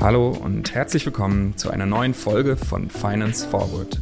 [0.00, 4.00] Hallo und herzlich willkommen zu einer neuen Folge von Finance Forward.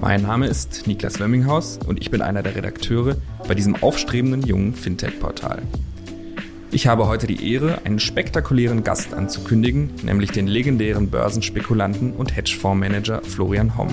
[0.00, 3.16] Mein Name ist Niklas Wemminghaus und ich bin einer der Redakteure
[3.46, 5.62] bei diesem aufstrebenden jungen Fintech-Portal.
[6.72, 13.22] Ich habe heute die Ehre, einen spektakulären Gast anzukündigen, nämlich den legendären Börsenspekulanten und Hedgefondsmanager
[13.22, 13.90] Florian Homm.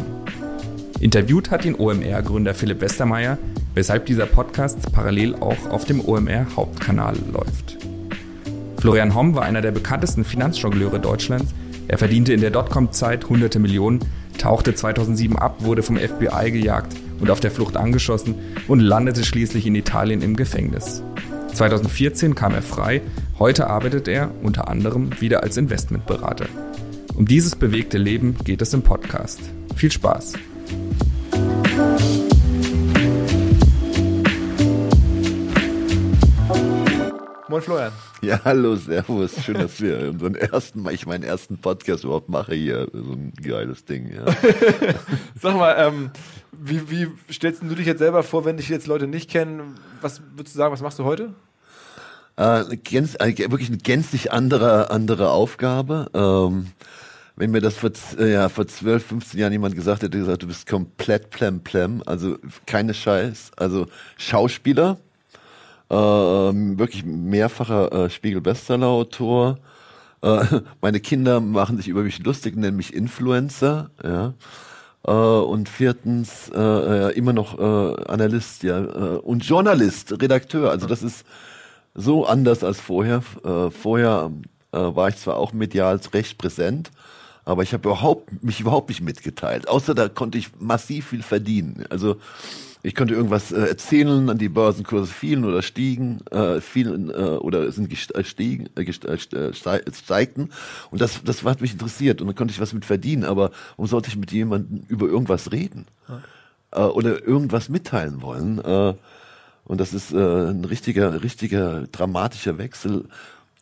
[0.99, 3.37] Interviewt hat ihn OMR-Gründer Philipp Westermeier,
[3.75, 4.46] weshalb dieser Podcast
[4.91, 7.77] parallel auch auf dem OMR-Hauptkanal läuft.
[8.79, 11.53] Florian Homm war einer der bekanntesten Finanzjongleure Deutschlands.
[11.87, 13.99] Er verdiente in der Dotcom-Zeit hunderte Millionen,
[14.37, 18.35] tauchte 2007 ab, wurde vom FBI gejagt und auf der Flucht angeschossen
[18.67, 21.03] und landete schließlich in Italien im Gefängnis.
[21.53, 23.01] 2014 kam er frei,
[23.39, 26.47] heute arbeitet er unter anderem wieder als Investmentberater.
[27.15, 29.39] Um dieses bewegte Leben geht es im Podcast.
[29.75, 30.33] Viel Spaß!
[37.49, 37.93] Moin Florian.
[38.21, 39.41] Ja, hallo, servus.
[39.41, 42.89] Schön, dass wir unseren ersten, ich meinen ersten Podcast überhaupt mache hier.
[42.91, 44.25] So ein geiles Ding, ja.
[45.41, 46.11] Sag mal, ähm,
[46.51, 49.75] wie, wie stellst du dich jetzt selber vor, wenn dich jetzt Leute nicht kennen?
[50.01, 51.33] Was würdest du sagen, was machst du heute?
[52.35, 56.09] Äh, gänz, äh, wirklich eine gänzlich andere, andere Aufgabe.
[56.13, 56.67] Ähm,
[57.37, 60.67] wenn mir das vor, ja, vor 12, 15 Jahren jemand gesagt hätte, gesagt, du bist
[60.67, 63.85] komplett plem plem, also keine Scheiß, also
[64.17, 64.97] Schauspieler,
[65.89, 69.59] äh, wirklich mehrfacher äh, Spiegel-Bestseller-Autor.
[70.21, 70.45] Äh,
[70.81, 73.91] meine Kinder machen sich über mich lustig, nennen mich Influencer.
[74.03, 74.33] Ja.
[75.05, 80.69] Äh, und viertens äh, immer noch äh, Analyst, ja, äh, und Journalist, Redakteur.
[80.71, 81.25] Also das ist
[81.93, 83.23] so anders als vorher.
[83.43, 84.31] Äh, vorher
[84.73, 86.91] äh, war ich zwar auch medial recht präsent,
[87.45, 89.69] aber ich habe überhaupt mich überhaupt nicht mitgeteilt.
[89.69, 91.85] Außer da konnte ich massiv viel verdienen.
[91.89, 92.17] Also
[92.83, 97.71] ich konnte irgendwas äh, erzählen, an die Börsenkurse fielen oder stiegen, äh, fielen äh, oder
[97.71, 99.53] sind gestiegen, äh, äh, äh
[99.93, 100.49] steigten.
[100.91, 103.23] Und das, das hat mich interessiert und dann konnte ich was mit verdienen.
[103.23, 105.85] Aber warum sollte ich mit jemandem über irgendwas reden?
[106.71, 108.59] Äh, oder irgendwas mitteilen wollen?
[108.59, 108.93] Äh,
[109.65, 113.05] und das ist äh, ein richtiger, richtiger dramatischer Wechsel.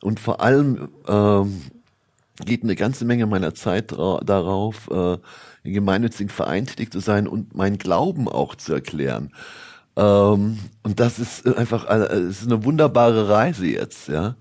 [0.01, 1.61] Und vor allem ähm,
[2.45, 5.17] geht eine ganze Menge meiner Zeit darauf, äh,
[5.65, 9.31] in gemeinnützigen Verein tätig zu sein und meinen Glauben auch zu erklären.
[9.97, 14.35] Ähm, und das ist einfach, äh, es ist eine wunderbare Reise jetzt, ja.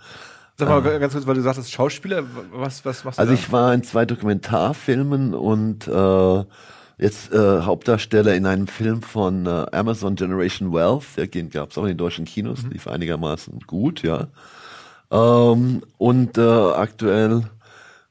[0.56, 3.38] Sag mal ähm, ganz kurz, weil du sagst, Schauspieler, was, was machst du Also da?
[3.38, 6.44] ich war in zwei Dokumentarfilmen und äh,
[6.98, 11.82] jetzt äh, Hauptdarsteller in einem Film von äh, Amazon Generation Wealth, der gab es auch
[11.82, 12.70] in den deutschen Kinos, mhm.
[12.70, 14.28] lief einigermaßen gut, ja.
[15.10, 17.44] Ähm, und äh, aktuell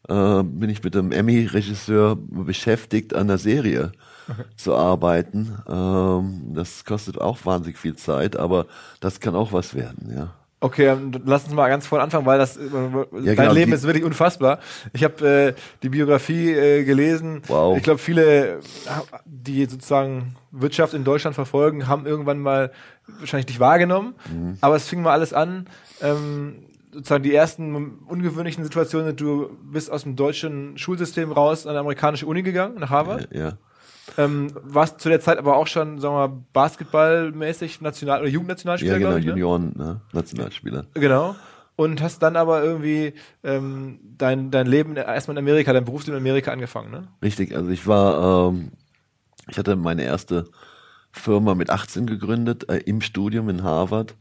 [0.09, 3.91] äh, bin ich mit einem Emmy-Regisseur beschäftigt, an der Serie
[4.29, 4.43] okay.
[4.55, 5.57] zu arbeiten.
[5.67, 8.67] Ähm, das kostet auch wahnsinnig viel Zeit, aber
[8.99, 10.33] das kann auch was werden, ja.
[10.63, 13.83] Okay, lass uns mal ganz vorne anfangen, weil das äh, ja, dein genau, Leben ist
[13.83, 14.59] wirklich unfassbar.
[14.93, 15.53] Ich habe äh,
[15.83, 17.41] die Biografie äh, gelesen.
[17.47, 17.75] Wow.
[17.75, 18.61] Ich glaube, viele,
[19.25, 22.71] die sozusagen Wirtschaft in Deutschland verfolgen, haben irgendwann mal
[23.19, 24.15] wahrscheinlich dich wahrgenommen.
[24.31, 24.57] Mhm.
[24.61, 25.67] Aber es fing mal alles an.
[26.01, 31.79] Ähm, sozusagen die ersten ungewöhnlichen Situationen, du bist aus dem deutschen Schulsystem raus an eine
[31.79, 33.29] amerikanische Uni gegangen, nach Harvard.
[33.33, 33.39] Ja.
[33.39, 33.57] ja.
[34.17, 38.97] Ähm, warst zu der Zeit aber auch schon, sagen wir mal, basketballmäßig National- oder Jugendnationalspieler,
[38.97, 39.31] ja, genau, ich, ne?
[39.31, 40.01] Junioren, ne?
[40.11, 40.85] Nationalspieler.
[40.93, 41.35] Genau.
[41.75, 46.23] Und hast dann aber irgendwie ähm, dein, dein Leben erstmal in Amerika, dein Berufsleben in
[46.23, 47.07] Amerika angefangen, ne?
[47.23, 48.71] Richtig, also ich war, ähm,
[49.49, 50.45] ich hatte meine erste
[51.11, 54.15] Firma mit 18 gegründet, äh, im Studium in Harvard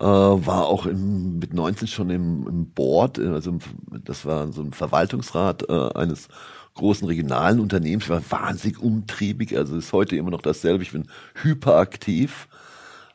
[0.00, 3.58] äh, war auch im, mit 19 schon im, im Board, also
[4.04, 6.28] das war so ein Verwaltungsrat äh, eines
[6.74, 8.04] großen regionalen Unternehmens.
[8.04, 10.82] Ich war wahnsinnig umtriebig, also ist heute immer noch dasselbe.
[10.82, 11.06] Ich bin
[11.42, 12.48] hyperaktiv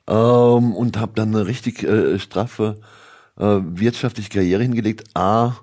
[0.07, 2.79] ähm, und habe dann eine richtig äh, straffe
[3.37, 5.15] äh, wirtschaftliche Karriere hingelegt.
[5.15, 5.57] A,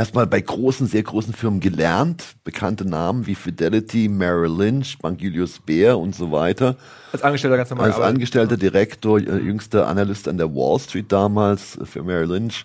[0.00, 5.58] erstmal bei großen, sehr großen Firmen gelernt, bekannte Namen wie Fidelity, Merrill Lynch, Bank Julius
[5.58, 6.76] Baer und so weiter.
[7.12, 7.88] Als Angestellter ganz normal.
[7.88, 8.08] Als Arbeit.
[8.08, 12.64] Angestellter Direktor, äh, jüngster Analyst an der Wall Street damals für Merrill Lynch.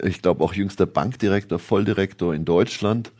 [0.00, 3.10] Ich glaube auch jüngster Bankdirektor, Volldirektor in Deutschland.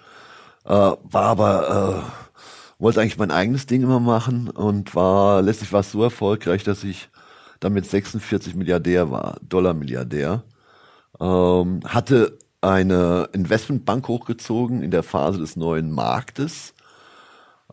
[0.64, 5.80] Äh, war aber, äh, wollte eigentlich mein eigenes Ding immer machen und war, letztlich war
[5.80, 7.08] es so erfolgreich, dass ich
[7.58, 10.44] damit 46 Milliardär war, Dollar Milliardär.
[11.18, 16.74] Ähm, hatte eine Investmentbank hochgezogen in der Phase des neuen Marktes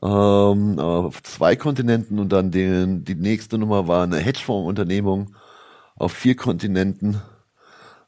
[0.01, 5.35] ähm, auf zwei Kontinenten und dann den, die nächste Nummer war eine Hedgefondsunternehmung
[5.95, 7.21] auf vier Kontinenten.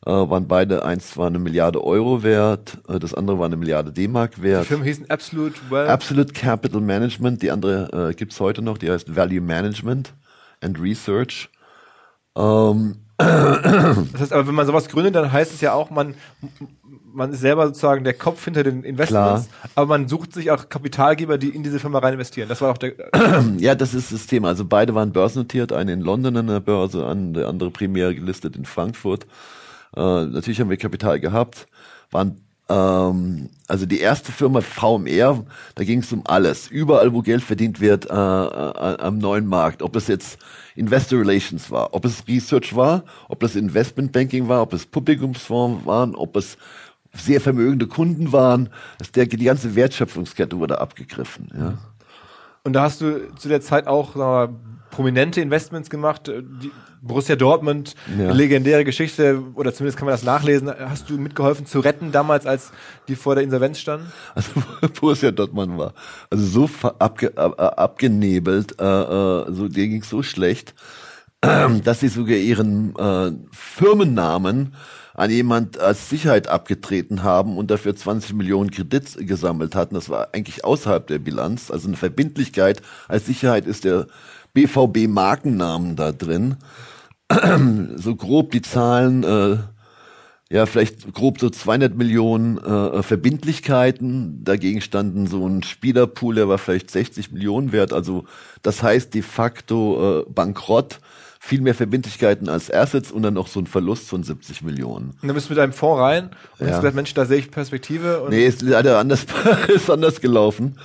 [0.06, 3.92] Äh, waren beide, eins war eine Milliarde Euro wert, äh, das andere war eine Milliarde
[3.92, 4.64] D-Mark wert.
[4.64, 5.90] Die Firmen hießen Absolute Wealth.
[5.90, 10.14] Absolute Capital Management, die andere äh, gibt's heute noch, die heißt Value Management
[10.62, 11.50] and Research.
[12.38, 16.14] Ähm, das heißt, aber wenn man sowas gründet, dann heißt es ja auch, man,
[17.12, 19.72] man ist selber sozusagen der Kopf hinter den Investments, Klar.
[19.75, 22.48] aber man sucht sich auch Kapitalgeber, die in diese Firma rein investieren.
[22.48, 22.94] Das war auch der.
[23.58, 24.50] ja, das ist das Thema.
[24.50, 27.00] Also beide waren börsennotiert, eine in London an der Börse,
[27.36, 29.25] der andere primär gelistet in Frankfurt.
[29.96, 31.68] Äh, natürlich haben wir Kapital gehabt,
[32.12, 36.68] waren ähm, also die erste Firma VMR, da ging es um alles.
[36.68, 39.81] Überall, wo Geld verdient wird äh, äh, am neuen Markt.
[39.81, 40.38] Ob das jetzt
[40.75, 45.86] Investor Relations war, ob es Research war, ob das Investment Banking war, ob es Publikumsfonds
[45.86, 46.58] waren, ob es
[47.14, 48.69] sehr vermögende Kunden waren.
[49.00, 51.52] Das, der, die ganze Wertschöpfungskette wurde abgegriffen.
[51.58, 51.78] Ja.
[52.64, 54.50] Und da hast du zu der Zeit auch mal,
[54.98, 56.28] prominente Investments gemacht.
[56.28, 56.72] Äh, die
[57.04, 58.32] Borussia Dortmund, ja.
[58.32, 60.74] legendäre Geschichte, oder zumindest kann man das nachlesen.
[60.90, 62.72] Hast du mitgeholfen zu retten damals, als
[63.08, 64.12] die vor der Insolvenz standen?
[64.34, 64.50] Also
[65.00, 65.94] Borussia Dortmund war
[66.32, 70.74] also so abge, ab, abgenebelt, äh, äh, so denen ging so schlecht,
[71.42, 74.74] äh, dass sie sogar ihren äh, Firmennamen
[75.14, 79.96] an jemand als Sicherheit abgetreten haben und dafür 20 Millionen Kredit gesammelt hatten.
[79.96, 81.72] Das war eigentlich außerhalb der Bilanz.
[81.72, 84.06] Also eine Verbindlichkeit als Sicherheit ist der
[84.57, 86.56] BVB-Markennamen da drin.
[87.95, 89.57] so grob die Zahlen, äh,
[90.50, 94.44] ja, vielleicht grob so 200 Millionen äh, Verbindlichkeiten.
[94.44, 97.94] Dagegen standen so ein Spielerpool, der war vielleicht 60 Millionen wert.
[97.94, 98.24] Also
[98.63, 101.01] das heißt de facto äh, Bankrott
[101.39, 105.12] viel mehr Verbindlichkeiten als Assets und dann noch so ein Verlust von 70 Millionen.
[105.21, 106.74] Und dann bist du mit einem Fonds rein und ja.
[106.74, 108.21] hast gesagt, Mensch, da sehe ich Perspektive.
[108.21, 109.27] Und nee, ist leider anders,
[109.68, 110.77] ist anders gelaufen.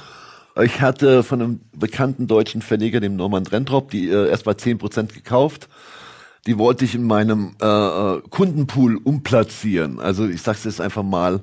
[0.61, 5.15] Ich hatte von einem bekannten deutschen Verleger, dem Norman Rentrop, die äh, erst mal 10%
[5.15, 5.69] gekauft.
[6.47, 10.01] Die wollte ich in meinem äh, äh, Kundenpool umplatzieren.
[10.01, 11.41] Also ich sag's jetzt einfach mal,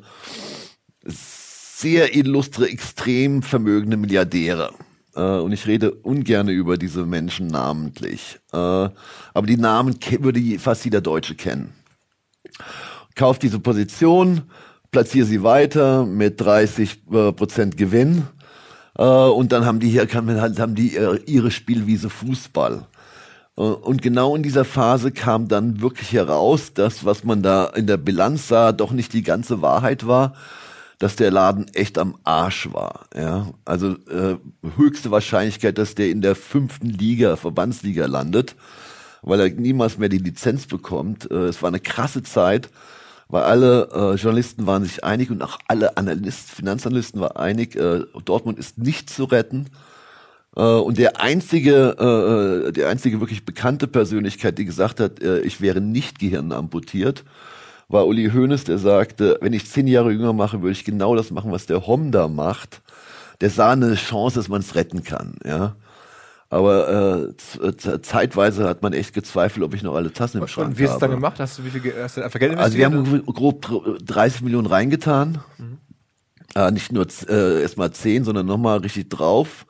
[1.05, 4.73] sehr illustre, extrem vermögende Milliardäre.
[5.15, 8.39] Äh, und ich rede ungern über diese Menschen namentlich.
[8.51, 11.73] Äh, aber die Namen würde fast jeder Deutsche kennen.
[13.15, 14.43] Kauft diese Position,
[14.91, 18.27] platziere sie weiter mit 30 äh, Prozent Gewinn.
[18.99, 22.85] Äh, und dann haben die hier, halt, haben die äh, ihre Spielwiese Fußball.
[23.57, 27.87] Äh, und genau in dieser Phase kam dann wirklich heraus, dass was man da in
[27.87, 30.33] der Bilanz sah, doch nicht die ganze Wahrheit war
[30.99, 33.05] dass der Laden echt am Arsch war.
[33.15, 34.35] Ja, also äh,
[34.75, 38.57] höchste Wahrscheinlichkeit, dass der in der fünften Liga, Verbandsliga landet,
[39.21, 41.31] weil er niemals mehr die Lizenz bekommt.
[41.31, 42.69] Äh, es war eine krasse Zeit,
[43.29, 48.01] weil alle äh, Journalisten waren sich einig und auch alle Analysten, Finanzanalysten waren einig, äh,
[48.25, 49.67] Dortmund ist nicht zu retten.
[50.55, 55.41] Äh, und der einzige, äh, äh, der einzige wirklich bekannte Persönlichkeit, die gesagt hat, äh,
[55.41, 57.23] ich wäre nicht Gehirn amputiert,
[57.87, 61.29] war Uli Hoeneß, der sagte, wenn ich zehn Jahre jünger mache, würde ich genau das
[61.31, 62.81] machen, was der Homda macht.
[63.41, 65.75] Der sah eine Chance, dass man es retten kann, ja.
[66.51, 70.73] Aber äh, zeitweise hat man echt gezweifelt, ob ich noch alle Tassen im Schrank habe.
[70.73, 71.39] Und wie hast du es dann gemacht?
[71.39, 72.85] Hast du wie viel hast du einfach Geld investiert?
[72.85, 75.39] Also wir haben grob 30 Millionen reingetan.
[75.57, 75.77] Mhm.
[76.55, 79.67] Äh, nicht nur äh, erstmal 10, sondern nochmal richtig drauf.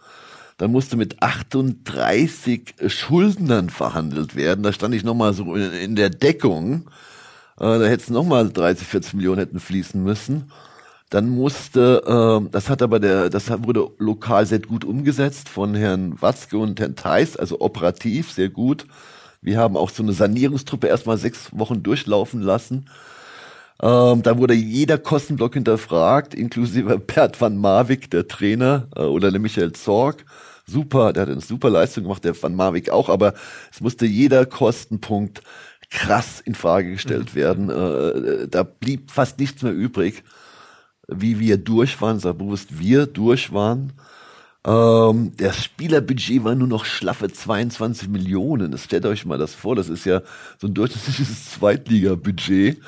[0.58, 4.64] Dann musste mit 38 Schuldnern verhandelt werden.
[4.64, 6.90] Da stand ich nochmal so in, in der Deckung.
[7.60, 10.52] Äh, da hätte es nochmal 30, 40 Millionen hätten fließen müssen.
[11.10, 12.04] Dann musste,
[12.46, 16.80] äh, das hat aber der, das wurde lokal sehr gut umgesetzt von Herrn Watzke und
[16.80, 18.86] Herrn Theis, also operativ sehr gut.
[19.42, 22.90] Wir haben auch so eine Sanierungstruppe erstmal sechs Wochen durchlaufen lassen.
[23.82, 29.40] Ähm, da wurde jeder Kostenblock hinterfragt, inklusive Bert van Marwijk, der Trainer, äh, oder der
[29.40, 30.26] Michael Zorg.
[30.66, 33.34] Super, der hat eine super Leistung gemacht, der van Marwijk auch, aber
[33.72, 35.42] es musste jeder Kostenpunkt
[35.90, 37.36] krass in Frage gestellt mhm.
[37.36, 37.70] werden.
[37.70, 40.24] Äh, da blieb fast nichts mehr übrig,
[41.14, 43.94] wie wir durch waren, sag bewusst, wir durch waren.
[44.66, 48.72] Ähm, das Spielerbudget war nur noch schlaffe 22 Millionen.
[48.72, 50.22] Das stellt euch mal das vor, das ist ja
[50.58, 52.80] so ein durchschnittliches Zweitliga-Budget.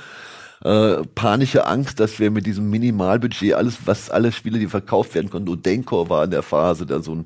[0.64, 5.32] Äh, panische Angst, dass wir mit diesem Minimalbudget alles, was alle Spiele, die verkauft werden
[5.32, 7.26] konnten, Odenkor war in der Phase, der so ein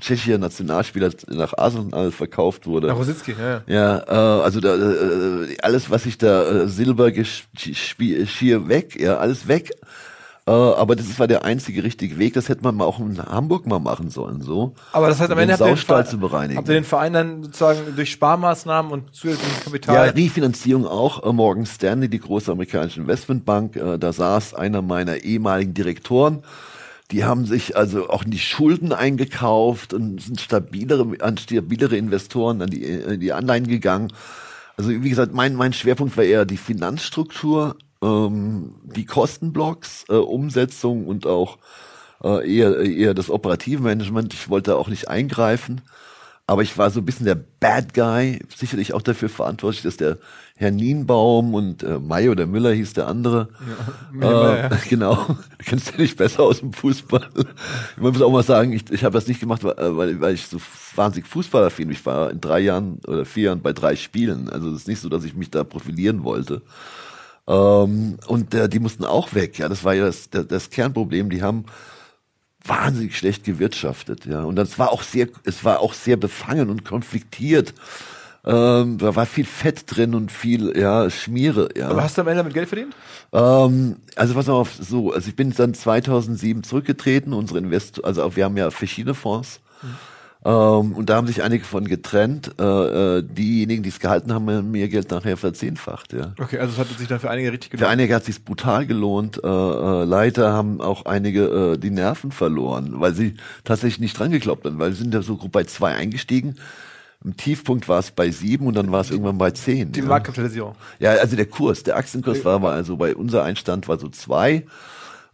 [0.00, 2.88] tschechischer Nationalspieler nach Arsenal verkauft wurde.
[2.88, 3.62] Nach Rositzky, ja.
[3.66, 9.46] Ja, äh, also da, äh, alles, was ich da äh, Silber schier weg, ja, alles
[9.46, 9.70] weg.
[10.44, 12.34] Äh, aber das war der einzige richtige Weg.
[12.34, 14.74] Das hätte man mal auch in Hamburg mal machen sollen, so.
[14.92, 16.58] Aber das heißt, am Ende habt ihr, Verein, zu bereinigen.
[16.58, 19.94] habt ihr den Verein dann sozusagen durch Sparmaßnahmen und zusätzliches Kapital?
[19.94, 21.22] Ja, Refinanzierung auch.
[21.24, 26.42] Äh, Morgan Stanley, die große amerikanische Investmentbank, äh, da saß einer meiner ehemaligen Direktoren
[27.12, 32.62] die haben sich also auch in die Schulden eingekauft und sind stabilere, an stabilere Investoren
[32.62, 34.12] an die, an die Anleihen gegangen.
[34.78, 41.06] Also wie gesagt, mein, mein Schwerpunkt war eher die Finanzstruktur, ähm, die Kostenblocks, äh, Umsetzung
[41.06, 41.58] und auch
[42.22, 44.34] äh, eher, eher das operative Management.
[44.34, 45.80] Ich wollte auch nicht eingreifen.
[46.46, 50.18] Aber ich war so ein bisschen der Bad Guy, sicherlich auch dafür verantwortlich, dass der
[50.56, 53.48] Herr Nienbaum und äh, May oder Müller hieß der andere.
[54.20, 54.70] Ja, äh, ja.
[54.88, 55.14] Genau,
[55.58, 57.28] du kennst ja nicht besser aus dem Fußball.
[57.96, 60.58] Ich muss auch mal sagen, ich, ich habe das nicht gemacht, weil, weil ich so
[60.96, 61.96] wahnsinnig Fußballaffin bin.
[61.96, 64.50] Ich war in drei Jahren oder vier Jahren bei drei Spielen.
[64.50, 66.62] Also es ist nicht so, dass ich mich da profilieren wollte.
[67.46, 69.58] Ähm, und äh, die mussten auch weg.
[69.58, 71.30] Ja, das war ja das, das, Kernproblem.
[71.30, 71.64] Die haben
[72.64, 74.42] wahnsinnig schlecht gewirtschaftet, ja.
[74.42, 77.74] Und das war auch sehr, es war auch sehr befangen und konfliktiert.
[78.44, 81.88] Ähm, da war viel Fett drin und viel, ja, Schmiere, ja.
[81.88, 82.94] Aber hast du am Ende damit Geld verdient?
[83.32, 88.44] Ähm, also pass auf, so, also ich bin dann 2007 zurückgetreten, unsere Invest, also wir
[88.44, 89.60] haben ja verschiedene Fonds.
[89.82, 89.88] Mhm.
[90.44, 92.52] Ähm, und da haben sich einige von getrennt.
[92.58, 96.12] Äh, äh, diejenigen, die es gehalten haben, haben ihr Geld nachher verzehnfacht.
[96.12, 96.34] Ja.
[96.40, 97.86] Okay, also es hat sich dann für einige richtig gelohnt.
[97.86, 99.40] Für einige hat es sich brutal gelohnt.
[99.42, 104.32] Äh, äh, leider haben auch einige äh, die Nerven verloren, weil sie tatsächlich nicht dran
[104.32, 106.56] geglaubt haben, weil sie sind ja so bei zwei eingestiegen.
[107.24, 109.92] Im Tiefpunkt war es bei sieben und dann war es irgendwann bei zehn.
[109.92, 110.06] Die ja.
[110.06, 110.74] Marktkapitalisierung.
[110.98, 114.66] Ja, also der Kurs, der Aktienkurs war mal, also bei unser Einstand war so zwei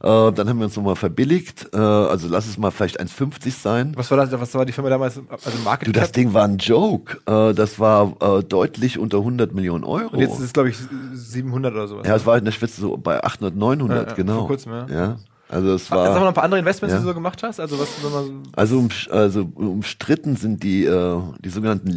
[0.00, 1.70] äh, dann haben wir uns nochmal verbilligt.
[1.72, 3.92] Äh, also lass es mal vielleicht 1,50 sein.
[3.96, 4.30] Was war das?
[4.40, 5.20] Was war die Firma damals?
[5.28, 7.18] Also Market Du, das Ding war ein Joke.
[7.26, 10.14] Äh, das war äh, deutlich unter 100 Millionen Euro.
[10.14, 10.78] Und jetzt ist es, glaube ich,
[11.12, 12.06] 700 oder sowas.
[12.06, 14.38] Ja, es war in der Spitze so bei 800, 900, ja, ja, genau.
[14.38, 14.86] Vor kurzem, ja.
[14.88, 15.16] ja.
[15.48, 16.06] Also es war.
[16.06, 16.98] Jetzt noch ein paar andere Investments, ja.
[16.98, 17.58] die du so gemacht hast.
[17.58, 17.88] Also was?
[18.02, 21.88] Wenn man also um, also umstritten sind die äh, die sogenannten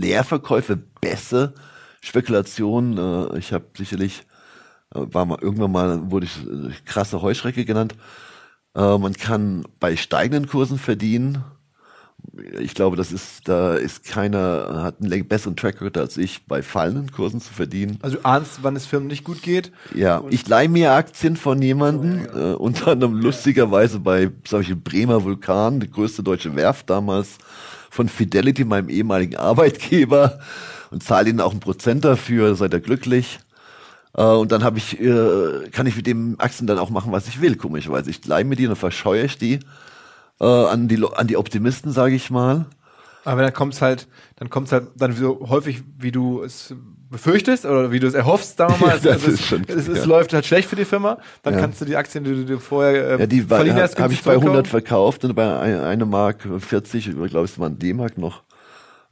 [0.00, 1.52] Leerverkäufe, Bässe,
[2.00, 2.96] Spekulationen.
[2.98, 4.24] Äh, ich habe sicherlich
[4.92, 7.94] war mal irgendwann mal, wurde ich äh, krasse Heuschrecke genannt.
[8.74, 11.44] Äh, man kann bei steigenden Kursen verdienen.
[12.60, 16.62] Ich glaube, das ist, da ist keiner, hat einen besseren Track Record als ich, bei
[16.62, 17.98] fallenden Kursen zu verdienen.
[18.02, 19.72] Also du ahnst, wann es Firmen nicht gut geht?
[19.94, 22.52] Ja, ich leihe mir Aktien von jemandem, oh, ja.
[22.52, 27.38] äh, unter anderem lustigerweise bei, sag ich, Bremer Vulkan, die größte deutsche Werft damals,
[27.90, 30.40] von Fidelity, meinem ehemaligen Arbeitgeber,
[30.90, 33.40] und zahle ihnen auch einen Prozent dafür, seid ihr glücklich.
[34.16, 37.28] Äh, und dann habe ich, äh, kann ich mit dem Aktien dann auch machen, was
[37.28, 38.10] ich will, komischerweise.
[38.10, 39.60] Ich leih mir die und verscheue ich die
[40.40, 42.66] äh, an die an die Optimisten, sage ich mal.
[43.24, 46.74] Aber dann kommt's halt, dann kommt's halt dann so häufig, wie du es
[47.10, 48.96] befürchtest oder wie du es erhoffst, sagen wir mal.
[48.96, 50.04] ja, das also ist es, schon, es, es ja.
[50.04, 51.18] läuft halt schlecht für die Firma.
[51.42, 51.60] Dann ja.
[51.60, 54.34] kannst du die Aktien, die du vorher äh, ja, die verliehen hast, habe ich bei
[54.34, 58.42] 100 verkauft und bei einer Mark 40, ich glaube, es waren D-Mark noch,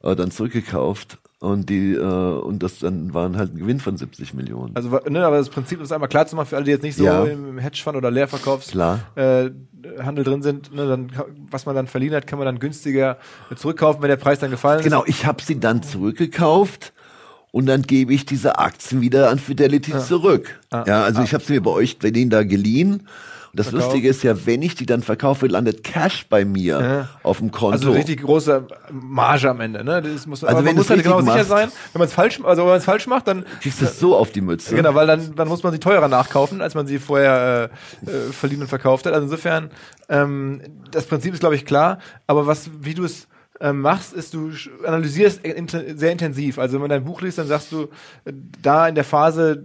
[0.03, 1.19] äh, dann zurückgekauft.
[1.41, 4.75] Und die äh, und das dann waren halt ein Gewinn von 70 Millionen.
[4.75, 6.97] Also ne, aber das Prinzip ist einmal klar zu machen für alle, die jetzt nicht
[6.97, 7.25] so ja.
[7.25, 9.01] im Hedgefonds oder Leerverkaufs klar.
[9.15, 9.51] Äh,
[10.03, 11.13] Handel drin sind, ne, dann
[11.49, 13.19] was man dann verliehen hat, kann man dann günstiger
[13.55, 15.07] zurückkaufen, wenn der Preis dann gefallen genau, ist.
[15.07, 16.93] Genau, ich habe sie dann zurückgekauft
[17.53, 20.01] und dann gebe ich diese Aktien wieder an Fidelity ja.
[20.01, 20.59] zurück.
[20.71, 20.83] Ah.
[20.89, 21.25] Ja, also ah.
[21.25, 23.07] ich habe sie mir bei euch, bei denen da geliehen
[23.53, 23.87] das Verkauf.
[23.87, 27.09] Lustige ist ja, wenn ich die dann verkaufe, landet Cash bei mir ja.
[27.23, 27.73] auf dem Konto.
[27.73, 30.03] Also richtig große Marge am Ende, ne?
[30.03, 32.63] Das muss, also wenn man muss halt genau sicher sein, wenn man es falsch, also
[32.63, 34.75] wenn man es falsch macht, dann kriegst du es so auf die Mütze.
[34.75, 37.71] Genau, weil dann, dann muss man sie teurer nachkaufen, als man sie vorher
[38.07, 39.13] äh, äh, verliehen und verkauft hat.
[39.13, 39.71] Also insofern,
[40.09, 43.29] ähm, das Prinzip ist glaube ich klar, aber was, wie du es
[43.61, 44.53] ähm, machst, ist, du
[44.85, 46.59] analysierst sehr intensiv.
[46.59, 47.89] Also wenn man dein Buch liest, dann sagst du,
[48.25, 49.63] äh, da in der Phase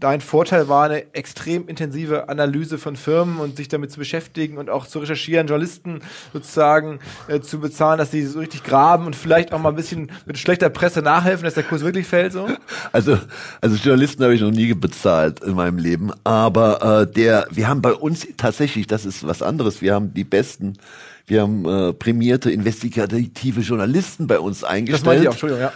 [0.00, 4.70] dein Vorteil war eine extrem intensive Analyse von Firmen und sich damit zu beschäftigen und
[4.70, 6.00] auch zu recherchieren, Journalisten
[6.32, 10.10] sozusagen äh, zu bezahlen, dass sie so richtig graben und vielleicht auch mal ein bisschen
[10.26, 12.48] mit schlechter Presse nachhelfen, dass der Kurs wirklich fällt so?
[12.92, 13.18] Also,
[13.60, 17.82] also Journalisten habe ich noch nie bezahlt in meinem Leben, aber äh, der, wir haben
[17.82, 20.74] bei uns tatsächlich, das ist was anderes, wir haben die besten
[21.26, 25.02] wir haben äh, prämierte investigative Journalisten bei uns eingestellt.
[25.02, 25.72] Das meinte ich auch, Entschuldigung, ja.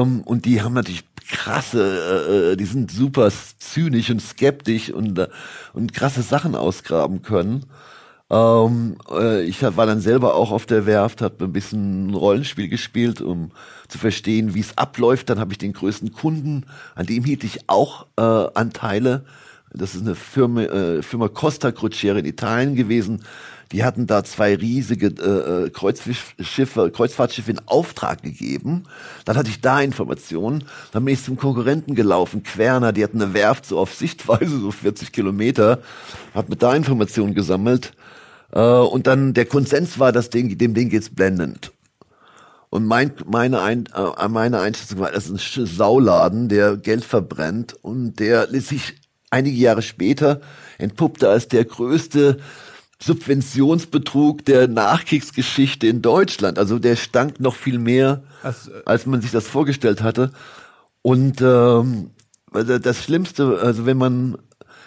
[0.00, 5.18] Ähm, und die haben natürlich krasse, äh, äh, die sind super zynisch und skeptisch und,
[5.18, 5.28] äh,
[5.72, 7.66] und krasse Sachen ausgraben können.
[8.28, 12.68] Ähm, äh, ich war dann selber auch auf der Werft, habe ein bisschen ein Rollenspiel
[12.68, 13.52] gespielt, um
[13.88, 15.30] zu verstehen, wie es abläuft.
[15.30, 16.64] Dann habe ich den größten Kunden,
[16.94, 19.24] an dem hielt ich auch äh, Anteile.
[19.72, 23.22] Das ist eine Firma, äh, Firma Costa Crociere in Italien gewesen.
[23.72, 28.84] Die hatten da zwei riesige äh, äh Kreuzschiffe, Kreuzfahrtschiffe in Auftrag gegeben.
[29.24, 30.64] Dann hatte ich da Informationen.
[30.92, 34.70] Dann bin ich zum Konkurrenten gelaufen, Querner, die hatten eine Werft so auf Sichtweise, so
[34.70, 35.80] 40 Kilometer.
[36.34, 37.92] Hat mit da Informationen gesammelt.
[38.52, 41.72] Äh, und dann der Konsens war, das Ding, dem Ding geht's blendend.
[42.70, 47.74] Und mein, meine, Ein, äh, meine Einschätzung war, das ist ein Sauladen, der Geld verbrennt
[47.82, 48.94] und der sich
[49.30, 50.40] einige Jahre später
[50.78, 52.38] entpuppte als der größte
[53.02, 56.58] Subventionsbetrug der Nachkriegsgeschichte in Deutschland.
[56.58, 60.30] Also der stank noch viel mehr, als, äh, als man sich das vorgestellt hatte.
[61.02, 62.10] Und ähm,
[62.52, 64.38] also das Schlimmste, also wenn man,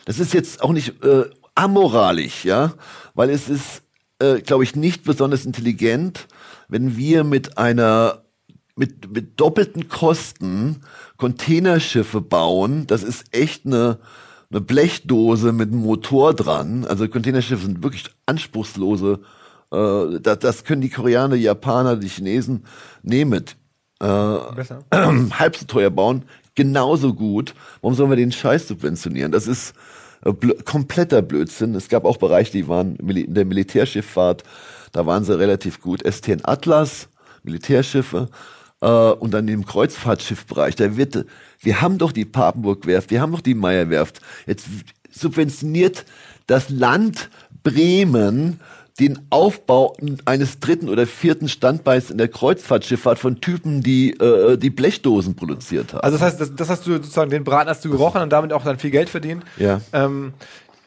[0.05, 1.25] das ist jetzt auch nicht äh,
[1.55, 2.73] amoralisch, ja,
[3.13, 3.83] weil es ist,
[4.19, 6.27] äh, glaube ich, nicht besonders intelligent,
[6.67, 8.23] wenn wir mit einer
[8.75, 10.81] mit, mit doppelten Kosten
[11.17, 13.99] Containerschiffe bauen, das ist echt eine,
[14.51, 16.85] eine Blechdose mit einem Motor dran.
[16.85, 19.19] Also Containerschiffe sind wirklich anspruchslose.
[19.71, 22.65] Äh, das, das können die Koreaner, die Japaner, die Chinesen
[23.03, 23.45] nehmen.
[24.01, 26.23] Äh, halb so teuer bauen,
[26.55, 27.53] genauso gut.
[27.81, 29.31] Warum sollen wir den Scheiß subventionieren?
[29.31, 29.73] Das ist
[30.25, 30.33] äh,
[30.65, 31.75] kompletter Blödsinn.
[31.75, 34.43] Es gab auch Bereiche, die waren in der Militärschifffahrt,
[34.91, 36.01] da waren sie relativ gut.
[36.01, 37.07] STN Atlas,
[37.43, 38.29] Militärschiffe,
[38.81, 41.25] äh, und dann im Kreuzfahrtschiffbereich, da wird,
[41.59, 44.21] wir haben doch die Papenburg-Werft, wir haben doch die Meyer-Werft.
[44.45, 44.67] Jetzt
[45.11, 46.05] subventioniert
[46.47, 47.29] das Land
[47.63, 48.59] Bremen
[48.99, 49.95] den Aufbau
[50.25, 55.93] eines dritten oder vierten Standbeins in der Kreuzfahrtschifffahrt von Typen, die äh, die Blechdosen produziert
[55.93, 56.01] haben.
[56.01, 58.51] Also das heißt, das, das, hast du sozusagen, den Braten hast du gerochen und damit
[58.51, 59.43] auch dann viel Geld verdient.
[59.57, 59.79] Ja.
[59.93, 60.33] Ähm,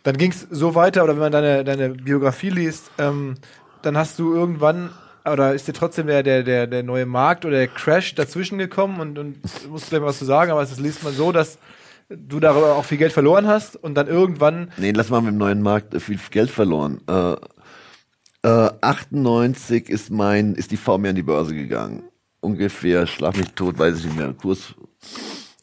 [0.02, 3.37] dann ging es so weiter, oder wenn man deine, deine Biografie liest, ähm,
[3.82, 4.90] dann hast du irgendwann,
[5.25, 9.00] oder ist dir trotzdem der, der, der, der neue Markt oder der Crash dazwischen gekommen
[9.00, 9.38] und, und
[9.71, 11.59] musst vielleicht mal was zu sagen, aber das liest man so, dass
[12.09, 14.73] du darüber auch viel Geld verloren hast und dann irgendwann.
[14.76, 17.00] Nee, lass mal mit dem neuen Markt viel Geld verloren.
[17.09, 17.37] Äh,
[18.45, 22.02] äh, 98 ist mein, ist die VW an die Börse gegangen.
[22.41, 24.75] Ungefähr, schlaf mich tot, weiß ich nicht mehr, Kurs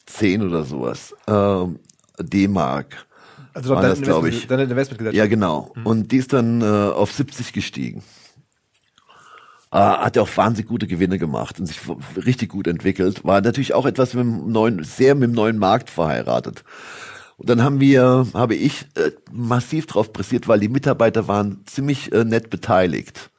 [0.06, 1.14] 10 oder sowas.
[1.26, 1.78] Ähm,
[2.18, 3.06] D-Mark.
[3.52, 4.46] Also war das, glaube ich.
[4.46, 5.16] Deine Investmentgesellschaft.
[5.16, 5.72] Ja, genau.
[5.74, 5.86] Mhm.
[5.86, 8.02] Und die ist dann äh, auf 70 gestiegen.
[9.72, 11.78] Äh, hat ja auch wahnsinnig gute Gewinne gemacht und sich
[12.16, 13.24] richtig gut entwickelt.
[13.24, 16.64] War natürlich auch etwas mit dem neuen, sehr mit dem neuen Markt verheiratet.
[17.36, 22.12] Und dann haben wir, habe ich äh, massiv drauf pressiert, weil die Mitarbeiter waren ziemlich
[22.12, 23.30] äh, nett beteiligt.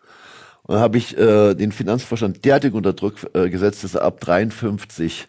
[0.64, 4.22] Und dann habe ich äh, den Finanzvorstand derartig unter Druck äh, gesetzt, dass er ab
[4.22, 5.28] 53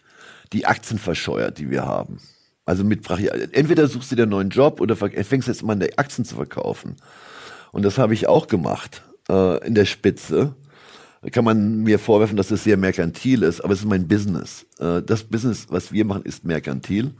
[0.53, 2.19] die Aktien verscheuert, die wir haben.
[2.65, 3.09] Also mit
[3.51, 6.35] entweder suchst du dir einen neuen Job oder fängst jetzt mal an, die Aktien zu
[6.35, 6.95] verkaufen.
[7.73, 10.55] Und das habe ich auch gemacht äh, in der Spitze.
[11.31, 14.65] Kann man mir vorwerfen, dass das sehr merkantil ist, aber es ist mein Business.
[14.79, 17.11] Äh, das Business, was wir machen, ist merkantil.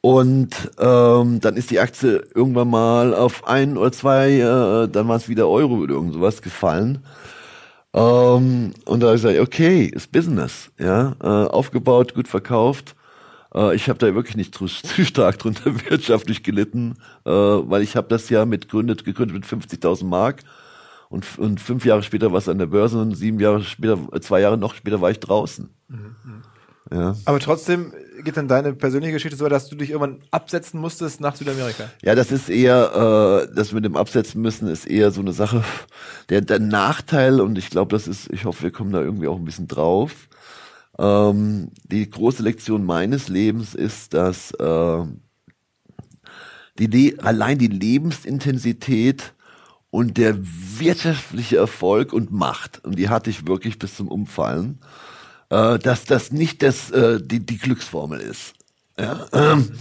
[0.00, 0.50] Und
[0.80, 5.28] ähm, dann ist die Aktie irgendwann mal auf ein oder zwei, äh, dann war es
[5.28, 7.04] wieder Euro oder irgend sowas gefallen.
[7.94, 12.96] Ähm, und da habe ich gesagt, okay, ist Business, ja, äh, aufgebaut, gut verkauft.
[13.54, 17.96] Äh, ich habe da wirklich nicht zu, zu stark drunter wirtschaftlich gelitten, äh, weil ich
[17.96, 20.42] habe das ja mit gegründet, gegründet mit 50.000 Mark
[21.12, 24.40] und, und fünf Jahre später war es an der Börse und sieben Jahre später, zwei
[24.40, 25.68] Jahre noch später war ich draußen.
[25.88, 26.16] Mhm.
[26.90, 27.16] Ja.
[27.26, 27.92] Aber trotzdem
[28.24, 31.90] geht dann deine persönliche Geschichte so, dass du dich irgendwann absetzen musstest nach Südamerika.
[32.02, 35.62] Ja, das ist eher, äh, das mit dem Absetzen müssen ist eher so eine Sache.
[36.30, 39.36] Der, der Nachteil, und ich glaube, das ist, ich hoffe, wir kommen da irgendwie auch
[39.36, 40.28] ein bisschen drauf.
[40.98, 45.04] Ähm, die große Lektion meines Lebens ist, dass äh,
[46.78, 49.34] die Le allein die Lebensintensität
[49.92, 54.78] und der wirtschaftliche Erfolg und Macht, und die hatte ich wirklich bis zum Umfallen,
[55.50, 58.54] äh, dass das nicht das, äh, die, die Glücksformel ist.
[58.98, 59.26] Ja?
[59.34, 59.72] Ähm,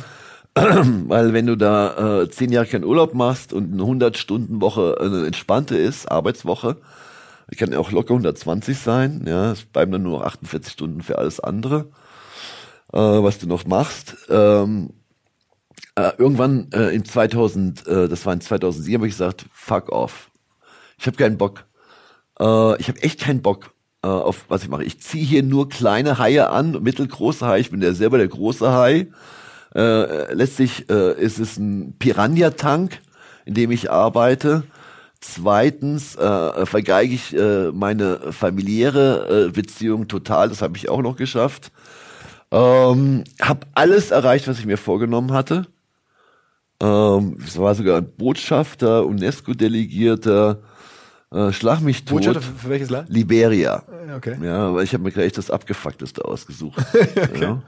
[1.07, 5.77] weil wenn du da äh, zehn Jahre keinen Urlaub machst und eine 100-Stunden-Woche eine entspannte
[5.77, 6.75] ist, Arbeitswoche,
[7.57, 11.17] kann ja auch locker 120 sein, ja, es bleiben dann nur noch 48 Stunden für
[11.17, 11.87] alles andere,
[12.91, 14.17] äh, was du noch machst.
[14.29, 14.89] Ähm,
[15.95, 20.29] äh, irgendwann äh, in 2000, äh, das war in 2007, habe ich gesagt, fuck off.
[20.97, 21.65] Ich habe keinen Bock.
[22.39, 24.83] Äh, ich habe echt keinen Bock äh, auf was ich mache.
[24.83, 27.61] Ich ziehe hier nur kleine Haie an, mittelgroße Haie.
[27.61, 29.07] Ich bin ja selber der große Hai.
[29.75, 32.99] Äh, letztlich äh, ist es ein Piranha-Tank,
[33.45, 34.63] in dem ich arbeite.
[35.21, 40.49] Zweitens äh, vergeige ich äh, meine familiäre äh, Beziehung total.
[40.49, 41.71] Das habe ich auch noch geschafft.
[42.51, 45.67] Ähm, habe alles erreicht, was ich mir vorgenommen hatte.
[46.81, 50.59] Ähm, es war sogar ein Botschafter, UNESCO-Delegierter,
[51.31, 52.17] äh, schlag mich tot.
[52.17, 53.09] Botschafter für, für welches Land?
[53.09, 53.83] Liberia.
[54.07, 54.35] Äh, okay.
[54.43, 56.83] Ja, weil ich habe mir gleich das Abgefuckteste ausgesucht.
[56.93, 57.39] okay.
[57.39, 57.61] ja.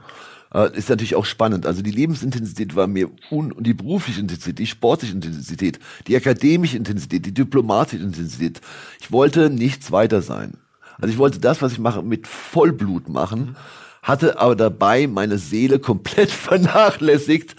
[0.52, 1.64] Äh, ist natürlich auch spannend.
[1.64, 6.76] Also die Lebensintensität war mir un und die berufliche Intensität, die sportliche Intensität, die akademische
[6.76, 8.60] Intensität, die diplomatische Intensität.
[9.00, 10.54] Ich wollte nichts weiter sein.
[11.00, 13.56] Also ich wollte das, was ich mache, mit Vollblut machen,
[14.02, 17.54] hatte aber dabei meine Seele komplett vernachlässigt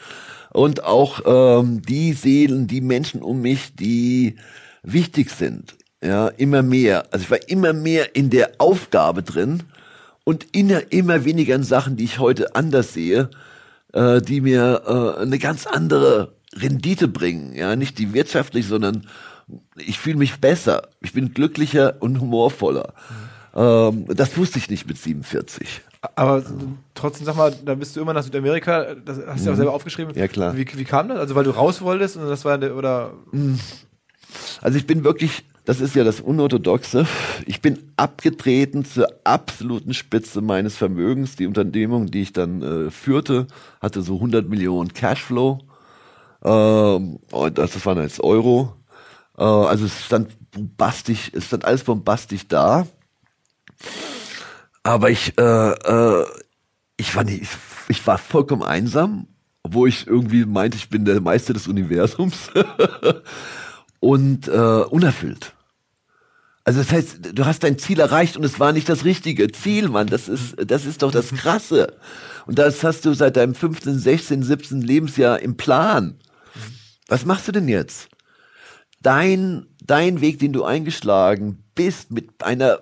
[0.56, 4.36] und auch ähm, die Seelen, die Menschen um mich, die
[4.84, 7.06] wichtig sind ja, immer mehr.
[7.12, 9.64] Also ich war immer mehr in der Aufgabe drin
[10.24, 13.30] und in, immer weniger in Sachen, die ich heute anders sehe,
[13.94, 17.54] äh, die mir äh, eine ganz andere Rendite bringen.
[17.56, 19.08] Ja, nicht die wirtschaftlich, sondern
[19.78, 20.90] ich fühle mich besser.
[21.02, 22.94] Ich bin glücklicher und humorvoller.
[23.54, 23.60] Mhm.
[23.60, 25.82] Ähm, das wusste ich nicht mit 47.
[26.16, 26.44] Aber
[26.94, 29.56] trotzdem, sag mal, da bist du immer nach Südamerika, das hast du ja auch mhm.
[29.56, 30.16] selber aufgeschrieben.
[30.16, 30.56] Ja, klar.
[30.56, 31.18] Wie, wie kam das?
[31.18, 33.14] Also, weil du raus wolltest und das war, oder?
[33.32, 33.60] Mhm.
[34.62, 37.08] Also, ich bin wirklich das ist ja das Unorthodoxe.
[37.48, 41.38] Ich bin abgetreten zur absoluten Spitze meines Vermögens.
[41.38, 43.48] Die Unternehmung, die ich dann äh, führte,
[43.82, 45.60] hatte so 100 Millionen Cashflow.
[46.44, 48.76] Ähm, und das waren jetzt Euro.
[49.38, 52.86] Äh, also es stand bombastisch, es stand alles bombastisch da.
[54.86, 56.26] Aber ich, äh, äh,
[56.96, 57.50] ich war nicht, ich,
[57.88, 59.28] ich war vollkommen einsam,
[59.64, 62.52] obwohl ich irgendwie meinte, ich bin der Meister des Universums
[64.00, 65.54] und äh, unerfüllt.
[66.66, 69.90] Also das heißt, du hast dein Ziel erreicht und es war nicht das richtige Ziel,
[69.90, 70.06] Mann.
[70.06, 71.98] Das ist, das ist doch das Krasse.
[72.46, 74.82] Und das hast du seit deinem 15., 16., 17.
[74.82, 76.20] Lebensjahr im Plan.
[77.08, 78.10] Was machst du denn jetzt?
[79.02, 82.82] Dein, dein Weg, den du eingeschlagen bist, mit einer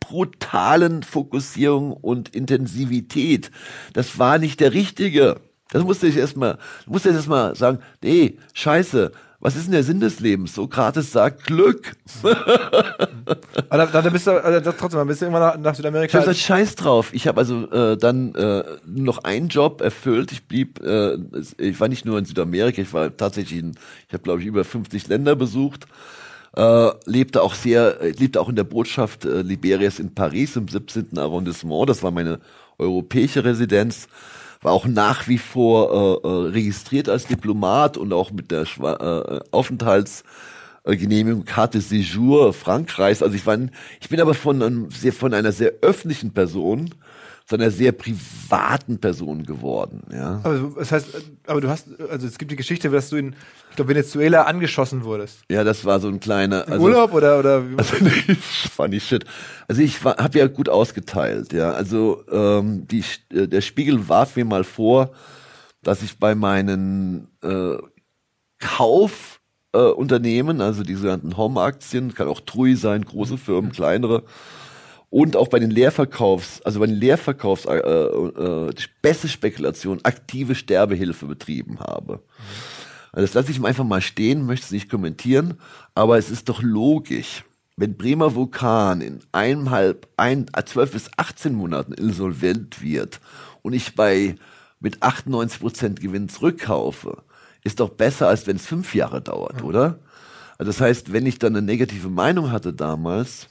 [0.00, 3.50] brutalen Fokussierung und Intensivität,
[3.92, 5.40] das war nicht der richtige.
[5.70, 9.98] Das musste ich erstmal, musste ich erstmal sagen, nee, scheiße, was ist denn der Sinn
[9.98, 10.54] des Lebens?
[10.54, 11.96] Sokrates sagt Glück.
[12.22, 16.20] Aber da, da bist du also trotzdem, bist du irgendwann nach, nach Südamerika.
[16.20, 17.12] Ich hab Scheiß drauf.
[17.12, 20.30] Ich habe also äh, dann äh, noch einen Job erfüllt.
[20.30, 21.16] Ich blieb, äh,
[21.58, 23.72] ich war nicht nur in Südamerika, ich war tatsächlich in,
[24.06, 25.86] ich habe glaube ich über 50 Länder besucht.
[26.54, 31.18] Äh, lebte auch sehr, lebte auch in der Botschaft äh, Liberias in Paris im 17.
[31.18, 31.88] Arrondissement.
[31.88, 32.40] Das war meine
[32.78, 34.08] europäische Residenz
[34.62, 38.94] war auch nach wie vor äh, äh, registriert als Diplomat und auch mit der Schwa
[38.94, 43.22] äh, Aufenthaltsgenehmigung Carte Séjour Frankreichs.
[43.22, 43.58] Also ich war,
[44.00, 46.90] ich bin aber von einem sehr, von einer sehr öffentlichen Person
[47.52, 50.00] zu einer sehr privaten Person geworden.
[50.10, 50.40] Ja.
[50.42, 51.06] Aber das heißt,
[51.46, 53.36] aber du hast, also es gibt die Geschichte, dass du in,
[53.68, 55.40] ich glaube, Venezuela angeschossen wurdest.
[55.50, 57.62] Ja, das war so ein kleiner also, Urlaub oder oder.
[57.76, 57.96] Also
[58.74, 59.26] funny shit.
[59.68, 61.52] Also ich habe ja gut ausgeteilt.
[61.52, 65.10] Ja, also ähm, die, äh, der Spiegel warf mir mal vor,
[65.82, 67.76] dass ich bei meinen äh,
[68.60, 74.22] Kaufunternehmen, äh, also die sogenannten Home-Aktien, kann auch Trui sein, große Firmen, kleinere
[75.12, 78.72] und auch bei den Leerverkaufs, also bei den Leerverkaufs, äh, äh,
[79.02, 82.22] beste Spekulation, aktive Sterbehilfe betrieben habe.
[83.12, 85.58] Also das lasse ich einfach mal stehen, möchte es nicht kommentieren,
[85.94, 87.44] aber es ist doch logisch,
[87.76, 93.20] wenn Bremer Vulkan in eineinhalb, ein, zwölf bis 18 Monaten insolvent wird
[93.60, 94.36] und ich bei
[94.80, 97.22] mit 98 Prozent Gewinn zurückkaufe,
[97.64, 99.98] ist doch besser, als wenn es fünf Jahre dauert, oder?
[100.56, 103.50] Also das heißt, wenn ich dann eine negative Meinung hatte damals,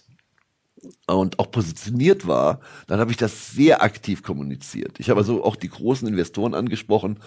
[1.08, 5.00] und auch positioniert war, dann habe ich das sehr aktiv kommuniziert.
[5.00, 7.20] Ich habe also auch die großen Investoren angesprochen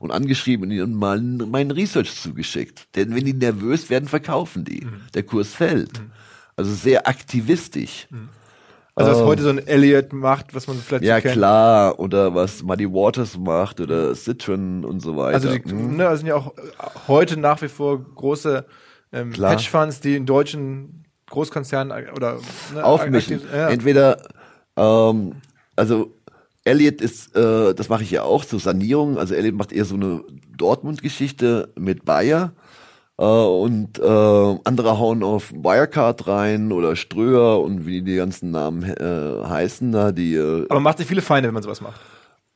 [0.00, 2.94] und angeschrieben und ihnen mal meinen Research zugeschickt.
[2.96, 4.84] Denn wenn die nervös werden, verkaufen die.
[4.84, 5.02] Mhm.
[5.14, 6.00] Der Kurs fällt.
[6.00, 6.10] Mhm.
[6.56, 8.06] Also sehr aktivistisch.
[8.10, 8.28] Mhm.
[8.94, 12.34] Also was ähm, heute so ein Elliot macht, was man vielleicht Ja so klar, oder
[12.34, 15.34] was Muddy Waters macht oder Citron und so weiter.
[15.34, 15.96] Also die mhm.
[15.96, 16.54] ne, also sind ja auch
[17.06, 18.64] heute nach wie vor große
[19.12, 22.38] ähm, Hedgefonds, die in deutschen Großkonzern äh, oder
[22.74, 23.40] ne, aufmischen.
[23.52, 23.68] Ja.
[23.68, 24.22] Entweder,
[24.76, 25.32] ähm,
[25.74, 26.14] also
[26.64, 29.18] Elliot ist, äh, das mache ich ja auch, so Sanierung.
[29.18, 30.24] Also Elliot macht eher so eine
[30.56, 32.52] Dortmund-Geschichte mit Bayer.
[33.18, 38.82] Äh, und äh, andere hauen auf Wirecard rein oder Ströer und wie die ganzen Namen
[38.82, 40.34] äh, heißen da, die.
[40.34, 42.00] Äh, Aber man macht sich viele Feinde, wenn man sowas macht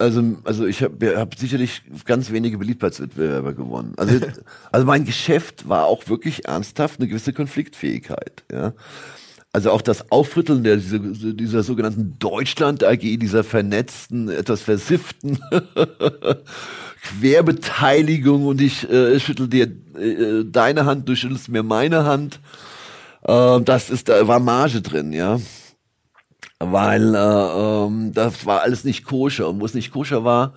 [0.00, 3.92] also, also ich habe hab sicherlich ganz wenige Beliebtheitswettbewerber gewonnen.
[3.96, 4.18] Also,
[4.72, 8.44] also mein Geschäft war auch wirklich ernsthaft eine gewisse Konfliktfähigkeit.
[8.50, 8.72] Ja.
[9.52, 15.40] Also auch das Aufrütteln der, dieser, dieser sogenannten Deutschland AG, dieser vernetzten, etwas versifften
[17.20, 19.64] Querbeteiligung und ich äh, schüttel dir
[19.98, 22.40] äh, deine Hand, du schüttelst mir meine Hand.
[23.22, 25.40] Äh, das ist, da war Marge drin, ja
[26.60, 29.48] weil äh, ähm, das war alles nicht koscher.
[29.48, 30.52] Und wo es nicht koscher war,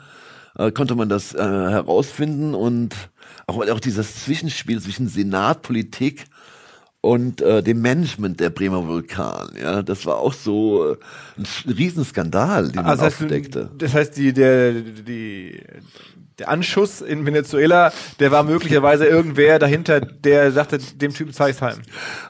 [0.57, 2.95] äh, konnte man das äh, herausfinden und
[3.47, 6.25] auch, auch dieses Zwischenspiel zwischen Senat, Politik
[7.03, 9.49] und äh, dem Management der Bremer Vulkan.
[9.61, 10.97] Ja, das war auch so äh,
[11.37, 13.69] ein Riesenskandal, den also man aufdeckte.
[13.77, 15.61] Das heißt, die, der, die,
[16.39, 21.79] der Anschuss in Venezuela, der war möglicherweise irgendwer dahinter, der sagte, dem Typen zeig's heim.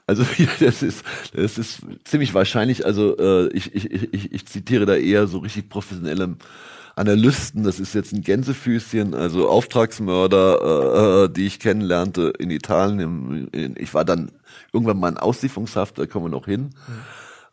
[0.07, 0.25] Also
[0.59, 1.05] das ist,
[1.35, 2.83] das ist ziemlich wahrscheinlich.
[2.83, 6.35] Also äh, ich, ich, ich, ich zitiere da eher so richtig professionelle
[6.95, 7.63] Analysten.
[7.63, 12.99] Das ist jetzt ein Gänsefüßchen, also Auftragsmörder, äh, die ich kennenlernte in Italien.
[12.99, 14.31] Im, in, ich war dann
[14.73, 16.71] irgendwann mal in Auslieferungshaft, da kommen wir noch hin.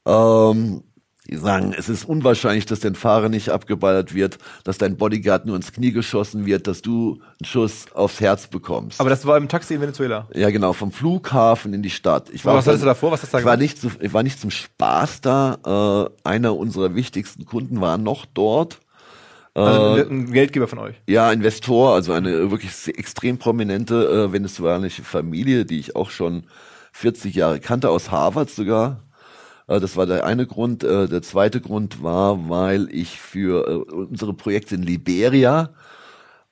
[0.07, 0.83] Ähm,
[1.29, 5.55] die sagen, es ist unwahrscheinlich, dass dein Fahrer nicht abgeballert wird, dass dein Bodyguard nur
[5.55, 9.01] ins Knie geschossen wird, dass du einen Schuss aufs Herz bekommst.
[9.01, 10.27] Aber das war im Taxi in Venezuela.
[10.35, 12.31] Ja, genau, vom Flughafen in die Stadt.
[12.31, 13.13] Ich war was hattest du davor?
[13.13, 16.11] Was hast du da ich war nicht zu, ich war nicht zum Spaß da.
[16.25, 18.81] Äh, einer unserer wichtigsten Kunden war noch dort.
[19.55, 20.97] Also äh, ein Geldgeber von euch?
[21.07, 26.45] Ja, Investor, also eine wirklich extrem prominente äh, venezuelanische Familie, die ich auch schon
[26.93, 29.05] 40 Jahre kannte, aus Harvard sogar.
[29.67, 30.85] Äh, das war der eine Grund.
[30.85, 35.75] Äh, der zweite Grund war, weil ich für äh, unsere Projekte in Liberia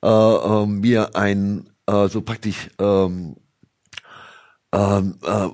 [0.03, 1.69] äh, mir ein
[2.07, 3.35] so praktisch ähm,
[4.71, 5.49] ähm, äh,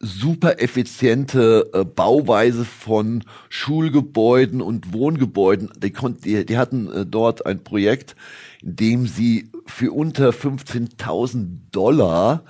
[0.00, 5.70] super effiziente äh, Bauweise von Schulgebäuden und Wohngebäuden.
[5.78, 8.16] Die, konnten, die, die hatten äh, dort ein Projekt,
[8.60, 12.42] in dem sie für unter 15.000 Dollar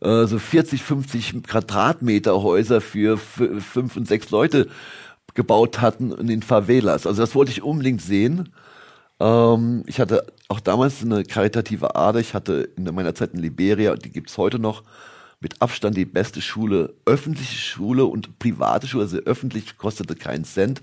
[0.00, 4.68] äh, so 40, 50 Quadratmeter Häuser für fünf und sechs Leute
[5.34, 7.06] gebaut hatten in den Favelas.
[7.06, 8.50] Also das wollte ich unbedingt sehen.
[9.20, 12.20] Ähm, ich hatte auch damals eine karitative Ader.
[12.20, 14.82] Ich hatte in meiner Zeit in Liberia, die gibt's heute noch,
[15.40, 20.82] mit Abstand die beste Schule, öffentliche Schule und private Schule, also öffentlich kostete keinen Cent,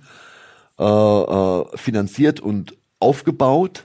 [0.80, 3.84] äh, äh, finanziert und aufgebaut.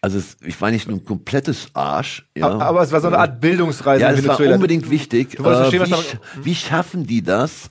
[0.00, 2.28] Also es, ich war nicht nur ein komplettes Arsch.
[2.36, 2.50] Ja.
[2.58, 4.02] Aber, es war so eine Art Bildungsreise.
[4.02, 5.36] Ja, es war unbedingt wichtig.
[5.36, 7.70] Du äh, wie, wie schaffen die das?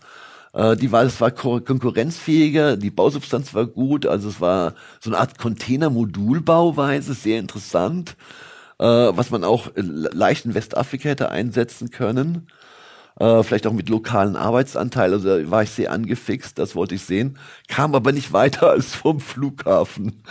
[0.53, 5.19] Äh, die war, es war konkurrenzfähiger, die Bausubstanz war gut, also es war so eine
[5.19, 8.17] Art Container-Modulbauweise, sehr interessant,
[8.79, 12.47] äh, was man auch leicht in Westafrika hätte einsetzen können.
[13.19, 15.13] Äh, vielleicht auch mit lokalen Arbeitsanteil.
[15.13, 17.37] Also da war ich sehr angefixt, das wollte ich sehen.
[17.67, 20.23] Kam aber nicht weiter als vom Flughafen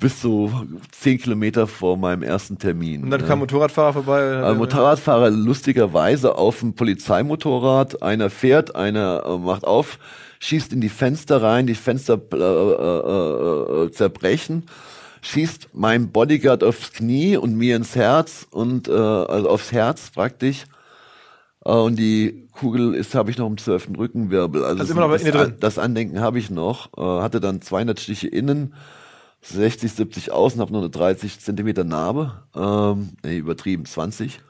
[0.00, 0.50] bis so
[0.90, 3.04] zehn Kilometer vor meinem ersten Termin.
[3.04, 4.22] Und dann kam Motorradfahrer vorbei.
[4.22, 8.02] Äh, Motorradfahrer lustigerweise auf dem Polizeimotorrad.
[8.02, 9.98] Einer fährt, einer äh, macht auf,
[10.40, 14.64] schießt in die Fenster rein, die Fenster äh, äh, äh, zerbrechen,
[15.20, 20.64] schießt meinem Bodyguard aufs Knie und mir ins Herz und äh, also aufs Herz praktisch.
[21.62, 24.64] Und die Kugel ist, habe ich noch im zwölften Rückenwirbel.
[24.64, 26.90] Also, also das, das Andenken habe ich noch.
[26.96, 28.72] Hatte dann 200 Stiche innen,
[29.42, 34.40] 60, 70 außen, habe nur eine 30 Zentimeter Narbe, ähm, nee, übertrieben, 20.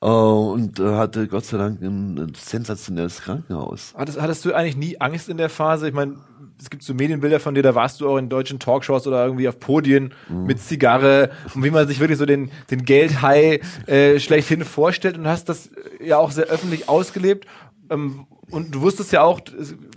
[0.00, 3.94] Äh, und äh, hatte Gott sei Dank ein, ein sensationelles Krankenhaus.
[3.96, 5.88] Hattest, hattest du eigentlich nie Angst in der Phase?
[5.88, 6.16] Ich meine,
[6.60, 9.48] es gibt so Medienbilder von dir, da warst du auch in deutschen Talkshows oder irgendwie
[9.48, 10.44] auf Podien mhm.
[10.44, 15.26] mit Zigarre und wie man sich wirklich so den, den Geldhai äh, schlechthin vorstellt und
[15.26, 17.46] hast das ja auch sehr öffentlich ausgelebt.
[17.90, 19.40] Ähm, und du wusstest ja auch,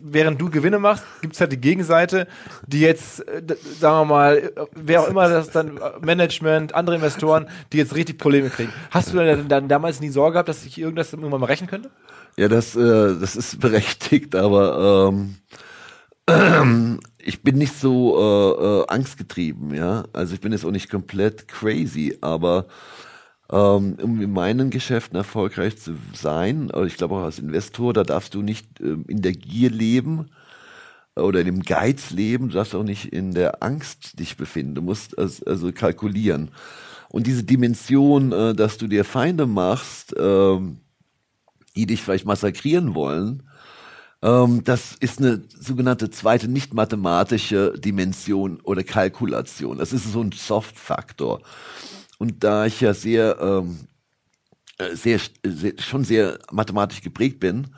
[0.02, 2.28] während du Gewinne machst, gibt es halt die Gegenseite,
[2.68, 3.42] die jetzt, äh,
[3.80, 8.18] sagen wir mal, wer auch immer das dann, äh, Management, andere Investoren, die jetzt richtig
[8.18, 8.74] Probleme kriegen.
[8.90, 11.90] Hast du dann, dann damals nie Sorge gehabt, dass sich irgendwas irgendwann mal rächen könnte?
[12.38, 15.36] Ja, das, äh, das ist berechtigt, aber ähm,
[16.28, 20.06] äh, ich bin nicht so äh, äh, angstgetrieben, ja.
[20.14, 22.66] Also ich bin jetzt auch nicht komplett crazy, aber
[23.52, 28.34] ähm, um in meinen Geschäften erfolgreich zu sein, ich glaube auch als Investor, da darfst
[28.34, 30.30] du nicht ähm, in der Gier leben
[31.16, 34.82] oder in dem Geiz leben, du darfst auch nicht in der Angst dich befinden, du
[34.82, 36.52] musst also, kalkulieren.
[37.10, 40.78] Und diese Dimension, äh, dass du dir Feinde machst, ähm,
[41.76, 43.44] die dich vielleicht massakrieren wollen,
[44.24, 49.80] das ist eine sogenannte zweite nicht mathematische Dimension oder Kalkulation.
[49.80, 51.42] Das ist so ein Soft-Faktor.
[52.22, 53.80] Und da ich ja sehr, ähm,
[54.78, 57.70] äh, sehr, sehr, schon sehr mathematisch geprägt bin,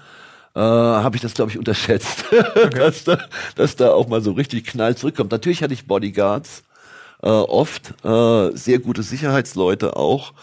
[0.53, 2.69] äh, habe ich das, glaube ich, unterschätzt, okay.
[2.77, 3.19] dass, da,
[3.55, 5.31] dass da auch mal so richtig Knall zurückkommt.
[5.31, 6.63] Natürlich hatte ich Bodyguards,
[7.21, 10.33] äh, oft, äh, sehr gute Sicherheitsleute auch.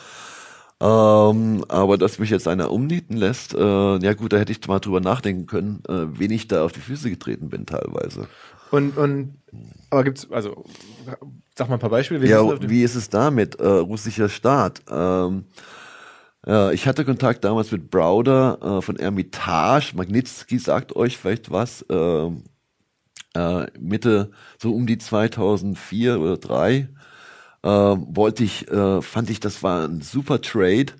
[0.80, 4.78] Ähm, aber dass mich jetzt einer umnieten lässt, äh, ja gut, da hätte ich mal
[4.78, 8.28] drüber nachdenken können, äh, wen ich da auf die Füße getreten bin teilweise.
[8.70, 9.34] Und, und
[9.90, 10.64] aber gibt's, also
[11.60, 12.22] Sag mal ein paar Beispiele.
[12.22, 13.56] Wie ja, ist wie ist es damit?
[13.56, 14.80] Äh, russischer Staat.
[14.90, 15.44] Ähm,
[16.46, 19.92] äh, ich hatte Kontakt damals mit Browder äh, von Ermitage.
[19.94, 21.84] Magnitsky sagt euch vielleicht was.
[21.90, 22.44] Ähm,
[23.34, 26.88] äh, Mitte, so um die 2004 oder 3
[27.62, 30.94] äh, wollte ich, äh, fand ich, das war ein super Trade.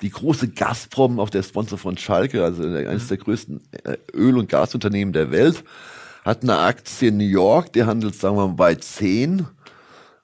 [0.00, 3.08] Die große Gazprom, auch der Sponsor von Schalke, also eines mhm.
[3.08, 5.64] der größten äh, Öl- und Gasunternehmen der Welt,
[6.28, 9.46] hat eine Aktie in New York, die handelt, sagen wir mal, bei 10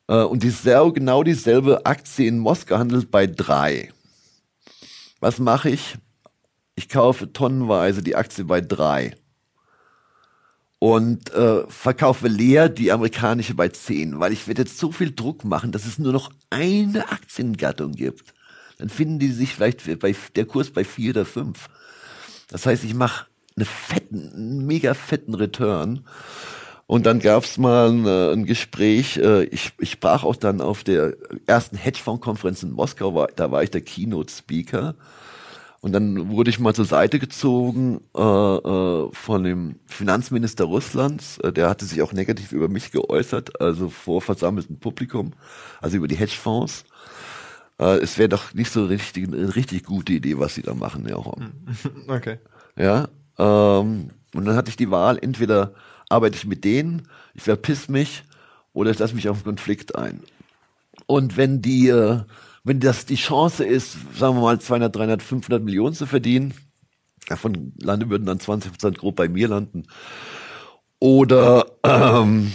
[0.07, 3.90] äh, und dieselbe, genau dieselbe Aktie in Moskau handelt bei drei.
[5.21, 5.97] Was mache ich?
[6.75, 9.17] Ich kaufe tonnenweise die Aktie bei drei
[10.79, 15.43] und äh, verkaufe leer die amerikanische bei zehn, weil ich werde jetzt so viel Druck
[15.43, 18.35] machen, dass es nur noch eine Aktiengattung gibt.
[18.77, 21.71] Dann finden die sich vielleicht bei der Kurs bei vier oder fünf.
[22.49, 23.25] Das heißt, ich mache
[23.57, 26.05] einen fetten, einen mega fetten Return
[26.87, 30.85] und dann gab's mal ein, äh, ein Gespräch, äh, ich, ich sprach auch dann auf
[30.85, 34.95] der ersten Hedgefonds-Konferenz in Moskau, war, da war ich der Keynote-Speaker.
[35.81, 41.38] Und dann wurde ich mal zur Seite gezogen äh, äh, von dem Finanzminister Russlands.
[41.45, 45.33] Der hatte sich auch negativ über mich geäußert, also vor versammeltem Publikum,
[45.83, 46.85] also über die Hedgefonds.
[47.79, 51.07] äh, es wäre doch nicht so richtig, eine richtig gute Idee, was sie da machen,
[51.09, 51.17] ja.
[52.09, 52.38] Okay.
[52.77, 53.09] Ja.
[53.38, 55.75] Ähm, und dann hatte ich die Wahl, entweder
[56.09, 58.25] arbeite ich mit denen, ich verpiss mich,
[58.73, 60.20] oder ich lasse mich auf einen Konflikt ein.
[61.07, 62.20] Und wenn die, äh,
[62.64, 66.55] wenn das die Chance ist, sagen wir mal 200, 300, 500 Millionen zu verdienen,
[67.29, 69.87] davon lande würden dann 20 Prozent grob bei mir landen,
[70.99, 72.53] oder ähm,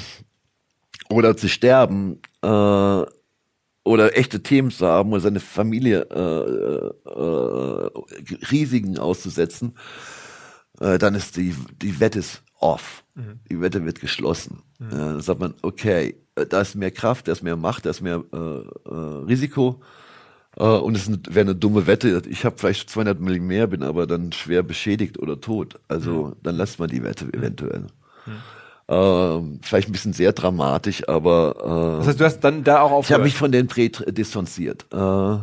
[1.09, 3.03] oder zu sterben äh,
[3.83, 7.89] oder echte Themen zu haben oder seine Familie äh, äh,
[8.51, 9.75] Risiken auszusetzen,
[10.79, 13.03] äh, dann ist die die Wette ist off.
[13.15, 13.39] Mhm.
[13.49, 14.61] Die Wette wird geschlossen.
[14.79, 14.87] Mhm.
[14.87, 17.89] Äh, dann sagt man, okay, äh, da ist mehr Kraft, da ist mehr Macht, da
[17.89, 19.81] ist mehr äh, äh, Risiko.
[20.55, 22.23] Und es wäre eine dumme Wette.
[22.27, 25.79] Ich habe vielleicht 200 Millionen mehr, bin aber dann schwer beschädigt oder tot.
[25.87, 26.35] Also mhm.
[26.41, 27.85] dann lässt man die Wette eventuell.
[28.25, 28.31] Mhm.
[28.89, 32.91] Ähm, vielleicht ein bisschen sehr dramatisch, aber äh, das heißt, du hast dann da auch
[32.91, 33.05] aufgehört.
[33.05, 34.87] Ich habe mich von den Prä distanziert.
[34.91, 35.37] Äh,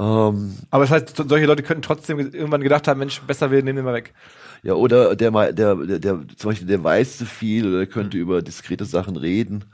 [0.00, 3.76] ähm, aber das heißt, solche Leute könnten trotzdem irgendwann gedacht haben, Mensch, besser wir nehmen
[3.76, 4.14] den mal weg.
[4.62, 8.22] Ja, oder der, der, der, der, zum Beispiel, der weiß zu viel oder könnte mhm.
[8.22, 9.66] über diskrete Sachen reden.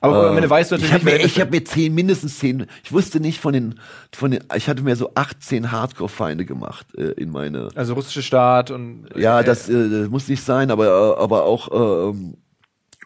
[0.00, 2.38] Aber äh, Ende weißt du natürlich ich hab nicht, mir, Ich habe mir zehn, mindestens
[2.38, 3.74] zehn, ich wusste nicht von den,
[4.14, 7.68] von den, ich hatte mir so 18 Hardcore-Feinde gemacht äh, in meine.
[7.74, 9.06] Also russische Staat und.
[9.14, 12.14] Äh, ja, das, äh, das muss nicht sein, aber, äh, aber auch äh,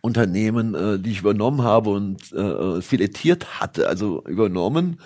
[0.01, 5.01] Unternehmen, äh, die ich übernommen habe und äh, filetiert hatte, also übernommen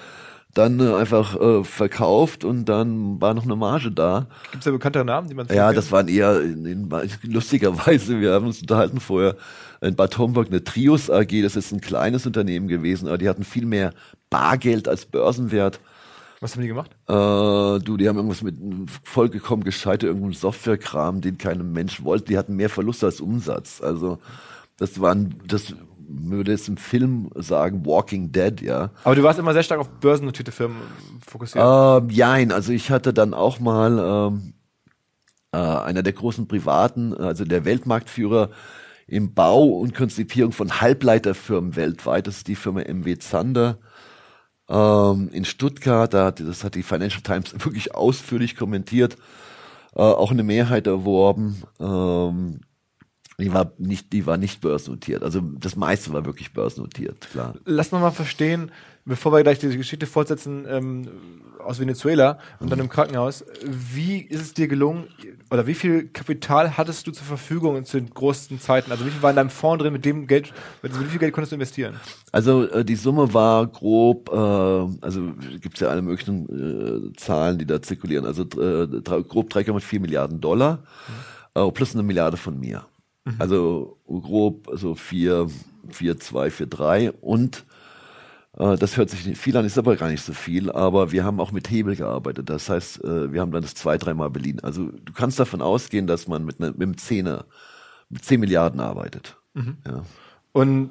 [0.56, 4.26] dann äh, einfach äh, verkauft und dann war noch eine Marge da.
[4.50, 6.90] Gibt es da bekanntere Namen, die man Ja, das waren eher in, in,
[7.22, 9.36] lustigerweise, wir haben uns unterhalten vorher,
[9.82, 13.44] in Bad Homburg eine Trios AG, das ist ein kleines Unternehmen gewesen, aber die hatten
[13.44, 13.92] viel mehr
[14.30, 15.78] Bargeld als Börsenwert.
[16.40, 16.90] Was haben die gemacht?
[17.06, 17.12] Äh,
[17.84, 18.56] du, die haben irgendwas mit
[19.04, 22.26] vollgekommen gescheiter irgendeinem Softwarekram, den kein Mensch wollte.
[22.26, 23.80] Die hatten mehr Verlust als Umsatz.
[23.82, 24.18] Also
[24.78, 25.74] das waren, das
[26.08, 28.90] würde jetzt im Film sagen, Walking Dead, ja.
[29.04, 30.78] Aber du warst immer sehr stark auf börsennotierte Firmen
[31.26, 31.64] fokussiert.
[31.64, 34.54] Ähm, jein, also ich hatte dann auch mal ähm,
[35.52, 38.50] äh, einer der großen Privaten, also der Weltmarktführer
[39.06, 43.78] im Bau und Konzipierung von Halbleiterfirmen weltweit, das ist die Firma MW Zander
[44.68, 49.16] ähm, in Stuttgart, da hat, das hat die Financial Times wirklich ausführlich kommentiert,
[49.94, 51.62] äh, auch eine Mehrheit erworben.
[51.80, 52.60] Ähm,
[53.38, 55.22] die war nicht, die war nicht börsennotiert.
[55.22, 57.54] Also das meiste war wirklich börsennotiert, klar.
[57.66, 58.70] Lass noch mal verstehen,
[59.04, 61.08] bevor wir gleich diese Geschichte fortsetzen ähm,
[61.62, 63.44] aus Venezuela und dann im Krankenhaus.
[63.62, 65.08] Wie ist es dir gelungen
[65.50, 68.90] oder wie viel Kapital hattest du zur Verfügung zu den großen Zeiten?
[68.90, 69.92] Also wie viel war in deinem Fonds drin?
[69.92, 71.96] Mit dem Geld, mit wie viel Geld konntest du investieren?
[72.32, 77.58] Also äh, die Summe war grob, äh, also gibt es ja alle möglichen äh, Zahlen,
[77.58, 78.24] die da zirkulieren.
[78.24, 80.78] Also äh, grob 3,4 Milliarden Dollar
[81.54, 81.68] mhm.
[81.68, 82.86] äh, plus eine Milliarde von mir.
[83.26, 83.34] Mhm.
[83.38, 85.48] Also grob so vier,
[85.88, 87.66] vier, zwei, vier, drei und
[88.56, 91.40] äh, das hört sich viel an, ist aber gar nicht so viel, aber wir haben
[91.40, 92.48] auch mit Hebel gearbeitet.
[92.48, 94.60] Das heißt, äh, wir haben dann das zwei, dreimal Berlin.
[94.60, 97.46] Also du kannst davon ausgehen, dass man mit, ne, mit einem Zehner,
[98.08, 99.36] mit zehn Milliarden arbeitet.
[99.54, 99.76] Mhm.
[99.84, 100.02] Ja.
[100.52, 100.90] Und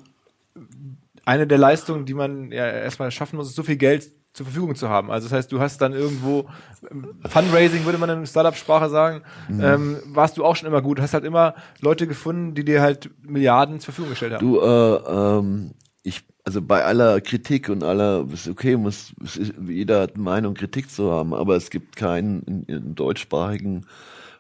[1.24, 4.76] eine der Leistungen, die man ja erstmal schaffen muss, ist so viel Geld zur Verfügung
[4.76, 5.10] zu haben.
[5.12, 6.45] Also das heißt, du hast dann irgendwo
[6.91, 9.63] ähm, Fundraising, würde man in Startup-Sprache sagen, mhm.
[9.63, 10.98] ähm, warst du auch schon immer gut.
[11.00, 14.45] Du hast halt immer Leute gefunden, die dir halt Milliarden zur Verfügung gestellt haben.
[14.45, 15.71] Du, äh, ähm,
[16.04, 20.91] ich, also bei aller Kritik und aller, ist okay, muss, ist, jeder hat Meinung, Kritik
[20.91, 23.86] zu haben, aber es gibt keinen in, in deutschsprachigen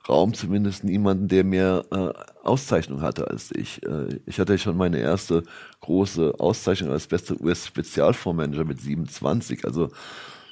[0.07, 2.09] Raum zumindest niemanden, der mehr äh,
[2.43, 3.83] Auszeichnung hatte als ich.
[3.85, 5.43] Äh, ich hatte schon meine erste
[5.81, 9.65] große Auszeichnung als bester US-Spezialfondsmanager mit 27.
[9.65, 9.89] Also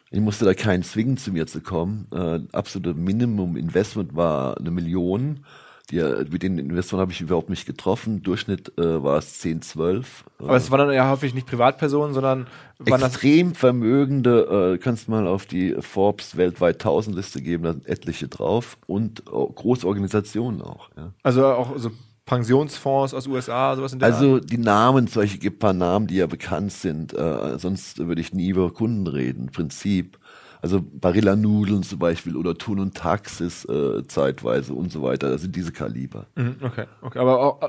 [0.10, 2.08] ich musste da keinen zwingen, zu mir zu kommen.
[2.12, 5.46] Äh, absolute Minimum Investment war eine Million
[5.92, 8.24] die, mit den Investoren habe ich überhaupt nicht getroffen.
[8.24, 10.24] Durchschnitt äh, war es 10, 12.
[10.40, 12.48] Aber es waren dann ja häufig nicht Privatpersonen, sondern
[12.86, 14.76] extrem vermögende.
[14.76, 19.24] Äh, kannst mal auf die Forbes weltweit 1000 Liste geben, da sind etliche drauf und
[19.32, 20.90] oh, große Organisationen auch.
[20.96, 21.12] Ja.
[21.22, 21.92] Also auch so
[22.26, 24.50] Pensionsfonds aus USA, sowas in der Also Art?
[24.50, 27.14] die Namen, solche gibt paar Namen, die ja bekannt sind.
[27.14, 29.48] Äh, sonst würde ich nie über Kunden reden.
[29.52, 30.18] Prinzip
[30.64, 35.30] also Barilla-Nudeln zum Beispiel oder Thun und Taxis äh, zeitweise und so weiter.
[35.30, 36.28] Das sind diese Kaliber.
[36.36, 37.62] Mhm, okay, okay, aber auch,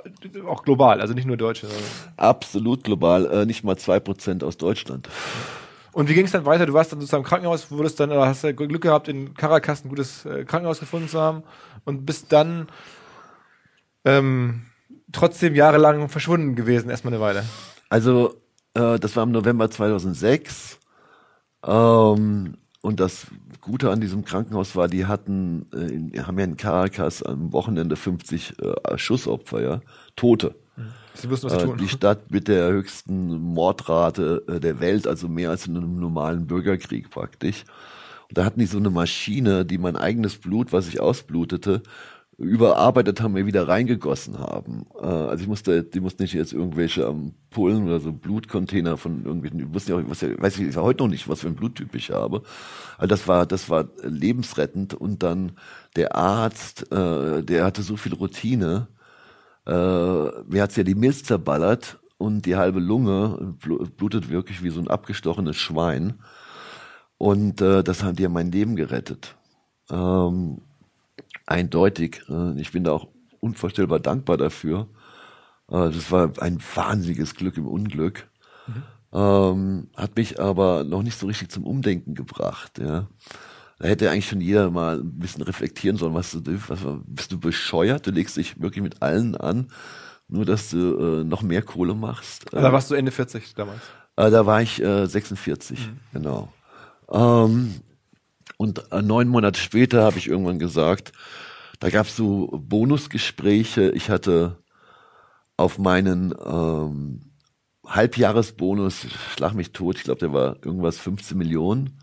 [0.46, 1.66] auch global, also nicht nur Deutsche.
[2.16, 5.08] Absolut global, äh, nicht mal zwei Prozent aus Deutschland.
[5.90, 6.66] Und wie ging es dann weiter?
[6.66, 9.84] Du warst dann sozusagen im Krankenhaus, wurdest dann, oder hast du Glück gehabt, in Caracas
[9.84, 11.42] ein gutes äh, Krankenhaus gefunden zu haben
[11.84, 12.68] und bist dann
[14.04, 14.66] ähm,
[15.10, 17.44] trotzdem jahrelang verschwunden gewesen, erstmal eine Weile.
[17.88, 18.34] Also,
[18.74, 20.78] äh, das war im November 2006.
[21.66, 22.54] Ähm,
[22.84, 23.28] und das
[23.62, 28.56] Gute an diesem Krankenhaus war, die hatten, äh, haben ja in Caracas am Wochenende 50
[28.60, 29.80] äh, Schussopfer, ja,
[30.16, 30.54] Tote.
[30.76, 30.92] Mhm.
[31.14, 31.78] Sie wissen, was Sie äh, tun.
[31.78, 36.46] Die Stadt mit der höchsten Mordrate äh, der Welt, also mehr als in einem normalen
[36.46, 37.64] Bürgerkrieg praktisch.
[38.28, 41.82] Und da hatten die so eine Maschine, die mein eigenes Blut, was ich ausblutete,
[42.38, 44.86] überarbeitet haben, mir wieder reingegossen haben.
[45.00, 49.60] Äh, also ich musste, die mussten nicht jetzt irgendwelche Ampullen oder so Blutcontainer von irgendwelchen,
[49.60, 52.10] ich wusste ja, was, weiß ich, ich heute noch nicht, was für ein Bluttyp ich
[52.10, 52.42] habe.
[52.98, 55.52] Also das war, das war lebensrettend und dann
[55.96, 58.88] der Arzt, äh, der hatte so viel Routine,
[59.66, 63.54] äh, mir hat's ja die Milz zerballert und die halbe Lunge
[63.96, 66.14] blutet wirklich wie so ein abgestochenes Schwein.
[67.16, 69.36] Und äh, das die ja mein Leben gerettet.
[69.90, 70.60] Ähm,
[71.46, 72.22] eindeutig.
[72.28, 73.08] Äh, ich bin da auch
[73.40, 74.88] unvorstellbar dankbar dafür.
[75.70, 78.28] Äh, das war ein wahnsinniges Glück im Unglück.
[78.66, 78.82] Mhm.
[79.12, 82.78] Ähm, hat mich aber noch nicht so richtig zum Umdenken gebracht.
[82.78, 83.06] Ja.
[83.78, 87.38] Da hätte eigentlich schon jeder mal ein bisschen reflektieren sollen, was du, was, bist du
[87.38, 88.06] bescheuert?
[88.06, 89.68] Du legst dich wirklich mit allen an,
[90.28, 92.46] nur dass du äh, noch mehr Kohle machst.
[92.50, 93.82] Da warst du Ende 40 damals.
[94.16, 96.00] Äh, da war ich äh, 46, mhm.
[96.12, 96.52] genau.
[97.10, 97.74] Ähm,
[98.56, 101.12] und äh, neun Monate später habe ich irgendwann gesagt,
[101.80, 103.90] da gab es so Bonusgespräche.
[103.90, 104.58] Ich hatte
[105.56, 107.32] auf meinen ähm,
[107.86, 111.98] Halbjahresbonus, schlag mich tot, ich glaube, der war irgendwas 15 Millionen.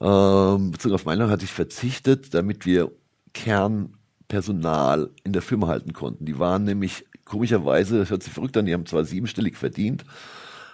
[0.00, 2.90] Ähm, bezogen auf meinen hatte ich verzichtet, damit wir
[3.32, 6.24] Kernpersonal in der Firma halten konnten.
[6.24, 10.04] Die waren nämlich komischerweise, das hört sich verrückt an, die haben zwar siebenstellig verdient,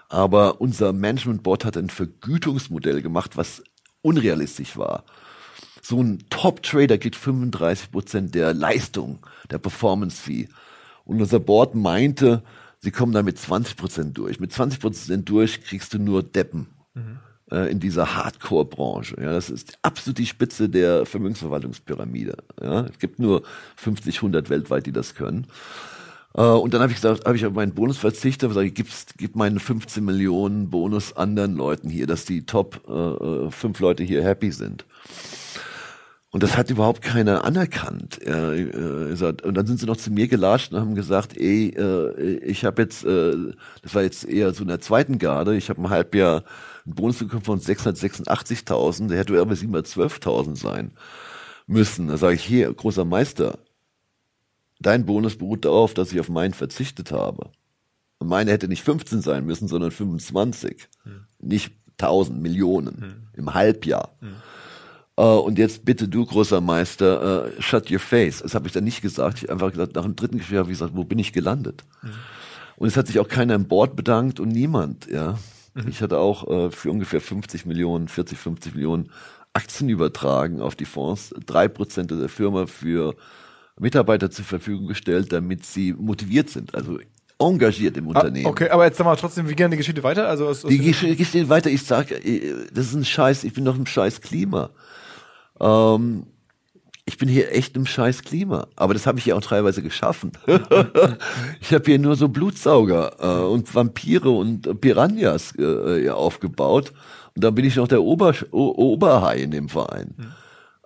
[0.09, 3.63] aber unser Management Board hat ein Vergütungsmodell gemacht, was
[4.03, 5.05] unrealistisch war.
[5.83, 9.19] So ein Top-Trader kriegt 35 Prozent der Leistung,
[9.51, 10.49] der Performance-Fee.
[11.05, 12.43] Und unser Board meinte,
[12.79, 14.41] sie kommen da mit 20 Prozent durch.
[14.41, 16.69] Mit 20 Prozent durch kriegst du nur Deppen.
[16.95, 17.19] Mhm
[17.69, 19.17] in dieser Hardcore-Branche.
[19.21, 22.37] Ja, das ist absolut die Spitze der Vermögensverwaltungspyramide.
[22.63, 23.43] Ja, es gibt nur
[23.77, 25.49] 50, 100 weltweit, die das können.
[26.35, 29.37] Äh, und dann habe ich gesagt, habe ich auf meinen Bonus verzichtet, ich, gib's, gib
[29.37, 34.23] meinen 15 Millionen Bonus anderen Leuten hier, dass die Top äh, äh, fünf Leute hier
[34.23, 34.85] happy sind.
[36.33, 38.25] Und das hat überhaupt keiner anerkannt.
[38.25, 42.39] Äh, äh, und dann sind sie noch zu mir gelatscht und haben gesagt, ey, äh,
[42.45, 43.35] ich habe jetzt, äh,
[43.83, 46.45] das war jetzt eher so in der zweiten Garde, ich habe ein Halbjahr
[46.87, 50.93] einen Bonus bekommen von 686.000, der hätte aber 712.000 sein
[51.67, 52.07] müssen.
[52.07, 53.59] Da sage ich, hier, großer Meister,
[54.81, 57.51] Dein Bonus beruht darauf, dass ich auf meinen verzichtet habe.
[58.19, 60.89] Und meine hätte nicht 15 sein müssen, sondern 25.
[61.05, 61.27] Hm.
[61.39, 63.15] Nicht 1000 Millionen hm.
[63.35, 64.11] im Halbjahr.
[64.21, 64.35] Hm.
[65.19, 68.39] Uh, und jetzt bitte du, großer Meister, uh, shut your face.
[68.39, 69.39] Das habe ich dann nicht gesagt.
[69.39, 71.85] Ich habe einfach gesagt, nach dem dritten Gespräch habe ich gesagt, wo bin ich gelandet?
[72.01, 72.11] Hm.
[72.77, 75.39] Und es hat sich auch keiner im Board bedankt und niemand, ja.
[75.75, 75.89] Mhm.
[75.89, 79.11] Ich hatte auch uh, für ungefähr 50 Millionen, 40, 50 Millionen
[79.53, 83.15] Aktien übertragen auf die Fonds, drei Prozent der Firma für
[83.81, 86.75] Mitarbeiter zur Verfügung gestellt, damit sie motiviert sind.
[86.75, 86.99] Also
[87.39, 88.47] engagiert im ah, Unternehmen.
[88.47, 90.29] okay, aber jetzt sag mal trotzdem, wie gerne die Geschichte weiter?
[90.29, 91.71] Also aus, aus die Geschichte geht weiter.
[91.71, 93.45] Ich sage, äh, das ist ein Scheiß.
[93.45, 94.71] Ich bin doch im Scheiß Klima.
[95.59, 96.27] Ähm,
[97.07, 98.67] ich bin hier echt im Scheiß Klima.
[98.77, 100.33] Aber das habe ich ja auch teilweise geschaffen.
[101.61, 106.93] ich habe hier nur so Blutsauger äh, und Vampire und Piranhas äh, aufgebaut.
[107.35, 110.15] Und dann bin ich noch der Ober Oberhai in dem Verein.
[110.17, 110.27] Mhm.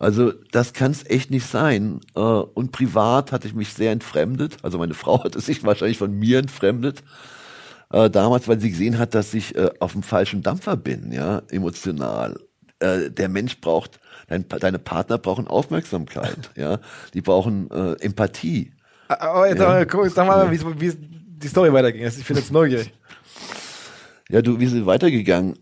[0.05, 2.01] Also das kann es echt nicht sein.
[2.15, 4.59] Äh, und privat hatte ich mich sehr entfremdet.
[4.63, 7.03] Also meine Frau hatte sich wahrscheinlich von mir entfremdet.
[7.91, 11.43] Äh, damals, weil sie gesehen hat, dass ich äh, auf dem falschen Dampfer bin, ja,
[11.51, 12.39] emotional.
[12.83, 16.81] Der Mensch braucht, dein, deine Partner brauchen Aufmerksamkeit, ja,
[17.15, 18.73] die brauchen Empathie.
[19.09, 19.85] Aber jetzt ja.
[19.87, 22.05] guck, sag mal, wie, wie die Story weiterging.
[22.05, 22.93] Ich bin jetzt neugierig.
[24.29, 25.57] Ja, du, wie ist sie weitergegangen?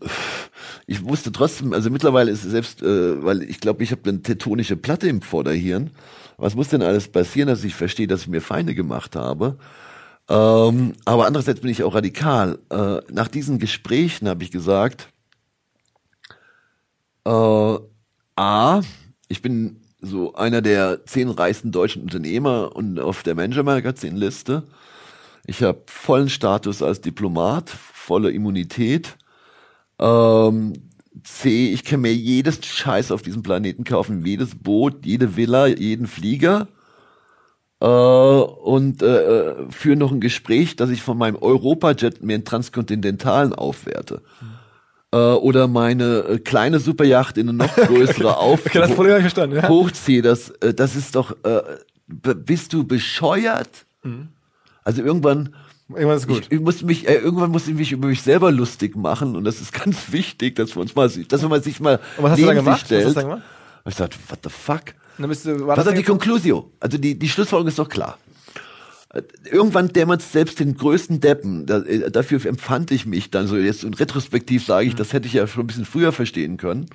[0.85, 4.21] Ich wusste trotzdem, also mittlerweile ist es selbst, äh, weil ich glaube, ich habe eine
[4.21, 5.91] tektonische Platte im Vorderhirn.
[6.37, 9.57] Was muss denn alles passieren, dass ich verstehe, dass ich mir Feinde gemacht habe?
[10.29, 12.59] Ähm, aber andererseits bin ich auch radikal.
[12.69, 15.09] Äh, nach diesen Gesprächen habe ich gesagt,
[17.25, 17.77] äh,
[18.35, 18.81] A,
[19.27, 24.63] ich bin so einer der zehn reichsten deutschen Unternehmer und auf der Manager-Magazin-Liste.
[25.45, 29.17] Ich habe vollen Status als Diplomat, volle Immunität.
[29.99, 30.73] Ähm,
[31.23, 36.07] C, ich kann mir jedes Scheiß auf diesem Planeten kaufen, jedes Boot, jede Villa, jeden
[36.07, 36.67] Flieger.
[37.79, 42.45] Äh, und äh, äh führe noch ein Gespräch, dass ich von meinem Europajet mir einen
[42.45, 44.21] transkontinentalen aufwerte.
[44.41, 44.47] Mhm.
[45.13, 49.21] Äh, oder meine äh, kleine Superjacht in eine noch größere auf okay, das Problem ich
[49.21, 49.69] verstanden, ja.
[49.69, 50.23] hochziehe.
[50.23, 51.61] Das, das ist doch, äh,
[52.07, 53.85] bist du bescheuert?
[54.01, 54.29] Mhm.
[54.83, 55.53] Also irgendwann
[55.95, 56.47] Irgendwann ist gut.
[56.49, 59.43] Ich, ich muss mich, äh, irgendwann muss ich mich über mich selber lustig machen und
[59.43, 62.41] das ist ganz wichtig, dass wir uns mal, dass man sich mal und was hast
[62.41, 62.85] du dann gemacht?
[62.85, 63.01] stellt.
[63.01, 63.47] Was hast du dann gemacht?
[63.83, 64.83] Und ich sagte, what the fuck?
[65.17, 66.71] Dann bist du, war was ist die Conclusio?
[66.79, 68.17] Also die, die Schlussfolgerung ist doch klar.
[69.51, 71.65] irgendwann dämmert selbst den größten Deppen.
[71.65, 73.57] Da, äh, dafür empfand ich mich dann so.
[73.57, 74.97] Jetzt und retrospektiv sage ich, mhm.
[74.97, 76.87] das hätte ich ja schon ein bisschen früher verstehen können.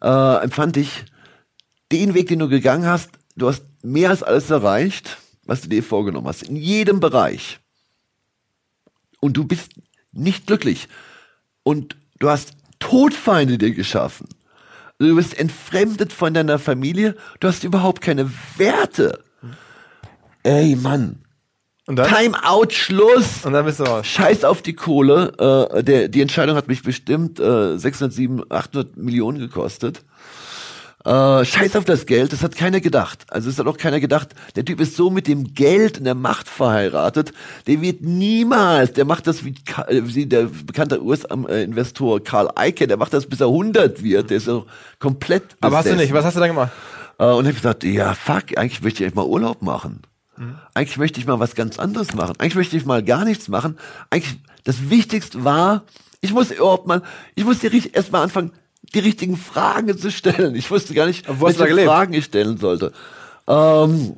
[0.00, 1.04] Äh, empfand ich
[1.92, 5.82] den Weg, den du gegangen hast, du hast mehr als alles erreicht, was du dir
[5.82, 6.42] vorgenommen hast.
[6.42, 7.60] In jedem Bereich.
[9.24, 9.70] Und du bist
[10.12, 10.86] nicht glücklich.
[11.62, 14.28] Und du hast Todfeinde dir geschaffen.
[14.98, 17.16] Du bist entfremdet von deiner Familie.
[17.40, 19.24] Du hast überhaupt keine Werte.
[20.42, 21.22] Ey, Mann.
[21.86, 22.14] Und dann?
[22.14, 23.46] Time out, Schluss.
[23.46, 24.06] Und dann bist du raus.
[24.06, 25.70] Scheiß auf die Kohle.
[25.72, 30.02] Äh, der, die Entscheidung hat mich bestimmt äh, 600, 700, 800 Millionen gekostet.
[31.04, 33.26] Äh, scheiß auf das Geld, das hat keiner gedacht.
[33.28, 36.14] Also es hat auch keiner gedacht, der Typ ist so mit dem Geld und der
[36.14, 37.32] Macht verheiratet,
[37.66, 39.54] der wird niemals, der macht das wie,
[39.86, 44.38] äh, wie der bekannte US-Investor Karl Icahn, der macht das bis er 100 wird, der
[44.38, 44.64] ist so
[44.98, 45.58] komplett besessen.
[45.60, 46.72] Aber hast du nicht, was hast du da gemacht?
[47.18, 50.00] Äh, und hab gesagt, ja fuck, eigentlich möchte ich echt mal Urlaub machen.
[50.38, 50.56] Mhm.
[50.72, 52.34] Eigentlich möchte ich mal was ganz anderes machen.
[52.38, 53.76] Eigentlich möchte ich mal gar nichts machen.
[54.08, 55.84] Eigentlich, das Wichtigste war,
[56.22, 57.02] ich muss überhaupt mal,
[57.34, 58.52] ich muss dir erst mal anfangen,
[58.94, 60.54] die richtigen Fragen zu stellen.
[60.54, 62.92] Ich wusste gar nicht, welche Fragen ich stellen sollte.
[63.46, 64.16] Ähm,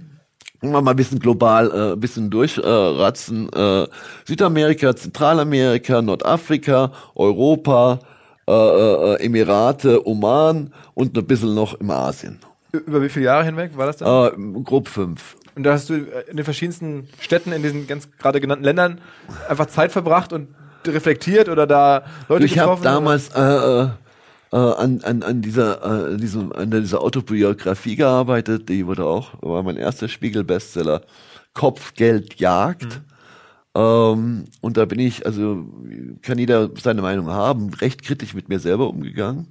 [0.62, 3.50] mal ein bisschen global, äh, ein bisschen durchratzen.
[3.52, 3.88] Äh, äh,
[4.24, 8.00] Südamerika, Zentralamerika, Nordafrika, Europa,
[8.48, 12.38] äh, äh, Emirate, Oman und ein bisschen noch im Asien.
[12.72, 14.58] Über wie viele Jahre hinweg war das dann?
[14.58, 15.36] Äh, grob fünf.
[15.54, 19.00] Und da hast du in den verschiedensten Städten, in diesen ganz gerade genannten Ländern
[19.48, 20.48] einfach Zeit verbracht und
[20.86, 22.82] reflektiert oder da Leute ich getroffen?
[22.82, 23.30] Ich habe damals
[24.52, 28.68] äh, an, an, an dieser, äh, diesem, an dieser Autobiografie gearbeitet.
[28.68, 31.02] Die wurde auch, war mein erster Spiegel-Bestseller.
[31.54, 33.00] Kopfgeld Jagd.
[33.74, 33.80] Mhm.
[33.82, 35.66] Ähm, und da bin ich, also
[36.22, 39.48] kann jeder seine Meinung haben, recht kritisch mit mir selber umgegangen.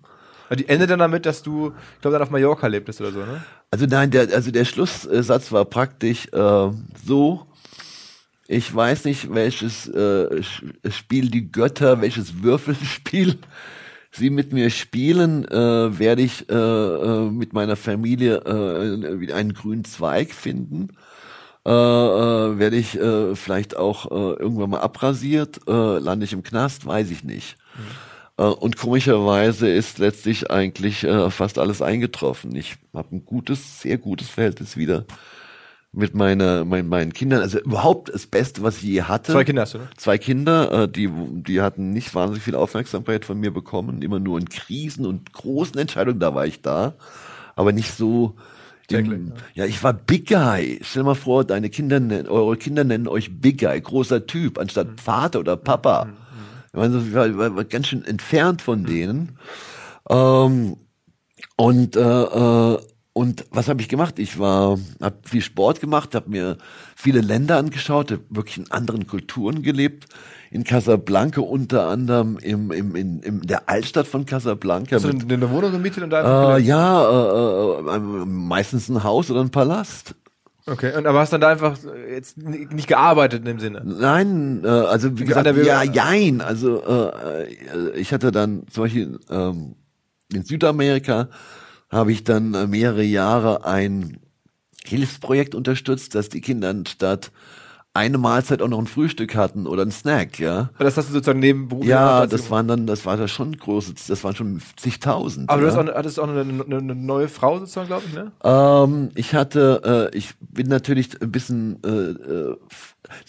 [0.54, 3.44] Die endet dann damit, dass du, ich glaube, dann auf Mallorca lebtest oder so, ne?
[3.72, 6.70] Also nein, der, also der Schlusssatz war praktisch äh,
[7.04, 7.48] so,
[8.48, 10.44] ich weiß nicht, welches äh,
[10.90, 13.40] Spiel die Götter, welches Würfelspiel
[14.16, 19.86] sie mit mir spielen, äh, werde ich äh, äh, mit meiner Familie äh, einen grünen
[19.86, 20.90] Zweig finden.
[21.66, 26.44] Äh, äh, werde ich äh, vielleicht auch äh, irgendwann mal abrasiert, äh, lande ich im
[26.44, 27.58] Knast, weiß ich nicht.
[27.76, 28.44] Mhm.
[28.44, 32.56] Äh, und komischerweise ist letztlich eigentlich äh, fast alles eingetroffen.
[32.56, 35.06] Ich habe ein gutes, sehr gutes Verhältnis wieder
[35.96, 37.42] mit meiner, mein, meinen Kindern.
[37.42, 39.32] Also überhaupt das Beste, was ich je hatte.
[39.32, 39.90] Zwei Kinder hast du, ne?
[39.98, 44.02] Zwei Kinder, äh, die, die hatten nicht wahnsinnig viel Aufmerksamkeit von mir bekommen.
[44.02, 46.96] Immer nur in Krisen und großen Entscheidungen, da war ich da.
[47.56, 48.36] Aber nicht so,
[48.92, 50.80] im, ja, ich war Big Guy.
[50.82, 54.88] Stell dir mal vor, deine Kinder, eure Kinder nennen euch Big Guy, großer Typ, anstatt
[54.88, 54.98] mhm.
[54.98, 56.06] Vater oder Papa.
[56.06, 56.14] Mhm.
[56.68, 58.86] Ich, meine, ich war, war, war ganz schön entfernt von mhm.
[58.86, 59.40] denen.
[60.10, 60.78] Ähm,
[61.58, 62.78] und äh, äh,
[63.18, 64.20] und was habe ich gemacht?
[64.20, 66.58] Ich war, habe viel Sport gemacht, habe mir
[66.98, 70.08] viele Länder angeschaut, habe wirklich in anderen Kulturen gelebt.
[70.52, 74.98] In Casablanca unter anderem im, im, in, in der Altstadt von Casablanca.
[74.98, 76.58] Hast du in eine Wohnung gemietet und da?
[76.58, 80.14] Äh, ja, äh, äh, meistens ein Haus oder ein Palast.
[80.68, 81.78] Okay, und aber hast dann da einfach
[82.12, 83.82] jetzt nicht gearbeitet in dem Sinne?
[83.86, 86.42] Nein, äh, also wie gesagt, ja, jein.
[86.42, 89.76] Also äh, äh, ich hatte dann zum Beispiel ähm,
[90.34, 91.30] in Südamerika
[91.96, 94.20] habe ich dann äh, mehrere Jahre ein
[94.84, 97.32] Hilfsprojekt unterstützt, dass die Kinder statt
[97.96, 100.70] eine Mahlzeit auch noch ein Frühstück hatten oder ein Snack, ja.
[100.76, 103.94] Aber das hast du sozusagen nebenberuflich Ja, das waren dann, das war da schon große,
[104.10, 105.50] das waren schon zigtausend.
[105.50, 105.70] Aber ja.
[105.70, 108.34] du hast auch, hattest auch eine, eine, eine neue Frau sozusagen, glaube ich, ne?
[108.44, 112.58] Ähm, ich hatte, äh, ich bin natürlich ein bisschen äh, äh,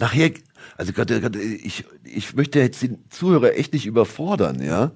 [0.01, 0.33] nachher,
[0.77, 4.91] also Gott, Gott, ich, ich möchte jetzt den Zuhörer echt nicht überfordern, ja.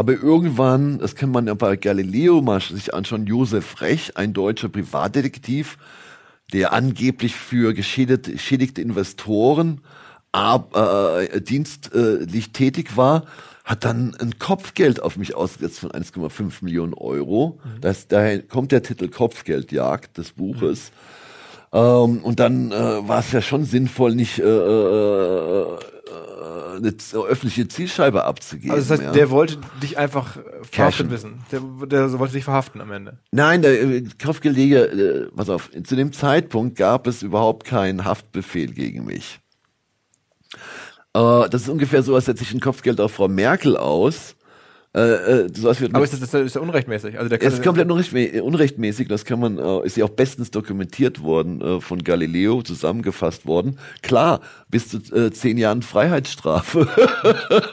[0.00, 4.70] Aber irgendwann, das kann man ja bei Galileo mal sich anschauen, Josef Rech, ein deutscher
[4.70, 5.76] Privatdetektiv,
[6.54, 9.82] der angeblich für geschädigte, Investoren
[10.32, 13.26] ab, äh, dienstlich tätig war,
[13.62, 17.60] hat dann ein Kopfgeld auf mich ausgesetzt von 1,5 Millionen Euro.
[17.62, 17.80] Mhm.
[17.82, 20.92] Das, daher kommt der Titel Kopfgeldjagd des Buches.
[21.72, 21.78] Mhm.
[21.78, 25.78] Ähm, und dann äh, war es ja schon sinnvoll, nicht äh, äh,
[26.40, 26.94] eine
[27.28, 28.72] öffentliche Zielscheibe abzugeben.
[28.72, 29.12] Also das heißt, ja.
[29.12, 30.38] der wollte dich einfach
[30.70, 31.40] verhaftet wissen.
[31.52, 33.18] Der, der wollte dich verhaften am Ende.
[33.30, 38.72] Nein, der äh, Kopfgelege, äh, pass auf, zu dem Zeitpunkt gab es überhaupt keinen Haftbefehl
[38.72, 39.40] gegen mich.
[41.14, 44.36] Äh, das ist ungefähr so, als setze ich ein Kopfgeld auf Frau Merkel aus
[44.92, 47.16] äh, äh, sowas wird Aber ist das, ist, das, ist das unrechtmäßig?
[47.16, 49.06] Also der es ist komplett unrechtmäßig.
[49.06, 53.78] Das kann man, äh, ist ja auch bestens dokumentiert worden, äh, von Galileo zusammengefasst worden.
[54.02, 56.88] Klar, bis zu äh, zehn Jahren Freiheitsstrafe.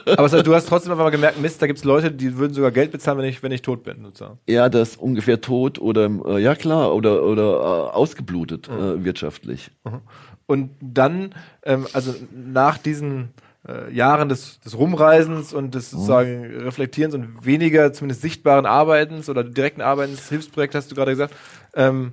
[0.16, 3.18] Aber du hast trotzdem aber gemerkt, Mist, da gibt's Leute, die würden sogar Geld bezahlen,
[3.18, 4.38] wenn ich, wenn ich tot bin, sozusagen.
[4.48, 8.78] Ja, das ungefähr tot oder, äh, ja klar, oder, oder äh, ausgeblutet mhm.
[8.78, 9.70] äh, wirtschaftlich.
[9.84, 10.00] Mhm.
[10.46, 13.30] Und dann, ähm, also nach diesen
[13.68, 15.96] äh, Jahren des, des Rumreisens und des mhm.
[15.96, 21.34] sozusagen Reflektierens und weniger zumindest sichtbaren Arbeitens oder direkten Arbeitens, Hilfsprojekt hast du gerade gesagt,
[21.74, 22.12] ähm,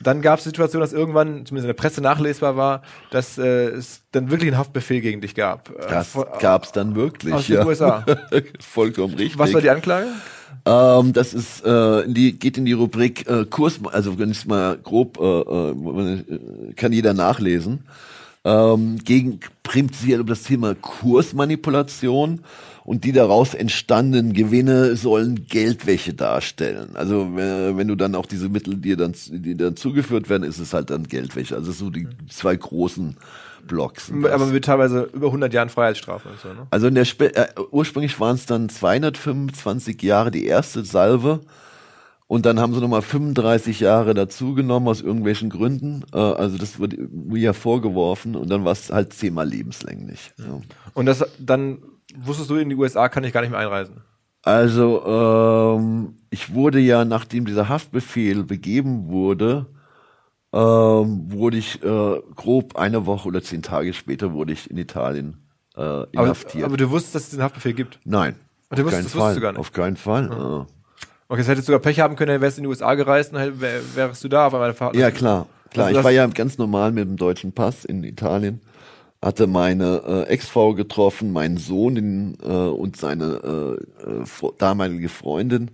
[0.00, 3.70] dann gab es die Situation, dass irgendwann, zumindest in der Presse nachlesbar war, dass äh,
[3.70, 5.70] es dann wirklich einen Haftbefehl gegen dich gab.
[5.70, 7.34] Äh, das äh, gab es dann wirklich.
[7.34, 7.60] Aus ja.
[7.60, 8.04] den USA.
[8.60, 9.38] Vollkommen richtig.
[9.38, 10.06] Was war die Anklage?
[10.64, 14.46] Ähm, das ist, äh, in die, geht in die Rubrik äh, Kurs, also wenn ich
[14.46, 17.84] mal grob, äh, äh, kann jeder nachlesen.
[18.44, 22.40] Ähm, gegen prinzipiell über das Thema Kursmanipulation
[22.84, 26.96] und die daraus entstandenen Gewinne sollen Geldwäsche darstellen.
[26.96, 30.58] Also wenn, wenn du dann auch diese Mittel, die dann, die dann zugeführt werden, ist
[30.58, 31.54] es halt dann Geldwäsche.
[31.54, 33.16] Also so die zwei großen
[33.66, 34.10] Blocks.
[34.10, 36.66] Aber mit teilweise über 100 Jahren Freiheitsstrafe und so, ne?
[36.70, 41.40] Also in der Spe äh, ursprünglich waren es dann 225 Jahre die erste Salve.
[42.28, 46.04] Und dann haben sie nochmal 35 Jahre dazugenommen aus irgendwelchen Gründen.
[46.12, 50.32] Äh, also das wird mir ja vorgeworfen und dann war es halt zehnmal lebenslänglich.
[50.36, 50.60] Ja.
[50.92, 51.78] Und das dann
[52.14, 54.02] wusstest du, in die USA kann ich gar nicht mehr einreisen?
[54.42, 59.66] Also, ähm, ich wurde ja, nachdem dieser Haftbefehl begeben wurde,
[60.52, 65.48] ähm, wurde ich äh, grob eine Woche oder zehn Tage später wurde ich in Italien
[65.76, 66.64] äh, inhaftiert.
[66.64, 68.00] Aber, aber du wusstest, dass es den Haftbefehl gibt?
[68.04, 68.36] Nein.
[68.70, 69.34] auf wusstest, keinen Fall.
[69.34, 69.60] Du gar nicht.
[69.60, 70.28] Auf keinen Fall.
[70.28, 70.66] Mhm.
[71.28, 74.24] Okay, das hättest du sogar Pech haben können, wärst in die USA gereist und wärst
[74.24, 75.46] du da auf einmal Ja, klar.
[75.70, 78.60] Klar, also ich war ja ganz normal mit dem deutschen Pass in Italien
[79.20, 85.70] hatte meine äh, Ex-Frau getroffen, meinen Sohn den, äh, und seine äh, äh, damalige Freundin.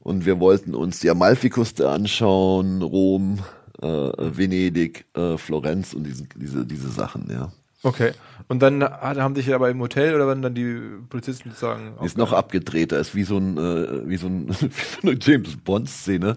[0.00, 3.38] Und wir wollten uns die Amalfiküste anschauen, Rom,
[3.80, 7.52] äh, Venedig, äh, Florenz und diese, diese, diese Sachen, ja.
[7.82, 8.12] Okay.
[8.50, 10.74] Und dann haben dich aber im Hotel oder waren dann die
[11.08, 11.94] Polizisten sozusagen?
[12.04, 15.56] Ist noch abgedreht, da ist wie so ein, äh, wie so, ein, wie eine James
[15.56, 16.36] Bond Szene.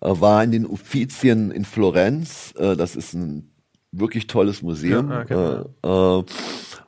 [0.00, 3.48] Äh, war in den Uffizien in Florenz, äh, das ist ein
[3.92, 5.08] wirklich tolles Museum.
[5.08, 6.24] Ja, okay.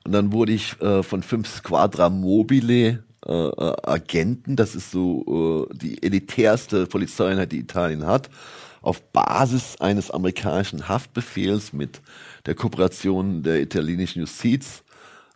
[0.05, 7.51] und dann wurde ich von fünf Squadra Mobile Agenten, das ist so die elitärste Polizeieinheit,
[7.51, 8.31] die Italien hat,
[8.83, 12.01] auf Basis eines amerikanischen Haftbefehls mit
[12.47, 14.83] der Kooperation der italienischen Justiz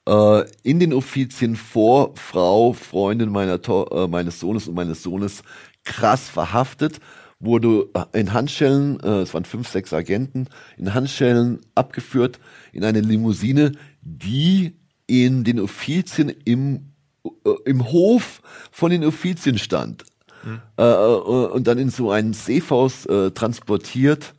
[0.09, 5.43] äh, in den Offizien vor Frau, Freundin meiner to äh, meines Sohnes und meines Sohnes
[5.85, 7.01] krass verhaftet
[7.39, 10.49] wurde in Handschellen, äh, es waren fünf, sechs Agenten,
[10.79, 12.41] in Handschellen abgeführt
[12.73, 14.77] in eine Limousine, die
[15.07, 16.93] in den Offizien im,
[17.25, 18.41] äh, im Hof
[18.71, 20.05] von den Offizien stand.
[20.45, 20.61] Mhm.
[20.77, 24.36] Und dann in so einen Seefaus transportiert,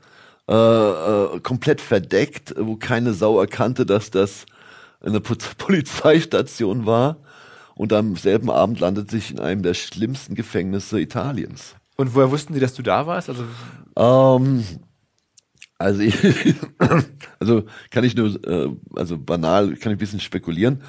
[0.49, 4.45] äh, äh, komplett verdeckt, wo keine Sau erkannte, dass das
[5.01, 5.19] eine
[5.57, 7.17] Polizeistation war.
[7.75, 11.75] Und am selben Abend landet sich in einem der schlimmsten Gefängnisse Italiens.
[11.95, 13.29] Und woher wussten die, dass du da warst?
[13.29, 13.43] Also,
[13.95, 14.63] ähm,
[15.77, 16.15] also, ich,
[17.39, 20.81] also kann ich nur, äh, also banal, kann ich ein bisschen spekulieren.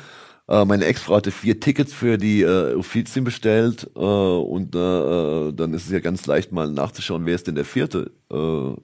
[0.48, 5.74] Äh, meine Ex-Frau hatte vier Tickets für die äh, Uffizien bestellt äh, und äh, dann
[5.74, 8.12] ist es ja ganz leicht mal nachzuschauen, wer ist denn der vierte?
[8.32, 8.80] Äh,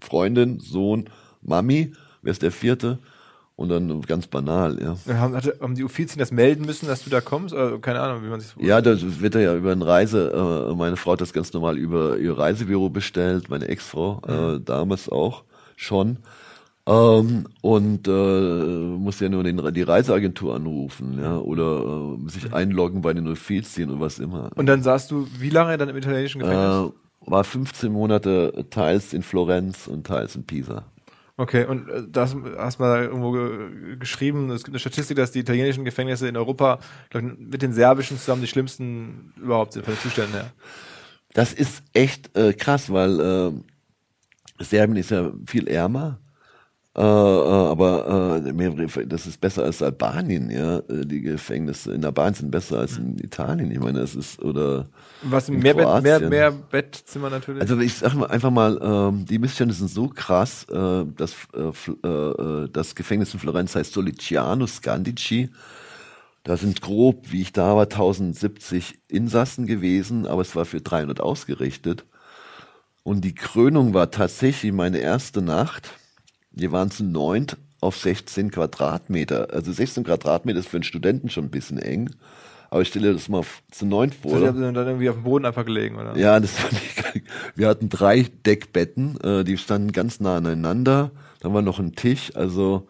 [0.00, 1.10] Freundin, Sohn,
[1.42, 1.92] Mami,
[2.22, 2.98] wer ist der vierte?
[3.56, 4.96] Und dann ganz banal, ja.
[5.16, 7.54] Haben, haben die Offizien das melden müssen, dass du da kommst?
[7.54, 10.32] Oder keine Ahnung, wie man sich Ja, das wird ja über eine Reise,
[10.72, 14.56] äh, meine Frau hat das ganz normal über ihr Reisebüro bestellt, meine Ex-Frau, äh, mhm.
[14.56, 15.44] äh, damals auch
[15.76, 16.18] schon.
[16.86, 22.54] Ähm, und äh, muss ja nur den, die Reiseagentur anrufen, ja, oder äh, sich mhm.
[22.54, 24.50] einloggen bei den Offizien und was immer.
[24.56, 26.92] Und dann saßt du wie lange dann im italienischen Gefängnis?
[27.26, 30.84] War 15 Monate teils in Florenz und teils in Pisa.
[31.36, 33.32] Okay, und äh, das hast mal irgendwo
[33.98, 36.78] geschrieben, es gibt eine Statistik, dass die italienischen Gefängnisse in Europa
[37.10, 40.52] glaub, mit den serbischen zusammen die schlimmsten überhaupt sind von den Zuständen her.
[41.32, 46.20] Das ist echt äh, krass, weil äh, Serbien ist ja viel ärmer
[46.96, 50.78] äh, äh, aber äh, das ist besser als Albanien, ja.
[50.78, 53.72] Äh, die Gefängnisse in Albanien sind besser als in Italien.
[53.72, 54.86] Ich meine, das ist oder
[55.22, 57.60] was mehr, Bett, mehr, mehr Bettzimmer natürlich.
[57.62, 62.08] Also ich sag mal einfach mal, ähm, die Missstände sind so krass, äh, dass äh,
[62.08, 65.50] äh, das Gefängnis in Florenz heißt Soliciano Scandici.
[66.44, 71.20] Da sind grob, wie ich da war, 1070 Insassen gewesen, aber es war für 300
[71.20, 72.04] ausgerichtet.
[73.02, 75.90] Und die Krönung war tatsächlich meine erste Nacht
[76.54, 79.48] wir waren zu neunt auf 16 Quadratmeter.
[79.52, 82.10] Also 16 Quadratmeter ist für einen Studenten schon ein bisschen eng.
[82.70, 84.38] Aber ich stelle das mal zu neunt vor.
[84.38, 86.16] Sie haben dann irgendwie auf dem Boden einfach gelegen, oder?
[86.16, 87.22] Ja, das fand ich
[87.54, 91.12] Wir hatten drei Deckbetten, äh, die standen ganz nah aneinander.
[91.40, 92.88] Dann war noch ein Tisch, also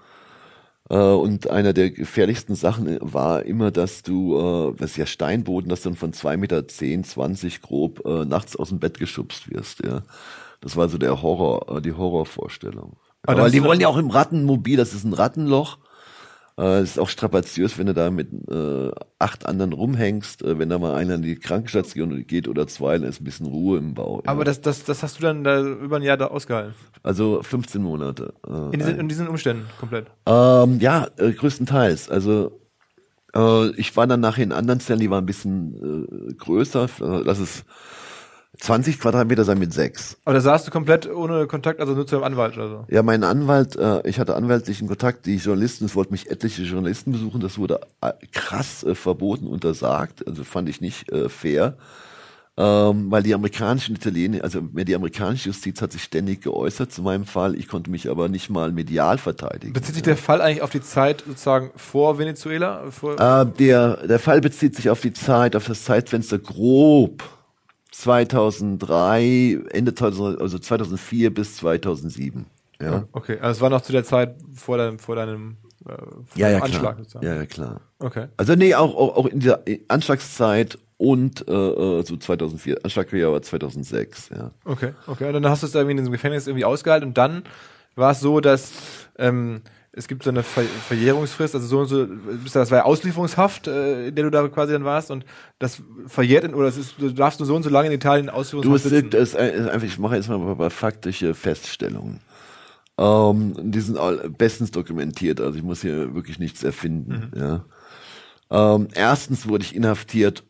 [0.88, 5.68] äh, und einer der gefährlichsten Sachen war immer, dass du, äh, das ist ja Steinboden,
[5.68, 9.50] dass du dann von zwei Meter, zehn, zwanzig grob äh, nachts aus dem Bett geschubst
[9.50, 10.02] wirst, ja.
[10.60, 12.96] Das war so der Horror, äh, die Horrorvorstellung.
[13.26, 15.78] Aber Weil die wollen ja auch im Rattenmobil, das ist ein Rattenloch.
[16.56, 20.42] Äh, es ist auch strapaziös, wenn du da mit äh, acht anderen rumhängst.
[20.42, 23.46] Äh, wenn da mal einer in die Krankenstation geht oder zwei, dann ist ein bisschen
[23.46, 24.22] Ruhe im Bau.
[24.26, 24.44] Aber ja.
[24.44, 26.74] das, das, das hast du dann da über ein Jahr da ausgehalten?
[27.02, 28.34] Also 15 Monate.
[28.46, 30.06] Äh, in, diesen, in diesen Umständen komplett?
[30.26, 32.08] Ähm, ja, äh, größtenteils.
[32.08, 32.60] Also
[33.34, 36.88] äh, ich war dann nachher in anderen Zellen, die waren ein bisschen äh, größer.
[37.00, 37.64] Lass es
[38.58, 40.16] 20 Quadratmeter sein mit sechs.
[40.24, 42.84] Aber da saßt du komplett ohne Kontakt, also nur zu einem Anwalt oder so?
[42.88, 47.12] Ja, mein Anwalt, äh, ich hatte anwaltlichen Kontakt, die Journalisten, es wollten mich etliche Journalisten
[47.12, 51.76] besuchen, das wurde äh, krass äh, verboten, untersagt, also fand ich nicht äh, fair.
[52.56, 57.02] Ähm, weil die amerikanischen Italiener, also mehr die amerikanische Justiz hat sich ständig geäußert zu
[57.02, 57.56] meinem Fall.
[57.56, 59.72] Ich konnte mich aber nicht mal medial verteidigen.
[59.72, 62.92] Bezieht sich der Fall eigentlich auf die Zeit sozusagen vor Venezuela?
[62.92, 67.24] Vor äh, der, der Fall bezieht sich auf die Zeit, auf das Zeitfenster grob
[67.96, 72.46] 2003, Ende 2000, also 2004 bis 2007.
[72.80, 73.04] Ja.
[73.12, 76.50] Okay, also es war noch zu der Zeit vor deinem, vor deinem äh, vor ja,
[76.50, 76.96] ja, Anschlag.
[77.08, 77.24] Klar.
[77.24, 77.80] Ja, ja, klar.
[78.00, 78.26] Okay.
[78.36, 82.78] Also nee, auch, auch, auch in dieser Anschlagszeit und äh, äh so 2004.
[82.82, 84.50] Anschlag war 2006, ja.
[84.64, 85.28] Okay, okay.
[85.28, 87.44] Und dann hast du es irgendwie in diesem Gefängnis irgendwie ausgehalten und dann
[87.94, 88.72] war es so, dass
[89.18, 89.62] ähm,
[89.96, 92.06] es gibt so eine Ver Verjährungsfrist, also so und so,
[92.52, 95.24] das war ja Auslieferungshaft, äh, in der du da quasi dann warst und
[95.58, 98.28] das verjährt in, oder es ist, du darfst nur so und so lange in Italien
[98.28, 99.10] Auslieferungshaft du, sitzen.
[99.10, 102.20] Du, es ist einfach, ich mache jetzt mal ein paar faktische Feststellungen.
[102.98, 103.98] Ähm, die sind
[104.36, 107.30] bestens dokumentiert, also ich muss hier wirklich nichts erfinden.
[107.32, 107.40] Mhm.
[107.40, 107.64] Ja.
[108.50, 110.44] Ähm, erstens wurde ich inhaftiert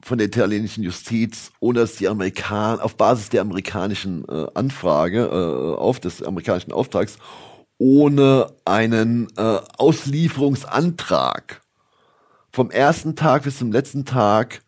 [0.00, 5.76] von der italienischen Justiz, ohne dass die Amerikaner, auf Basis der amerikanischen äh, Anfrage, äh,
[5.76, 7.18] auf des amerikanischen Auftrags,
[7.78, 11.60] ohne einen äh, Auslieferungsantrag.
[12.50, 14.62] Vom ersten Tag bis zum letzten Tag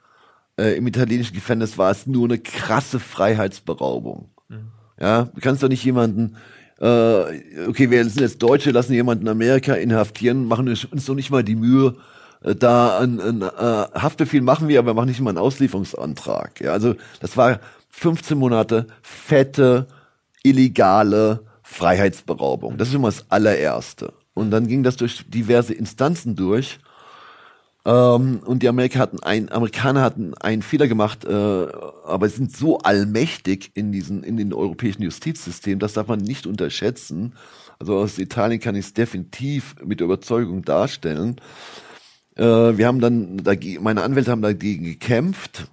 [0.59, 4.31] äh, im italienischen Gefängnis war es nur eine krasse Freiheitsberaubung.
[4.49, 4.71] Mhm.
[5.01, 6.37] Ja, du kannst doch nicht jemanden,
[6.79, 11.31] äh, okay, wir sind jetzt Deutsche, lassen jemanden in Amerika inhaftieren, machen uns doch nicht
[11.31, 11.97] mal die Mühe,
[12.43, 13.49] äh, da ein, ein äh,
[13.95, 16.61] Haftbefehl machen wir, aber machen nicht mal einen Auslieferungsantrag.
[16.61, 19.89] Ja, also das war 15 Monate fette,
[20.43, 22.77] illegale Freiheitsberaubung.
[22.77, 24.13] Das ist immer das allererste.
[24.35, 26.79] Und dann ging das durch diverse Instanzen durch.
[27.87, 31.29] Ähm, und die Amerika hatten ein, Amerikaner hatten einen Fehler gemacht, äh,
[32.05, 37.35] aber sind so allmächtig in diesen, in den europäischen Justizsystem, das darf man nicht unterschätzen.
[37.79, 41.37] Also aus Italien kann ich es definitiv mit Überzeugung darstellen.
[42.37, 43.43] Äh, wir haben dann,
[43.81, 45.69] meine Anwälte haben dagegen gekämpft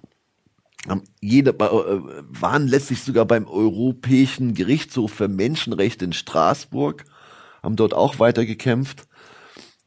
[0.88, 7.04] haben jede, äh, waren letztlich sogar beim Europäischen Gerichtshof für Menschenrechte in Straßburg,
[7.62, 9.06] haben dort auch weiter gekämpft.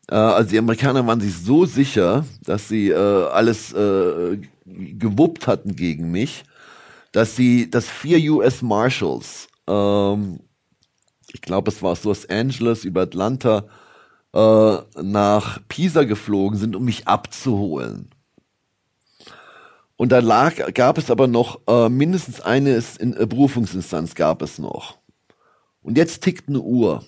[0.10, 3.74] Äh, also die Amerikaner waren sich so sicher, dass sie äh, alles
[4.66, 6.44] gewuppt hatten gegen mich,
[7.12, 10.40] dass sie, dass vier US Marshals, ähm,
[11.34, 13.66] ich glaube es war aus Los Angeles über Atlanta,
[14.34, 18.12] nach Pisa geflogen sind, um mich abzuholen.
[20.02, 24.58] Und da lag, gab es aber noch äh, mindestens eine in, äh, Berufungsinstanz gab es
[24.58, 24.98] noch.
[25.84, 27.06] Und jetzt tickt eine Uhr.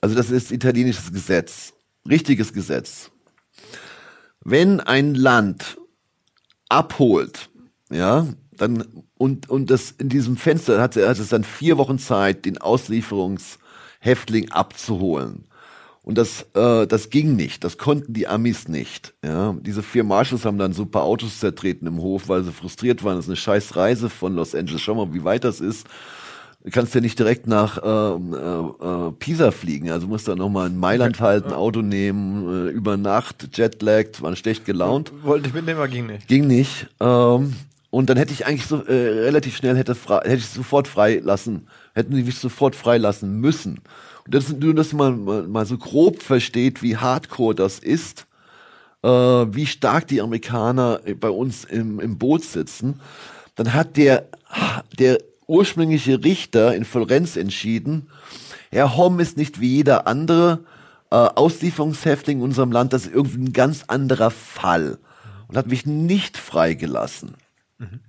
[0.00, 1.74] Also das ist italienisches Gesetz,
[2.08, 3.12] richtiges Gesetz.
[4.40, 5.78] Wenn ein Land
[6.68, 7.50] abholt,
[7.88, 12.46] ja, dann und und das in diesem Fenster hat, hat es dann vier Wochen Zeit,
[12.46, 15.47] den Auslieferungshäftling abzuholen.
[16.08, 17.64] Und das, äh, das ging nicht.
[17.64, 19.12] Das konnten die Amis nicht.
[19.22, 23.16] Ja, diese vier Marshals haben dann super Autos zertreten im Hof, weil sie frustriert waren.
[23.16, 24.80] Das ist eine scheiß Reise von Los Angeles.
[24.80, 25.86] Schau mal, wie weit das ist.
[26.64, 29.90] Du kannst ja nicht direkt nach äh, äh, Pisa fliegen.
[29.90, 34.22] Also musst du noch mal in Mailand halt ein Auto nehmen, äh, über Nacht, Jetlagged,
[34.22, 35.12] waren schlecht gelaunt.
[35.24, 36.26] Wollte ich mitnehmen, aber ging nicht.
[36.26, 36.86] Ging nicht.
[37.00, 37.52] Ähm,
[37.90, 42.16] und dann hätte ich eigentlich so äh, relativ schnell hätte, hätte ich sofort freilassen, hätten
[42.16, 43.82] die mich sofort freilassen müssen
[44.28, 48.26] dass das mal, mal, mal so grob versteht, wie hardcore das ist,
[49.02, 53.00] äh, wie stark die Amerikaner bei uns im, im Boot sitzen,
[53.56, 54.28] dann hat der,
[54.98, 58.08] der ursprüngliche Richter in Florenz entschieden,
[58.70, 60.64] Herr Homm ist nicht wie jeder andere
[61.10, 64.98] äh, Auslieferungshäftling in unserem Land, das ist irgendwie ein ganz anderer Fall
[65.48, 67.34] und hat mich nicht freigelassen.
[67.78, 68.00] Mhm.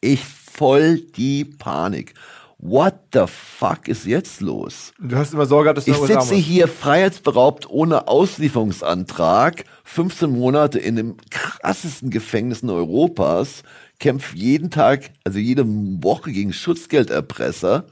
[0.00, 2.14] Ich voll die Panik
[2.58, 4.92] what the fuck ist jetzt los?
[4.98, 10.78] Du hast immer Sorge gehabt, dass du Ich sitze hier freiheitsberaubt ohne Auslieferungsantrag, 15 Monate
[10.78, 13.62] in dem krassesten Gefängnis in Europas,
[14.00, 17.86] kämpfe jeden Tag, also jede Woche gegen Schutzgelderpresser,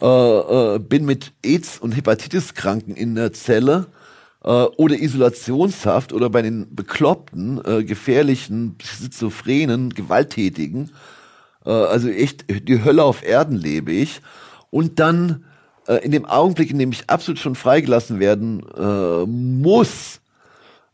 [0.00, 3.88] äh, äh, bin mit AIDS und Hepatitis-Kranken in der Zelle.
[4.42, 10.90] Äh, oder Isolationshaft oder bei den bekloppten, äh, gefährlichen, schizophrenen, gewalttätigen
[11.64, 14.20] äh, also echt die Hölle auf Erden lebe ich.
[14.70, 15.44] Und dann
[15.86, 20.20] äh, in dem Augenblick, in dem ich absolut schon freigelassen werden äh, muss,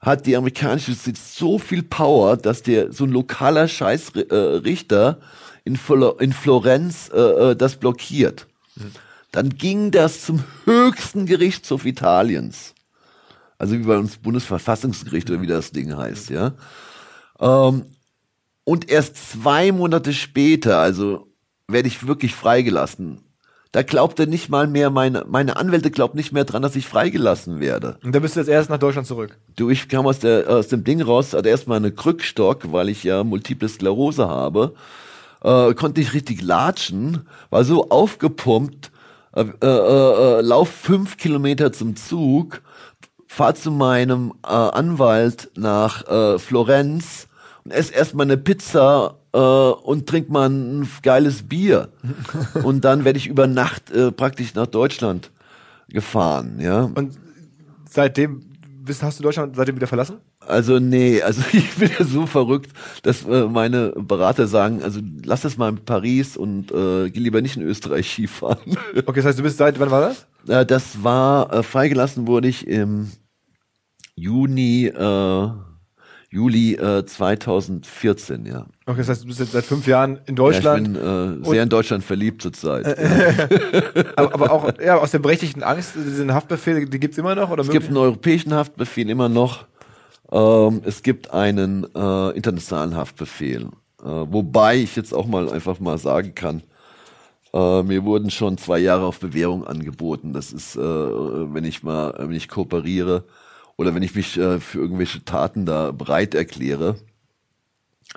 [0.00, 5.18] hat die amerikanische Justiz so viel Power, dass der so ein lokaler Scheißrichter
[5.64, 8.46] in, Flo in Florenz das blockiert.
[8.76, 8.92] Mhm.
[9.32, 12.74] Dann ging das zum höchsten Gerichtshof Italiens.
[13.58, 16.54] Also wie bei uns Bundesverfassungsgericht oder wie das Ding heißt, ja.
[17.40, 17.86] Ähm,
[18.66, 21.28] und erst zwei Monate später, also
[21.68, 23.20] werde ich wirklich freigelassen.
[23.70, 26.86] Da glaubt er nicht mal mehr, meine, meine Anwälte glaubt nicht mehr dran, dass ich
[26.86, 27.98] freigelassen werde.
[28.02, 29.38] Und da bist du jetzt erst nach Deutschland zurück.
[29.54, 33.04] Du, ich kam aus, der, aus dem Ding raus, hatte erstmal eine Krückstock, weil ich
[33.04, 34.74] ja multiple Sklerose habe.
[35.42, 38.90] Äh, konnte nicht richtig latschen, war so aufgepumpt,
[39.34, 42.62] äh, äh, äh, lauf fünf Kilometer zum Zug,
[43.28, 47.25] fahr zu meinem äh, Anwalt nach äh, Florenz
[47.66, 51.88] und esse erstmal eine Pizza äh, und trink mal ein geiles Bier.
[52.62, 55.32] und dann werde ich über Nacht äh, praktisch nach Deutschland
[55.88, 56.82] gefahren, ja.
[56.82, 57.18] Und
[57.88, 58.44] seitdem
[58.84, 60.18] bist, hast du Deutschland seitdem wieder verlassen?
[60.38, 62.70] Also nee, also ich bin ja so verrückt,
[63.02, 67.42] dass äh, meine Berater sagen, also lass das mal in Paris und äh, geh lieber
[67.42, 68.58] nicht in Österreich Skifahren.
[68.94, 70.26] Okay, das heißt, du bist seit wann war das?
[70.46, 73.10] Äh, das war äh, freigelassen wurde ich im
[74.14, 75.50] Juni äh,
[76.36, 78.66] Juli äh, 2014, ja.
[78.84, 80.88] Okay, das heißt, du bist jetzt seit fünf Jahren in Deutschland.
[80.88, 82.86] Ja, ich bin äh, sehr in Deutschland verliebt zurzeit.
[84.16, 87.48] aber, aber, auch ja, aus der berechtigten Angst, diesen Haftbefehl, die gibt's immer noch?
[87.50, 89.64] Oder es gibt einen europäischen Haftbefehl immer noch.
[90.30, 93.70] Ähm, es gibt einen äh, internationalen Haftbefehl.
[94.02, 96.62] Äh, wobei ich jetzt auch mal einfach mal sagen kann,
[97.54, 100.34] äh, mir wurden schon zwei Jahre auf Bewährung angeboten.
[100.34, 103.24] Das ist, äh, wenn ich mal, wenn ich kooperiere,
[103.76, 106.96] oder wenn ich mich äh, für irgendwelche Taten da bereit erkläre.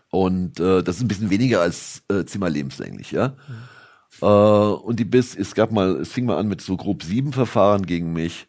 [0.10, 3.30] Und äh, das ist ein bisschen weniger als äh, Zimmer lebenslänglich, ja.
[3.30, 3.36] Mhm.
[4.22, 7.34] Äh, und die bis, es gab mal, es fing mal an mit so grob sieben
[7.34, 8.48] Verfahren gegen mich.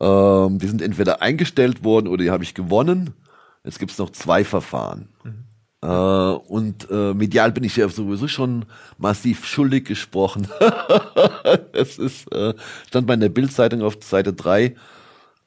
[0.00, 3.14] Ähm, die sind entweder eingestellt worden oder die habe ich gewonnen.
[3.64, 5.08] Jetzt gibt's noch zwei Verfahren.
[5.22, 5.44] Mhm.
[5.82, 8.64] Äh, und äh, medial bin ich ja sowieso schon
[8.98, 10.48] massiv schuldig gesprochen.
[11.72, 12.54] es ist, äh,
[12.88, 14.74] stand bei der Bildzeitung auf Seite drei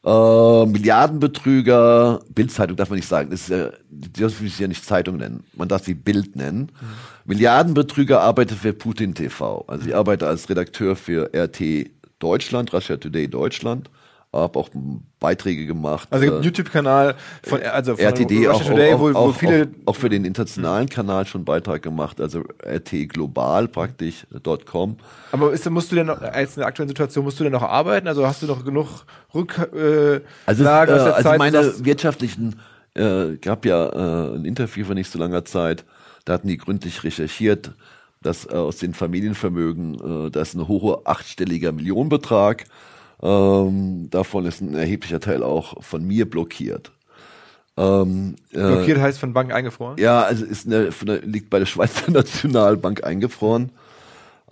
[0.07, 4.85] äh, Milliardenbetrüger, Bildzeitung darf man nicht sagen, das ist ja, das will ich ja nicht
[4.85, 6.71] Zeitung nennen, man darf sie Bild nennen.
[6.79, 6.87] Mhm.
[7.25, 9.65] Milliardenbetrüger arbeitet für Putin TV.
[9.67, 11.89] Also ich arbeite als Redakteur für RT
[12.19, 13.89] Deutschland, Russia Today Deutschland
[14.33, 14.69] habe auch
[15.19, 16.07] Beiträge gemacht.
[16.11, 19.95] Also äh, YouTube-Kanal von also von RTD auch, Today, auch, wo, wo viele auch, auch,
[19.95, 24.27] für den internationalen Kanal schon Beitrag gemacht, also RT Global praktisch
[24.69, 24.97] .com.
[25.31, 27.63] Aber ist, musst du denn noch, als in der aktuellen Situation musst du denn noch
[27.63, 28.07] arbeiten?
[28.07, 29.77] Also hast du noch genug Rücklagen?
[29.77, 32.59] Äh, also, äh, also meine wirtschaftlichen
[32.95, 35.85] äh, gab ja äh, ein Interview vor nicht so langer Zeit.
[36.25, 37.71] Da hatten die gründlich recherchiert,
[38.21, 42.65] dass äh, aus den Familienvermögen, äh, da ist ein hoher achtstelliger Millionenbetrag
[43.21, 46.91] ähm, davon ist ein erheblicher Teil auch von mir blockiert.
[47.77, 49.97] Ähm, äh, blockiert heißt von Bank eingefroren?
[49.97, 53.71] Ja, also ist eine, der, liegt bei der Schweizer Nationalbank eingefroren.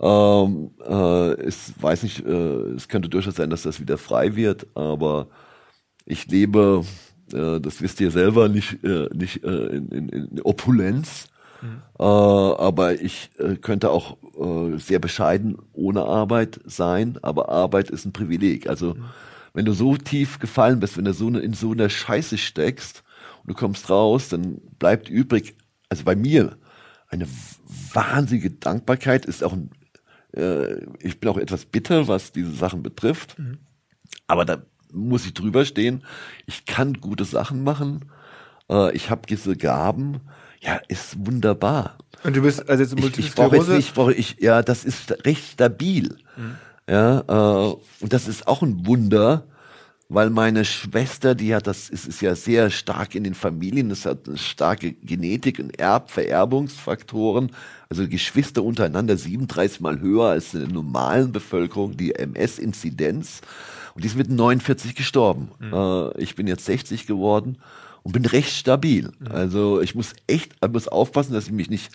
[0.00, 4.66] Ähm, äh, es weiß nicht, äh, es könnte durchaus sein, dass das wieder frei wird,
[4.74, 5.28] aber
[6.04, 6.84] ich lebe,
[7.32, 11.28] äh, das wisst ihr selber, nicht, äh, nicht äh, in, in, in Opulenz.
[11.62, 11.82] Mhm.
[11.98, 18.04] Äh, aber ich äh, könnte auch äh, sehr bescheiden ohne Arbeit sein, aber Arbeit ist
[18.04, 18.68] ein Privileg.
[18.68, 19.04] Also mhm.
[19.54, 23.02] wenn du so tief gefallen bist, wenn du so ne, in so einer Scheiße steckst
[23.42, 25.56] und du kommst raus, dann bleibt übrig,
[25.88, 26.56] also bei mir,
[27.08, 27.28] eine
[27.92, 29.70] wahnsinnige Dankbarkeit ist auch ein,
[30.34, 33.58] äh, ich bin auch etwas bitter, was diese Sachen betrifft, mhm.
[34.26, 36.04] aber da muss ich drüber stehen.
[36.46, 38.06] Ich kann gute Sachen machen.
[38.70, 40.20] Äh, ich habe diese Gaben
[40.60, 41.98] ja, ist wunderbar.
[42.24, 44.84] Und du bist also jetzt Multiple ich, ich brauche jetzt nicht, brauche ich, ja, das
[44.84, 46.16] ist recht stabil.
[46.36, 46.56] Mhm.
[46.88, 49.46] Ja, äh, und das ist auch ein Wunder,
[50.08, 54.06] weil meine Schwester, die hat das, ist, ist ja sehr stark in den Familien, es
[54.06, 57.50] hat eine starke Genetik und Erb, Vererbungsfaktoren,
[57.88, 63.40] also Geschwister untereinander 37 mal höher als in der normalen Bevölkerung, die MS-Inzidenz.
[63.94, 65.50] Und die ist mit 49 gestorben.
[65.58, 65.72] Mhm.
[65.72, 67.58] Äh, ich bin jetzt 60 geworden
[68.06, 69.10] und bin recht stabil.
[69.28, 71.90] Also ich muss echt, ich muss aufpassen, dass ich mich nicht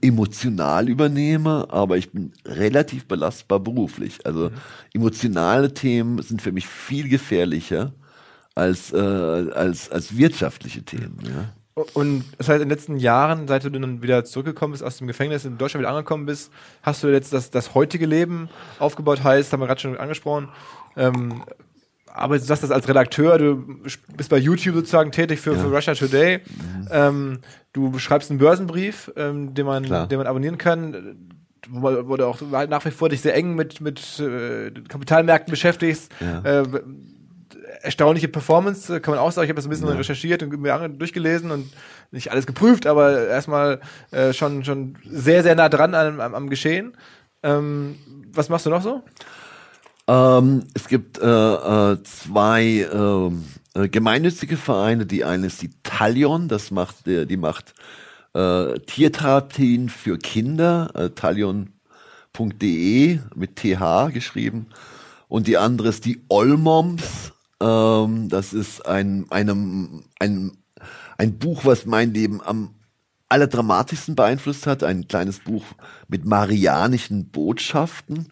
[0.00, 4.20] emotional übernehme, aber ich bin relativ belastbar beruflich.
[4.24, 4.50] Also
[4.94, 7.92] emotionale Themen sind für mich viel gefährlicher
[8.54, 11.18] als, äh, als, als wirtschaftliche Themen.
[11.24, 11.84] Ja.
[11.92, 15.06] Und das heißt, in den letzten Jahren, seit du dann wieder zurückgekommen bist aus dem
[15.06, 19.52] Gefängnis, in Deutschland wieder angekommen bist, hast du jetzt das, das heutige Leben aufgebaut, heißt,
[19.52, 20.48] haben wir gerade schon angesprochen,
[20.96, 21.42] ähm,
[22.16, 23.80] aber du sagst das als Redakteur, du
[24.16, 25.58] bist bei YouTube sozusagen tätig für, ja.
[25.58, 26.38] für Russia Today.
[26.38, 26.88] Mhm.
[26.90, 27.38] Ähm,
[27.72, 31.16] du schreibst einen Börsenbrief, ähm, den, man, den man abonnieren kann.
[31.68, 36.10] wo, wo du auch nach wie vor dich sehr eng mit, mit äh, Kapitalmärkten beschäftigst.
[36.20, 36.62] Ja.
[36.62, 36.64] Äh,
[37.82, 39.44] erstaunliche Performance, kann man auch sagen.
[39.44, 39.94] Ich habe das ein bisschen ja.
[39.94, 41.70] recherchiert und mir durchgelesen und
[42.10, 46.50] nicht alles geprüft, aber erstmal äh, schon, schon sehr, sehr nah dran am, am, am
[46.50, 46.96] Geschehen.
[47.42, 47.96] Ähm,
[48.32, 49.02] was machst du noch so?
[50.08, 53.44] Ähm, es gibt äh, äh, zwei ähm,
[53.74, 55.06] äh, gemeinnützige Vereine.
[55.06, 57.74] Die eine ist die Talion, das macht, äh, die macht
[58.34, 61.70] äh, Tiertherapien für Kinder, äh, talion.de
[63.34, 64.66] mit TH geschrieben.
[65.28, 67.32] Und die andere ist die Olmoms.
[67.60, 70.52] Ähm, das ist ein, einem, ein,
[71.18, 72.74] ein Buch, was mein Leben am
[73.28, 74.84] allerdramatischsten beeinflusst hat.
[74.84, 75.64] Ein kleines Buch
[76.06, 78.28] mit marianischen Botschaften.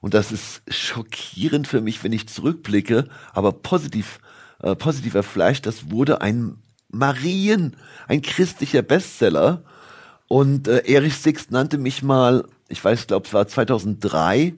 [0.00, 4.20] Und das ist schockierend für mich, wenn ich zurückblicke, aber positiv,
[4.62, 6.56] äh, positiver Fleisch, das wurde ein
[6.88, 7.76] Marien,
[8.06, 9.62] ein christlicher Bestseller.
[10.28, 14.54] Und äh, Erich Sixt nannte mich mal, ich weiß, glaube es war 2003,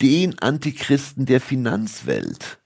[0.00, 2.58] den Antichristen der Finanzwelt.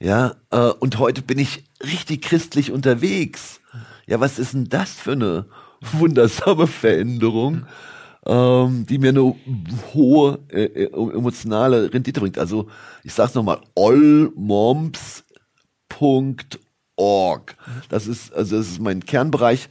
[0.00, 3.60] Ja, äh, und heute bin ich richtig christlich unterwegs.
[4.06, 5.46] Ja, was ist denn das für eine
[5.92, 7.66] wundersame Veränderung?
[8.28, 9.34] Ähm, die mir eine
[9.94, 12.38] hohe äh, äh emotionale Rendite bringt.
[12.38, 12.68] Also
[13.02, 15.16] ich sag's nochmal, allmoms.org.
[17.88, 19.68] Das ist, also das ist mein Kernbereich.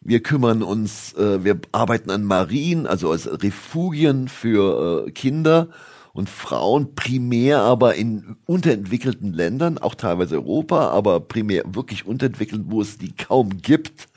[0.00, 5.68] Wir kümmern uns, äh, wir arbeiten an Marien, also als Refugien für äh, Kinder
[6.12, 12.82] und Frauen, primär aber in unterentwickelten Ländern, auch teilweise Europa, aber primär wirklich unterentwickelt, wo
[12.82, 14.08] es die kaum gibt.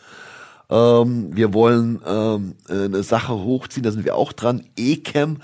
[0.72, 4.64] Ähm, wir wollen ähm, eine Sache hochziehen, da sind wir auch dran.
[4.78, 5.38] ECAM,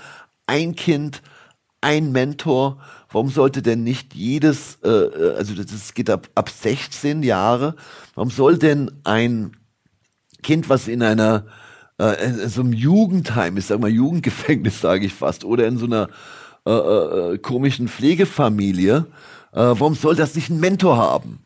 [0.46, 1.22] ein Kind,
[1.80, 2.78] ein Mentor.
[3.10, 7.76] Warum sollte denn nicht jedes, äh, äh also das geht ab, ab 16 Jahre,
[8.14, 9.52] warum soll denn ein
[10.42, 11.44] Kind, was in einer
[11.98, 15.86] äh, in so einem Jugendheim ist, sag mal Jugendgefängnis, sage ich fast, oder in so
[15.86, 16.08] einer
[16.66, 19.06] äh, äh, äh komischen Pflegefamilie,
[19.52, 21.40] äh, warum soll das nicht einen Mentor haben?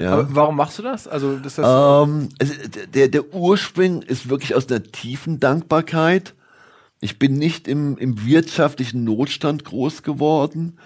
[0.00, 0.12] Ja.
[0.12, 1.06] Aber warum machst du das?
[1.06, 2.30] Also, das ähm,
[2.94, 6.34] der, der Ursprung ist wirklich aus einer tiefen Dankbarkeit.
[7.00, 10.78] Ich bin nicht im, im wirtschaftlichen Notstand groß geworden.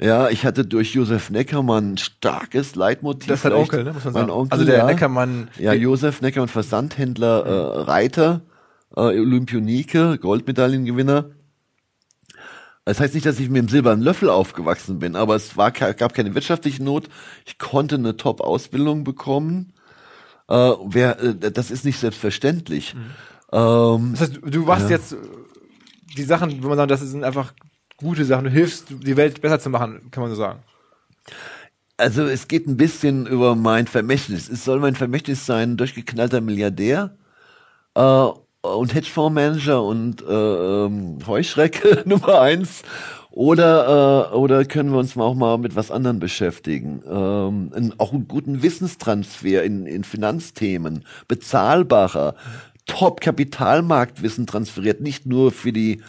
[0.00, 3.28] Ja, ich hatte durch Josef Neckermann ein starkes Leitmotiv.
[3.28, 3.92] Das ist dein Onkel, ne?
[3.92, 4.30] Muss man sagen.
[4.30, 4.86] Onkel, also der ja.
[4.86, 5.48] Neckermann.
[5.58, 8.42] Ja, Josef Neckermann, Versandhändler, äh, Reiter,
[8.94, 11.30] äh, Olympionike, Goldmedaillengewinner.
[12.88, 16.14] Das heißt nicht, dass ich mit dem silbernen Löffel aufgewachsen bin, aber es war, gab
[16.14, 17.10] keine wirtschaftliche Not.
[17.44, 19.74] Ich konnte eine Top-Ausbildung bekommen.
[20.48, 22.94] Äh, wer, äh, das ist nicht selbstverständlich.
[22.94, 23.00] Mhm.
[23.52, 24.96] Ähm, das heißt, du machst ja.
[24.96, 25.14] jetzt
[26.16, 27.52] die Sachen, wenn man sagt, das sind einfach
[27.98, 28.44] gute Sachen.
[28.44, 30.60] Du hilfst, die Welt besser zu machen, kann man so sagen.
[31.98, 34.48] Also es geht ein bisschen über mein Vermächtnis.
[34.48, 37.18] Es soll mein Vermächtnis sein, durchgeknallter Milliardär.
[37.94, 38.28] Äh,
[38.62, 42.82] und Hedgefondsmanager und äh, ähm, Heuschrecke Nummer eins.
[43.30, 47.02] Oder, äh, oder können wir uns mal auch mal mit was anderem beschäftigen?
[47.08, 52.34] Ähm, in, auch einen guten Wissenstransfer in, in Finanzthemen, bezahlbarer,
[52.86, 56.00] Top-Kapitalmarktwissen transferiert, nicht nur für die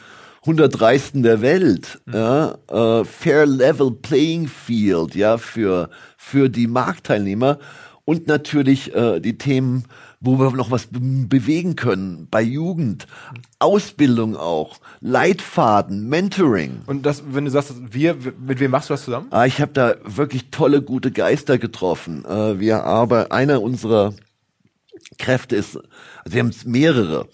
[0.41, 2.13] 100 Reichsten der Welt, mhm.
[2.15, 7.59] ja, äh, Fair Level Playing Field, ja, für, für die Marktteilnehmer
[8.05, 9.83] und natürlich äh, die Themen
[10.21, 13.07] wo wir noch was bewegen können, bei Jugend,
[13.59, 16.81] Ausbildung auch, Leitfaden, Mentoring.
[16.87, 19.27] Und das, wenn du sagst, wir, mit wem machst du das zusammen?
[19.31, 22.25] Ah, ich habe da wirklich tolle, gute Geister getroffen.
[22.25, 24.13] Äh, wir aber einer unserer
[25.17, 25.87] Kräfte ist, also
[26.25, 27.27] wir haben mehrere.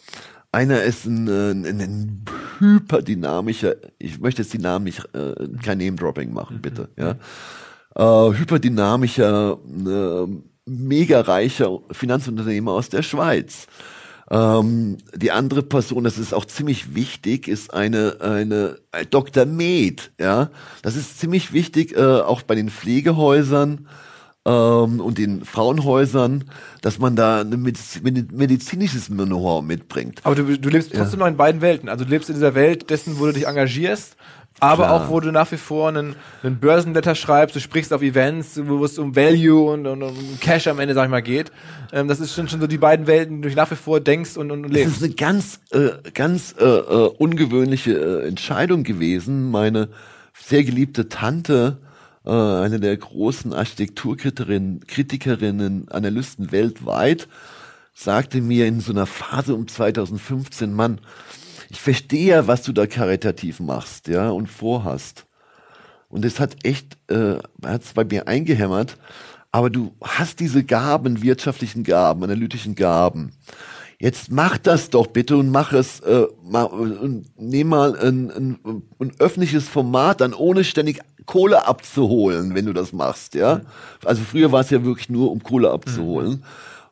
[0.51, 2.25] Einer ist ein, ein, ein,
[2.59, 7.17] hyperdynamischer, ich möchte jetzt die Namen nicht, äh, kein Name-Dropping machen, bitte, ja.
[7.95, 10.27] Äh, hyperdynamischer, äh,
[10.65, 13.67] mega reicher Finanzunternehmer aus der Schweiz.
[14.31, 19.45] Ähm, die andere Person, das ist auch ziemlich wichtig, ist eine, eine äh, Dr.
[19.45, 20.49] Med, ja.
[20.81, 23.87] Das ist ziemlich wichtig, äh, auch bei den Pflegehäusern
[24.45, 26.45] ähm, und den Frauenhäusern,
[26.81, 30.21] dass man da ein medizinisches Know-how mitbringt.
[30.23, 31.25] Aber du, du lebst trotzdem ja.
[31.25, 31.87] noch in beiden Welten.
[31.87, 34.15] Also du lebst in dieser Welt dessen, wo du dich engagierst
[34.61, 34.93] aber Klar.
[34.93, 38.85] auch, wo du nach wie vor einen, einen Börsenletter schreibst, du sprichst auf Events, wo
[38.85, 41.51] es um Value und, und um Cash am Ende, sag ich mal, geht.
[41.91, 44.37] Ähm, das ist schon, schon so die beiden Welten, die du nach wie vor denkst
[44.37, 44.85] und, und, lebst.
[44.85, 49.51] Das ist eine ganz, äh, ganz äh, äh, ungewöhnliche äh, Entscheidung gewesen.
[49.51, 49.89] Meine
[50.33, 51.79] sehr geliebte Tante,
[52.25, 57.27] äh, eine der großen Architekturkritikerinnen, Kritikerinnen, Analysten weltweit,
[57.93, 60.99] sagte mir in so einer Phase um 2015, Mann,
[61.69, 65.25] ich verstehe ja, was du da karitativ machst, ja, und vorhast.
[66.09, 68.97] Und es hat echt, äh, hat es bei mir eingehämmert.
[69.51, 73.31] Aber du hast diese Gaben, wirtschaftlichen Gaben, analytischen Gaben.
[73.99, 78.59] Jetzt mach das doch bitte und mach es, äh, mach, und nehm mal ein, ein,
[78.99, 83.61] ein öffentliches Format dann ohne ständig Kohle abzuholen, wenn du das machst, ja.
[84.03, 86.31] Also früher war es ja wirklich nur, um Kohle abzuholen.
[86.31, 86.43] Mhm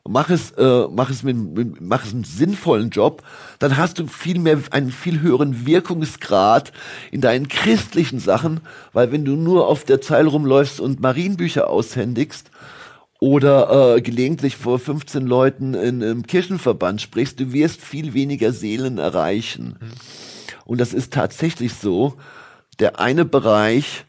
[0.08, 3.22] mach es, äh, mach es mit, mit, mach es einen sinnvollen Job,
[3.58, 6.72] dann hast du viel mehr, einen viel höheren Wirkungsgrad
[7.10, 8.60] in deinen christlichen Sachen,
[8.92, 12.50] weil wenn du nur auf der Zeile rumläufst und Marienbücher aushändigst,
[13.20, 18.98] oder äh, gelegentlich vor 15 Leuten in einem Kirchenverband sprichst, du wirst viel weniger Seelen
[18.98, 19.78] erreichen.
[19.80, 19.90] Mhm.
[20.66, 22.14] Und das ist tatsächlich so.
[22.80, 24.04] Der eine Bereich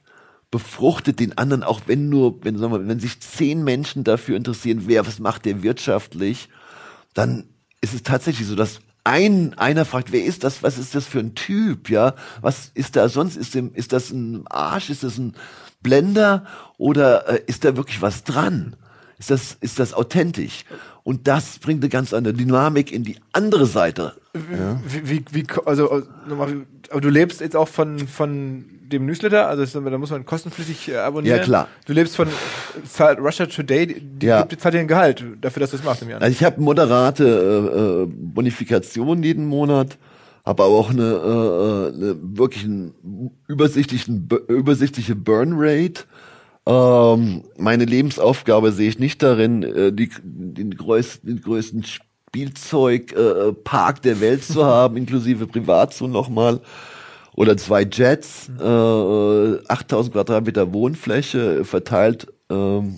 [0.56, 4.84] befruchtet den anderen, auch wenn nur, wenn, sagen wir, wenn sich zehn Menschen dafür interessieren,
[4.86, 6.48] wer, was macht der wirtschaftlich,
[7.14, 7.50] dann
[7.82, 11.20] ist es tatsächlich so, dass ein, einer fragt, wer ist das, was ist das für
[11.20, 15.18] ein Typ, ja, was ist da sonst, ist, dem, ist das ein Arsch, ist das
[15.18, 15.36] ein
[15.82, 16.46] Blender
[16.78, 18.78] oder äh, ist da wirklich was dran?
[19.20, 20.64] Ist das, ist das authentisch?
[21.04, 24.16] Und das bringt eine ganz andere Dynamik in die andere Seite.
[24.34, 24.80] Ja.
[24.88, 29.98] Wie, wie, wie, also, aber du lebst jetzt auch von, von dem Newsletter, also da
[29.98, 31.38] muss man kostenpflichtig äh, abonnieren.
[31.38, 31.68] Ja, klar.
[31.86, 32.28] Du lebst von
[32.88, 34.44] zahlt Russia Today, die ja.
[34.44, 36.22] gibt, zahlt dir ein Gehalt dafür, dass du das machst im Jahr.
[36.22, 39.98] Also ich habe moderate äh, äh, Bonifikation jeden Monat,
[40.46, 42.94] habe aber auch eine, äh, eine wirklich einen
[43.48, 46.04] übersichtlichen, übersichtliche Burn Rate.
[46.68, 54.02] Ähm, meine Lebensaufgabe sehe ich nicht darin, äh, die, den größten, den größten Spielzeugpark äh,
[54.02, 56.62] der Welt zu haben, inklusive Privatzone nochmal
[57.36, 62.98] oder zwei Jets, äh, 8000 Quadratmeter Wohnfläche verteilt ähm,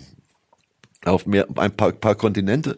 [1.05, 2.77] auf mehr, ein paar, paar Kontinente.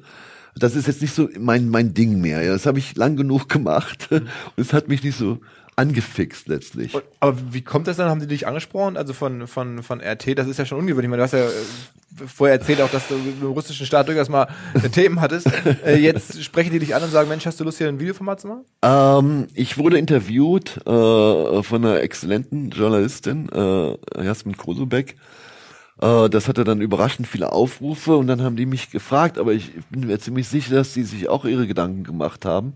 [0.56, 2.44] Das ist jetzt nicht so mein, mein Ding mehr.
[2.44, 2.54] Ja.
[2.54, 5.40] Das habe ich lang genug gemacht und es hat mich nicht so
[5.80, 6.94] angefixt letztlich.
[7.22, 8.10] Aber wie kommt das dann?
[8.10, 8.98] Haben die dich angesprochen?
[8.98, 11.06] Also von, von, von RT, das ist ja schon ungewöhnlich.
[11.06, 14.28] Ich meine, du hast ja äh, vorher erzählt auch, dass du im russischen Staat durchaus
[14.28, 14.48] mal
[14.92, 15.48] Themen hattttest.
[15.86, 18.42] Äh, jetzt sprechen die dich an und sagen, Mensch, hast du Lust, hier ein Videoformat
[18.42, 18.66] zu machen?
[18.82, 25.16] Ähm, ich wurde interviewt äh, von einer exzellenten Journalistin, äh, Jasmin Krosubek.
[26.02, 29.72] Äh, das hatte dann überraschend viele Aufrufe und dann haben die mich gefragt, aber ich
[29.90, 32.74] bin mir ziemlich sicher, dass die sich auch ihre Gedanken gemacht haben.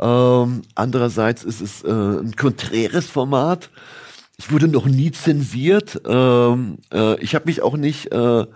[0.00, 3.70] Ähm, andererseits ist es äh, ein konträres Format.
[4.38, 6.00] Ich wurde noch nie zensiert.
[6.06, 8.46] Ähm, äh, ich habe mich auch nicht, äh,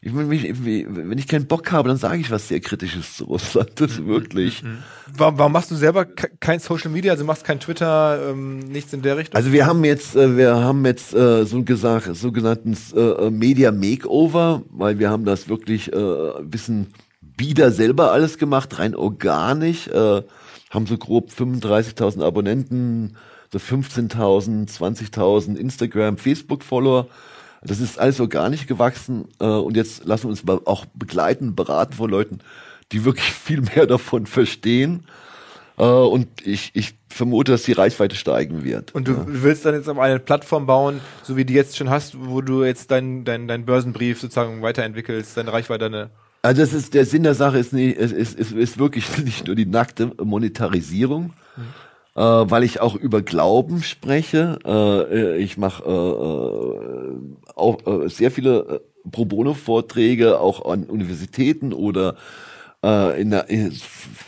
[0.00, 3.72] ich, wenn ich keinen Bock habe, dann sage ich was sehr Kritisches zu Russland.
[3.80, 4.62] Das mhm, wirklich.
[4.62, 4.78] Mhm, mhm.
[5.16, 7.12] Warum, warum machst du selber kein Social Media?
[7.12, 9.34] Also machst kein Twitter, ähm, nichts in der Richtung?
[9.34, 14.62] Also wir haben jetzt, äh, wir haben jetzt äh, so gesagt, sogenannten äh, Media Makeover,
[14.70, 19.88] weil wir haben das wirklich äh, ein bisschen bieder selber alles gemacht, rein organisch.
[19.88, 20.22] Äh,
[20.76, 23.16] haben so grob 35.000 Abonnenten,
[23.50, 27.08] so 15.000, 20.000 Instagram, Facebook-Follower.
[27.62, 29.26] Das ist alles so gar nicht gewachsen.
[29.40, 32.38] Äh, und jetzt lassen wir uns auch begleiten, beraten von Leuten,
[32.92, 35.04] die wirklich viel mehr davon verstehen.
[35.78, 38.94] Äh, und ich, ich vermute, dass die Reichweite steigen wird.
[38.94, 39.24] Und du ja.
[39.26, 42.64] willst dann jetzt aber eine Plattform bauen, so wie die jetzt schon hast, wo du
[42.64, 46.10] jetzt deinen dein, dein Börsenbrief sozusagen weiterentwickelst, deine Reichweite, deine
[46.42, 49.56] also das ist der Sinn der Sache ist nicht, ist, ist, ist, wirklich nicht nur
[49.56, 51.62] die nackte Monetarisierung, mhm.
[52.14, 54.58] äh, weil ich auch über Glauben spreche.
[54.64, 60.84] Äh, ich mache äh, äh, auch äh, sehr viele äh, Pro Bono Vorträge auch an
[60.84, 62.16] Universitäten oder
[62.82, 63.72] äh, in der in,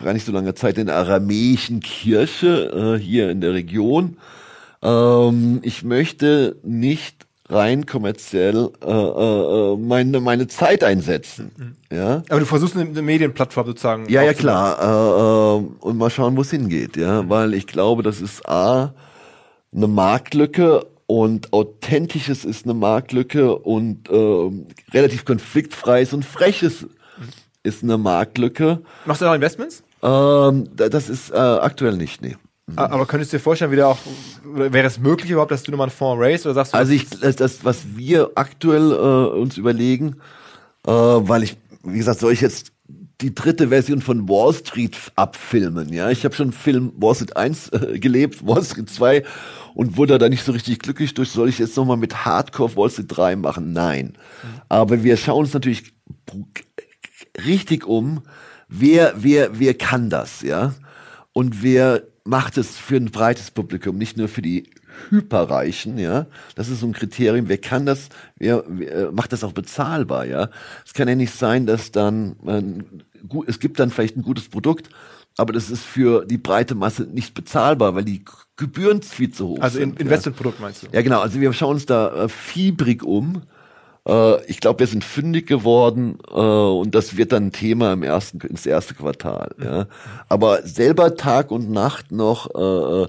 [0.02, 4.18] gar nicht so langer Zeit in der aramäischen Kirche äh, hier in der Region.
[4.82, 11.50] Ähm, ich möchte nicht rein kommerziell äh, äh, meine meine Zeit einsetzen.
[11.56, 11.96] Mhm.
[11.96, 12.22] Ja.
[12.28, 14.08] Aber du versuchst eine, eine Medienplattform sozusagen.
[14.08, 14.78] Ja, ja klar.
[14.80, 16.96] Äh, äh, und mal schauen, wo es hingeht.
[16.96, 17.30] Ja, mhm.
[17.30, 18.94] weil ich glaube, das ist a
[19.74, 26.88] eine Marktlücke und authentisches ist eine Marktlücke und äh, relativ konfliktfreies und freches mhm.
[27.62, 28.82] ist eine Marktlücke.
[29.06, 29.82] Machst du noch Investments?
[30.02, 32.36] Ähm, das ist äh, aktuell nicht, nee.
[32.76, 33.98] Aber könntest du dir vorstellen, wieder auch,
[34.44, 36.76] wäre es möglich überhaupt, dass du nochmal einen Fonds raise oder sagst du?
[36.76, 40.16] Also ich, das, das was wir aktuell äh, uns überlegen,
[40.86, 42.72] äh, weil ich, wie gesagt, soll ich jetzt
[43.20, 46.10] die dritte Version von Wall Street abfilmen, ja?
[46.10, 49.24] Ich habe schon Film Wall Street 1 äh, gelebt, Wall Street 2
[49.74, 51.30] und wurde da nicht so richtig glücklich durch.
[51.30, 53.72] Soll ich jetzt nochmal mit Hardcore Wall Street 3 machen?
[53.72, 54.06] Nein.
[54.06, 54.60] Mhm.
[54.68, 55.92] Aber wir schauen uns natürlich
[57.44, 58.22] richtig um,
[58.68, 60.74] wer, wer, wer kann das, ja?
[61.32, 64.70] Und wer macht es für ein breites Publikum, nicht nur für die
[65.08, 66.26] Hyperreichen, ja.
[66.56, 67.48] Das ist so ein Kriterium.
[67.48, 68.10] Wer kann das?
[68.36, 70.50] Wer, wer macht das auch bezahlbar, ja?
[70.84, 72.84] Es kann ja nicht sein, dass dann man,
[73.26, 74.90] gut, es gibt dann vielleicht ein gutes Produkt,
[75.38, 78.24] aber das ist für die breite Masse nicht bezahlbar, weil die
[78.56, 79.92] Gebühren viel zu hoch also sind.
[79.92, 80.88] Also Investmentprodukt meinst du?
[80.92, 81.20] Ja, genau.
[81.20, 83.42] Also wir schauen uns da äh, fiebrig um.
[84.08, 88.02] Äh, ich glaube, wir sind fündig geworden äh, und das wird dann ein Thema im
[88.02, 89.50] ersten, ins erste Quartal.
[89.62, 89.86] Ja.
[90.28, 93.08] Aber selber Tag und Nacht noch äh, äh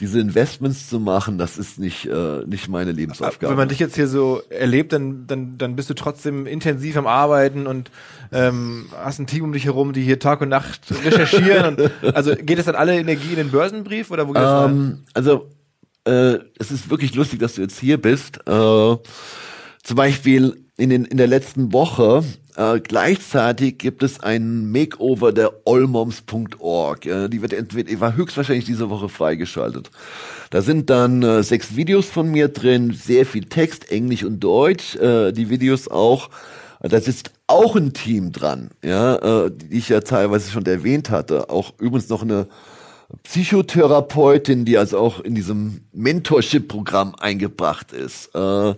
[0.00, 3.50] diese Investments zu machen, das ist nicht, äh, nicht meine Lebensaufgabe.
[3.50, 7.06] Wenn man dich jetzt hier so erlebt, dann, dann, dann bist du trotzdem intensiv am
[7.06, 7.90] Arbeiten und
[8.32, 11.74] ähm, hast ein Team um dich herum, die hier Tag und Nacht recherchieren.
[11.74, 15.16] und, also geht es dann alle Energie in den Börsenbrief oder wo geht ähm, es
[15.16, 15.50] Also
[16.06, 18.38] äh, es ist wirklich lustig, dass du jetzt hier bist.
[18.48, 18.96] Äh,
[19.82, 22.24] zum Beispiel in, den, in der letzten Woche
[22.56, 27.06] äh, gleichzeitig gibt es ein Makeover der olmoms.org.
[27.06, 29.90] Äh, die wird entweder, war höchstwahrscheinlich diese Woche freigeschaltet.
[30.50, 34.96] Da sind dann äh, sechs Videos von mir drin, sehr viel Text, Englisch und Deutsch,
[34.96, 36.28] äh, die Videos auch.
[36.82, 41.50] Da sitzt auch ein Team dran, ja, äh, die ich ja teilweise schon erwähnt hatte.
[41.50, 42.46] Auch übrigens noch eine
[43.22, 48.34] Psychotherapeutin, die also auch in diesem Mentorship-Programm eingebracht ist.
[48.34, 48.74] Äh,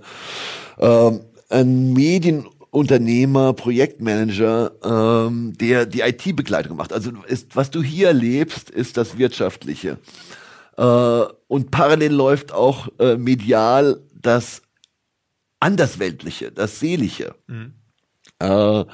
[0.78, 1.10] äh,
[1.50, 6.94] ein Medien Unternehmer, Projektmanager, ähm, der die IT-Begleitung macht.
[6.94, 9.98] Also ist, was du hier erlebst, ist das Wirtschaftliche.
[10.78, 14.62] Äh, und parallel läuft auch äh, medial das
[15.60, 17.34] Andersweltliche, das Seelische.
[17.46, 17.74] Mhm.
[18.38, 18.84] Äh,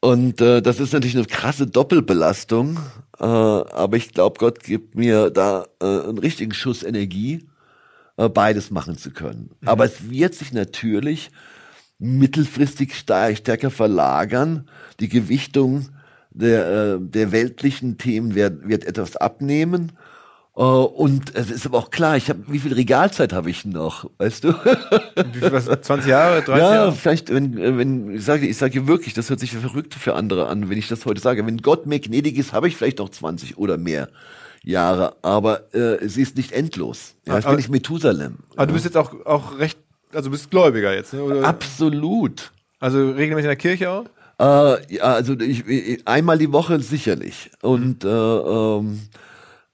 [0.00, 2.78] und äh, das ist natürlich eine krasse Doppelbelastung.
[3.18, 7.48] Äh, aber ich glaube, Gott gibt mir da äh, einen richtigen Schuss Energie,
[8.16, 9.50] beides machen zu können.
[9.60, 9.68] Mhm.
[9.68, 11.30] Aber es wird sich natürlich
[11.98, 14.68] mittelfristig stärker verlagern.
[15.00, 15.88] Die Gewichtung
[16.30, 19.92] der, äh, der weltlichen Themen wird, wird etwas abnehmen.
[20.56, 24.08] Uh, und es ist aber auch klar, ich habe, wie viel Regalzeit habe ich noch,
[24.18, 24.50] weißt du?
[24.52, 26.92] Wie viel, was, 20 Jahre, 30 ja, Jahre?
[26.92, 30.70] vielleicht, wenn, wenn, ich sage, ich sage wirklich, das hört sich verrückt für andere an,
[30.70, 31.44] wenn ich das heute sage.
[31.44, 34.08] Wenn Gott mir gnädig ist, habe ich vielleicht noch 20 oder mehr
[34.64, 37.14] Jahre, aber äh, sie ist nicht endlos.
[37.26, 38.38] Ja, ich bin nicht Methusalem.
[38.52, 38.66] Aber ja.
[38.66, 39.78] du bist jetzt auch, auch recht
[40.14, 41.22] also bist Gläubiger jetzt, ne?
[41.22, 41.44] Oder?
[41.44, 42.52] Absolut.
[42.80, 44.04] Also regelmäßig in der Kirche auch?
[44.38, 47.50] Äh, ja, also ich, ich, einmal die Woche sicherlich.
[47.62, 49.00] Und äh, ähm,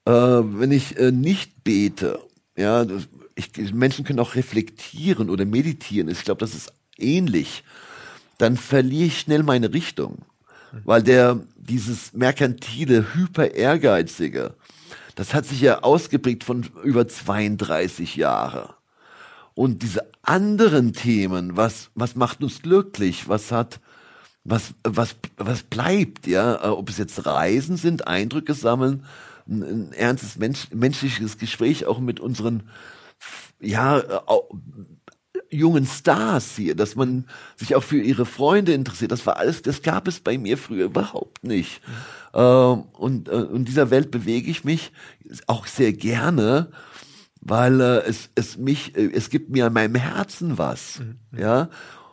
[0.04, 2.18] äh, wenn ich äh, nicht bete,
[2.56, 2.86] ja,
[3.34, 6.08] ich, Menschen können auch reflektieren oder meditieren.
[6.08, 7.64] Ich glaube, das ist ähnlich.
[8.38, 10.22] Dann verliere ich schnell meine Richtung,
[10.72, 10.80] mhm.
[10.84, 14.54] weil der dieses merkantile, hyper ehrgeizige,
[15.14, 18.74] das hat sich ja ausgeprägt von über 32 Jahre.
[19.54, 23.80] Und diese anderen Themen, was, was macht uns glücklich, was hat,
[24.44, 29.04] was, was, was bleibt, ja, äh, ob es jetzt Reisen sind, Eindrücke sammeln,
[29.46, 32.70] ein, ein ernstes Mensch, menschliches Gespräch auch mit unseren,
[33.60, 34.02] ja,
[35.50, 37.24] jungen Stars hier, dass man
[37.56, 39.12] sich auch für ihre Freunde interessiert.
[39.12, 41.80] Das war alles, das gab es bei mir früher überhaupt nicht.
[42.34, 44.92] Ähm, und äh, in dieser Welt bewege ich mich
[45.46, 46.70] auch sehr gerne
[47.40, 51.38] weil äh, es, es mich, äh, es gibt mir an meinem Herzen was, mhm.
[51.38, 51.62] ja.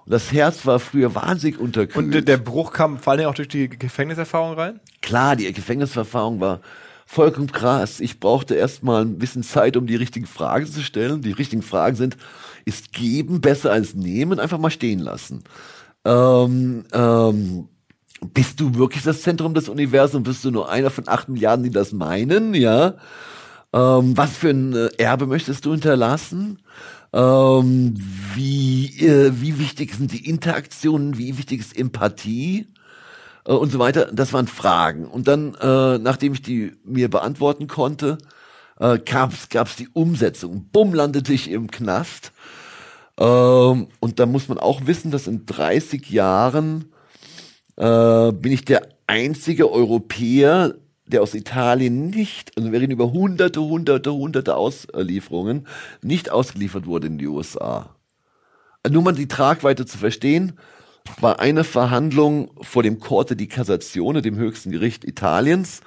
[0.06, 2.16] Und das Herz war früher wahnsinnig unterkühlt.
[2.16, 4.80] Und der Bruch kam vor allem auch durch die Gefängniserfahrung rein?
[5.02, 6.62] Klar, die Gefängniserfahrung war
[7.06, 8.00] vollkommen krass.
[8.00, 11.22] Ich brauchte erstmal ein bisschen Zeit, um die richtigen Fragen zu stellen.
[11.24, 12.16] Die richtigen Fragen sind,
[12.64, 14.40] ist geben besser als nehmen?
[14.40, 15.44] Einfach mal stehen lassen.
[16.06, 17.68] Ähm, ähm,
[18.22, 20.28] bist du wirklich das Zentrum des Universums?
[20.28, 22.54] Bist du nur einer von acht Milliarden, die das meinen?
[22.54, 22.96] Ja.
[23.74, 26.60] Ähm, was für ein äh, Erbe möchtest du hinterlassen?
[27.14, 27.96] Ähm,
[28.34, 31.18] wie, äh, wie wichtig sind die Interaktionen?
[31.18, 32.68] Wie wichtig ist Empathie?
[33.46, 34.10] Äh, und so weiter.
[34.12, 35.06] Das waren Fragen.
[35.06, 38.18] Und dann, äh, nachdem ich die mir beantworten konnte,
[38.80, 40.70] äh, gab's gab's die Umsetzung.
[40.72, 42.32] Bumm, landete ich im Knast.
[43.20, 46.92] Ähm, und da muss man auch wissen, dass in 30 Jahren
[47.78, 50.76] äh, bin ich der einzige Europäer,
[51.06, 55.68] der aus Italien nicht, also wir reden über hunderte, hunderte, hunderte Auslieferungen,
[56.02, 57.96] nicht ausgeliefert wurde in die USA.
[58.90, 60.54] Nur mal die Tragweite zu verstehen,
[61.20, 65.82] war eine Verhandlung vor dem Corte di Cassazione, dem höchsten Gericht Italiens,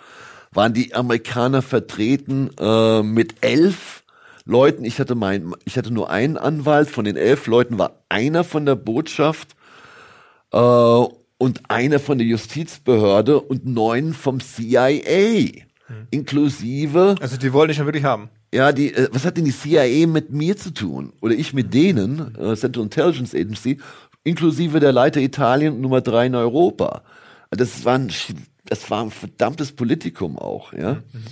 [0.53, 4.03] waren die Amerikaner vertreten äh, mit elf
[4.45, 4.85] Leuten.
[4.85, 6.91] Ich hatte mein, ich hatte nur einen Anwalt.
[6.91, 9.55] Von den elf Leuten war einer von der Botschaft
[10.53, 11.05] äh,
[11.41, 15.65] und einer von der Justizbehörde und neun vom CIA.
[15.87, 16.07] Hm.
[16.11, 17.15] Inklusive.
[17.19, 18.29] Also die wollen dich schon wirklich haben.
[18.53, 21.15] Ja, die, äh, was hat denn die CIA mit mir zu tun?
[21.23, 23.79] Oder ich mit denen, äh, Central Intelligence Agency,
[24.23, 27.03] inklusive der Leiter Italien Nummer drei in Europa.
[27.49, 28.13] Das war ein,
[28.67, 30.95] das war ein verdammtes Politikum auch, ja.
[30.95, 31.23] Mhm.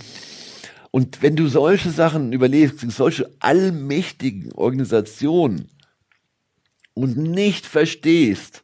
[0.89, 5.69] Und wenn du solche Sachen überlegst, solche allmächtigen Organisationen
[6.95, 8.63] und nicht verstehst,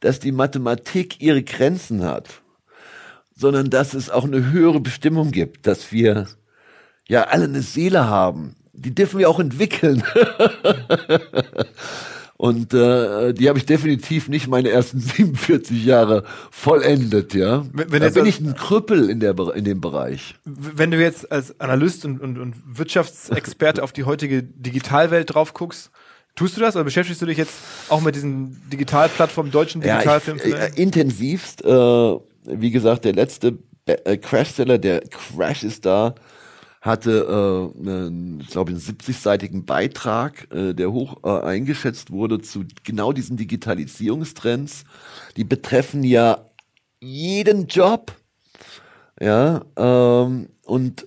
[0.00, 2.42] dass die Mathematik ihre Grenzen hat,
[3.34, 6.26] sondern dass es auch eine höhere Bestimmung gibt, dass wir
[7.08, 8.56] ja alle eine Seele haben.
[8.72, 10.02] Die dürfen wir auch entwickeln.
[12.40, 17.66] Und äh, die habe ich definitiv nicht meine ersten 47 Jahre vollendet, ja.
[17.70, 20.36] Wenn, wenn da bin ich ein Krüppel in, der, in dem Bereich.
[20.46, 25.90] Wenn du jetzt als Analyst und, und, und Wirtschaftsexperte auf die heutige Digitalwelt drauf guckst,
[26.34, 27.54] Tust du das oder beschäftigst du dich jetzt
[27.88, 30.42] auch mit diesen Digitalplattformen, deutschen Digitalfilmen?
[30.48, 31.64] Ja, ich, äh, intensivst.
[31.64, 36.14] Äh, wie gesagt, der letzte äh, Crash-Seller, der Crash ist da,
[36.80, 42.64] hatte, äh, einen, ich glaube, einen 70-seitigen Beitrag, äh, der hoch äh, eingeschätzt wurde zu
[42.84, 44.84] genau diesen Digitalisierungstrends.
[45.36, 46.46] Die betreffen ja
[47.00, 48.12] jeden Job.
[49.20, 51.06] Ja, ähm, und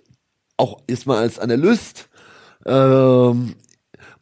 [0.57, 2.09] auch ist mal als Analyst
[2.65, 3.55] ähm,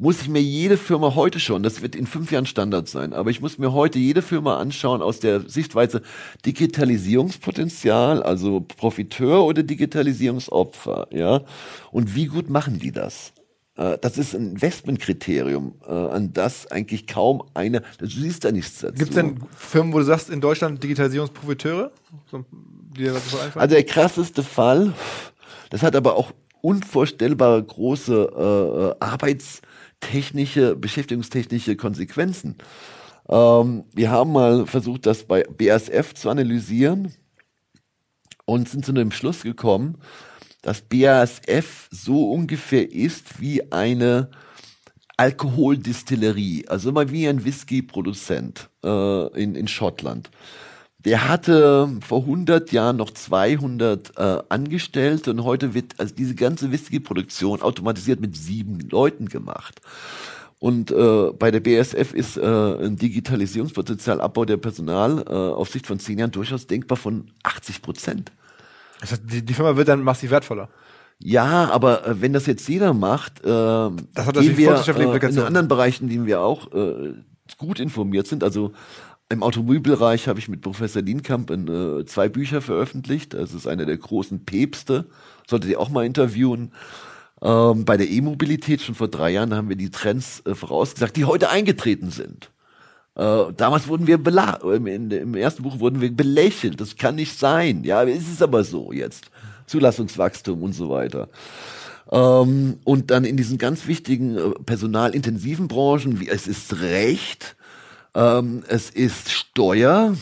[0.02, 3.30] muss ich mir jede Firma heute schon, das wird in fünf Jahren Standard sein, aber
[3.30, 6.02] ich muss mir heute jede Firma anschauen aus der Sichtweise
[6.44, 11.42] Digitalisierungspotenzial, also Profiteur oder Digitalisierungsopfer, ja.
[11.92, 13.32] Und wie gut machen die das?
[13.76, 18.80] Äh, das ist ein Investmentkriterium, äh, an das eigentlich kaum eine, du siehst da nichts
[18.80, 18.96] dazu.
[18.96, 21.92] Gibt es denn Firmen, wo du sagst, in Deutschland Digitalisierungsprofiteure?
[23.54, 24.94] Also der krasseste Fall,
[25.70, 29.62] das hat aber auch unvorstellbare große äh, Arbeits-
[30.02, 32.58] technische, beschäftigungstechnische Konsequenzen.
[33.30, 37.14] Ähm, wir haben mal versucht, das bei BASF zu analysieren
[38.46, 39.98] und sind zu dem Schluss gekommen,
[40.62, 44.30] dass BASF so ungefähr ist wie eine
[45.18, 50.32] Alkoholdistillerie, also mal wie ein Whisky-Produzent äh, in, in Schottland.
[51.06, 56.72] Der hatte vor 100 Jahren noch 200 äh, Angestellte und heute wird also diese ganze
[56.72, 59.82] Whisky-Produktion automatisiert mit sieben Leuten gemacht.
[60.60, 65.98] Und äh, bei der BSF ist äh, ein Digitalisierungspotenzialabbau der Personal äh, auf Sicht von
[65.98, 68.32] zehn Jahren durchaus denkbar von 80 Prozent.
[69.00, 70.70] Das heißt, die, die Firma wird dann massiv wertvoller.
[71.18, 75.40] Ja, aber äh, wenn das jetzt jeder macht, äh, das hat das wir, äh, in
[75.40, 77.14] anderen Bereichen, in denen wir auch äh,
[77.58, 78.72] gut informiert sind, also
[79.32, 83.34] im Automobilbereich habe ich mit Professor Lienkamp in, äh, zwei Bücher veröffentlicht.
[83.34, 85.06] Das ist einer der großen Päpste.
[85.48, 86.72] Solltet ihr auch mal interviewen.
[87.42, 91.26] Ähm, bei der E-Mobilität schon vor drei Jahren haben wir die Trends äh, vorausgesagt, die
[91.26, 92.52] heute eingetreten sind.
[93.16, 96.80] Äh, damals wurden wir bela im, im, ersten Buch wurden wir belächelt.
[96.80, 97.84] Das kann nicht sein.
[97.84, 99.32] Ja, es ist aber so jetzt.
[99.66, 101.30] Zulassungswachstum und so weiter.
[102.12, 107.56] Ähm, und dann in diesen ganz wichtigen äh, personalintensiven Branchen, wie es ist Recht,
[108.16, 110.16] ähm, es ist Steuer,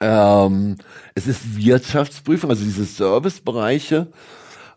[0.00, 0.76] ähm,
[1.14, 4.08] es ist Wirtschaftsprüfung, also diese Servicebereiche.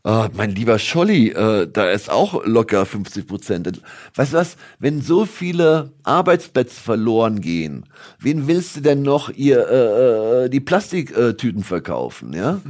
[0.06, 3.82] Äh, mein lieber Scholli, äh, da ist auch locker 50 Prozent.
[4.16, 7.86] Weißt du was, wenn so viele Arbeitsplätze verloren gehen,
[8.20, 12.62] wen willst du denn noch ihr äh, äh die Plastiktüten verkaufen, ja?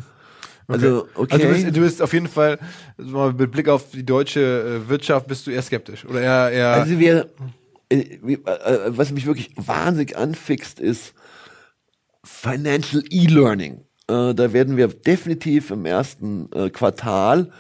[0.68, 1.34] Also, okay.
[1.34, 2.60] Also du bist, du bist auf jeden Fall,
[2.98, 6.06] mit Blick auf die deutsche äh, Wirtschaft, bist du eher skeptisch.
[6.06, 7.28] Oder eher, eher Also wir,
[7.92, 11.14] was mich wirklich wahnsinnig anfixt, ist
[12.24, 13.82] Financial E-Learning.
[14.08, 17.52] Äh, da werden wir definitiv im ersten Quartal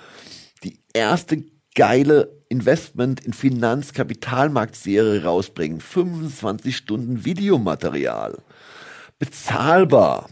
[0.63, 1.43] die erste
[1.75, 5.79] geile Investment in Finanzkapitalmarktserie rausbringen.
[5.79, 8.37] 25 Stunden Videomaterial.
[9.19, 10.29] Bezahlbar.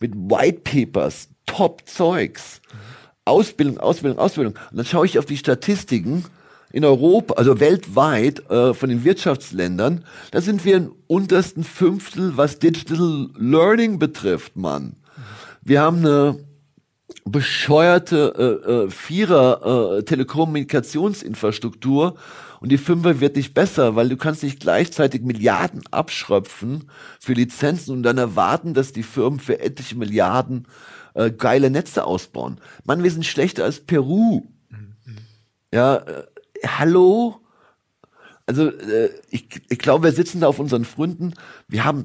[0.00, 1.28] Mit White Papers.
[1.46, 2.60] Top Zeugs.
[3.24, 4.54] Ausbildung, Ausbildung, Ausbildung.
[4.70, 6.24] Und dann schaue ich auf die Statistiken
[6.74, 12.58] in Europa, also weltweit äh, von den Wirtschaftsländern, da sind wir im untersten Fünftel, was
[12.58, 14.96] Digital Learning betrifft, Mann.
[15.62, 16.40] Wir haben eine
[17.24, 22.16] bescheuerte äh, äh, Vierer äh, Telekommunikationsinfrastruktur
[22.58, 26.90] und die Fünfer wird nicht besser, weil du kannst nicht gleichzeitig Milliarden abschröpfen
[27.20, 30.66] für Lizenzen und dann erwarten, dass die Firmen für etliche Milliarden
[31.14, 32.58] äh, geile Netze ausbauen.
[32.82, 34.48] Mann, wir sind schlechter als Peru.
[35.72, 36.24] Ja, äh,
[36.66, 37.40] hallo?
[38.46, 41.34] Also äh, ich, ich glaube, wir sitzen da auf unseren Fründen.
[41.66, 42.02] Wir haben,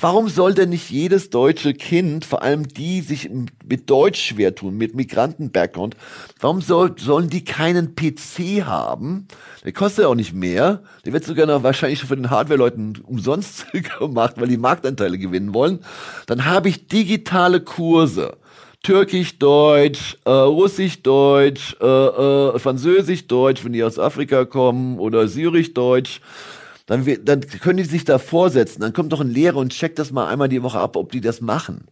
[0.00, 3.30] warum soll denn nicht jedes deutsche Kind, vor allem die sich
[3.64, 5.96] mit Deutsch schwer tun, mit Migranten-Background,
[6.38, 9.28] warum soll, sollen die keinen PC haben?
[9.64, 10.82] Der kostet ja auch nicht mehr.
[11.06, 13.66] Der wird sogar noch wahrscheinlich von den Hardware-Leuten umsonst
[13.98, 15.80] gemacht, weil die Marktanteile gewinnen wollen.
[16.26, 18.36] Dann habe ich digitale Kurse.
[18.82, 26.20] Türkisch-Deutsch, äh, Russisch-Deutsch, äh, äh, Französisch-Deutsch, wenn die aus Afrika kommen, oder Syrisch-Deutsch.
[26.86, 28.80] Dann, dann können die sich da vorsetzen.
[28.80, 31.20] Dann kommt doch ein Lehrer und checkt das mal einmal die Woche ab, ob die
[31.20, 31.84] das machen.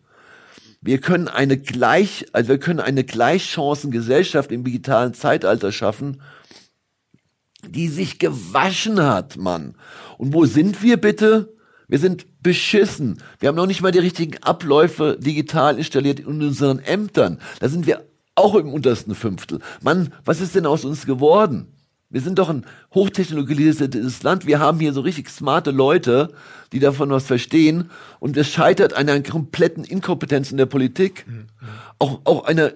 [0.81, 6.23] Wir können eine gleich, also wir können eine Gleichchancengesellschaft im digitalen Zeitalter schaffen,
[7.67, 9.75] die sich gewaschen hat, Mann.
[10.17, 11.55] Und wo sind wir bitte?
[11.89, 13.23] Wir sind beschissen.
[13.41, 17.39] Wir haben noch nicht mal die richtigen Abläufe digital installiert in unseren Ämtern.
[17.61, 18.05] Da sind wir
[18.35, 19.59] auch im untersten Fünftel.
[19.83, 21.67] Mann, was ist denn aus uns geworden?
[22.11, 24.47] Wir sind doch ein hochtechnologisiertes Land.
[24.47, 26.33] Wir haben hier so richtig smarte Leute,
[26.73, 27.91] die davon was verstehen.
[28.21, 31.27] Und es scheitert an einer kompletten Inkompetenz in der Politik.
[31.27, 31.47] Mhm.
[31.99, 32.73] Auch, auch einer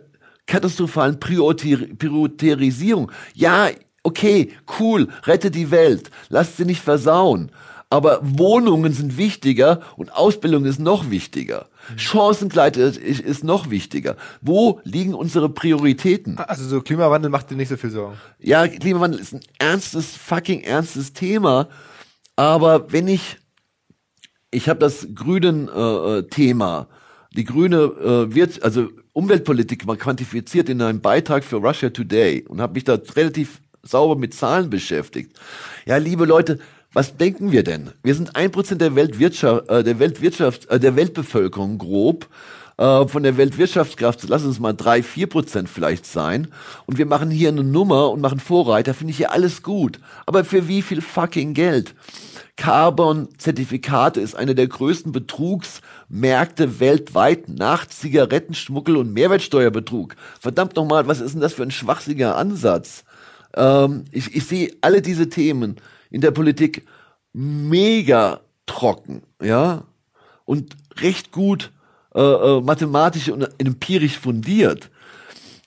[0.46, 3.10] katastrophalen Priorisierung.
[3.34, 3.68] Ja,
[4.02, 6.10] okay, cool, rette die Welt.
[6.28, 7.50] Lasst sie nicht versauen.
[7.92, 11.66] Aber Wohnungen sind wichtiger und Ausbildung ist noch wichtiger.
[11.96, 14.16] Chancengleiche ist noch wichtiger.
[14.40, 16.38] Wo liegen unsere Prioritäten?
[16.38, 18.16] Also so Klimawandel macht dir nicht so viel Sorgen.
[18.38, 21.68] Ja, Klimawandel ist ein ernstes, fucking ernstes Thema.
[22.34, 23.36] Aber wenn ich,
[24.50, 26.88] ich habe das grünen äh, äh, Thema,
[27.36, 32.62] die grüne äh, wird, also Umweltpolitik mal quantifiziert in einem Beitrag für Russia Today und
[32.62, 35.38] habe mich da relativ sauber mit Zahlen beschäftigt.
[35.84, 36.58] Ja, liebe Leute,
[36.92, 37.90] was denken wir denn?
[38.02, 42.28] Wir sind ein Prozent der Weltwirtschaft, äh, der Weltwirtschaft, äh, der Weltbevölkerung grob.
[42.78, 46.48] Äh, von der Weltwirtschaftskraft, lass uns mal drei, vier Prozent vielleicht sein.
[46.86, 50.00] Und wir machen hier eine Nummer und machen Vorreiter, finde ich ja alles gut.
[50.26, 51.94] Aber für wie viel fucking Geld?
[52.56, 60.16] Carbon-Zertifikate ist eine der größten Betrugsmärkte weltweit nach Zigarettenschmuggel und Mehrwertsteuerbetrug.
[60.40, 63.04] Verdammt nochmal, was ist denn das für ein schwachsinniger Ansatz?
[63.54, 65.76] Ähm, ich, ich sehe alle diese Themen
[66.12, 66.86] in der Politik
[67.32, 69.84] mega trocken, ja,
[70.44, 71.72] und recht gut
[72.14, 74.90] äh, äh, mathematisch und empirisch fundiert.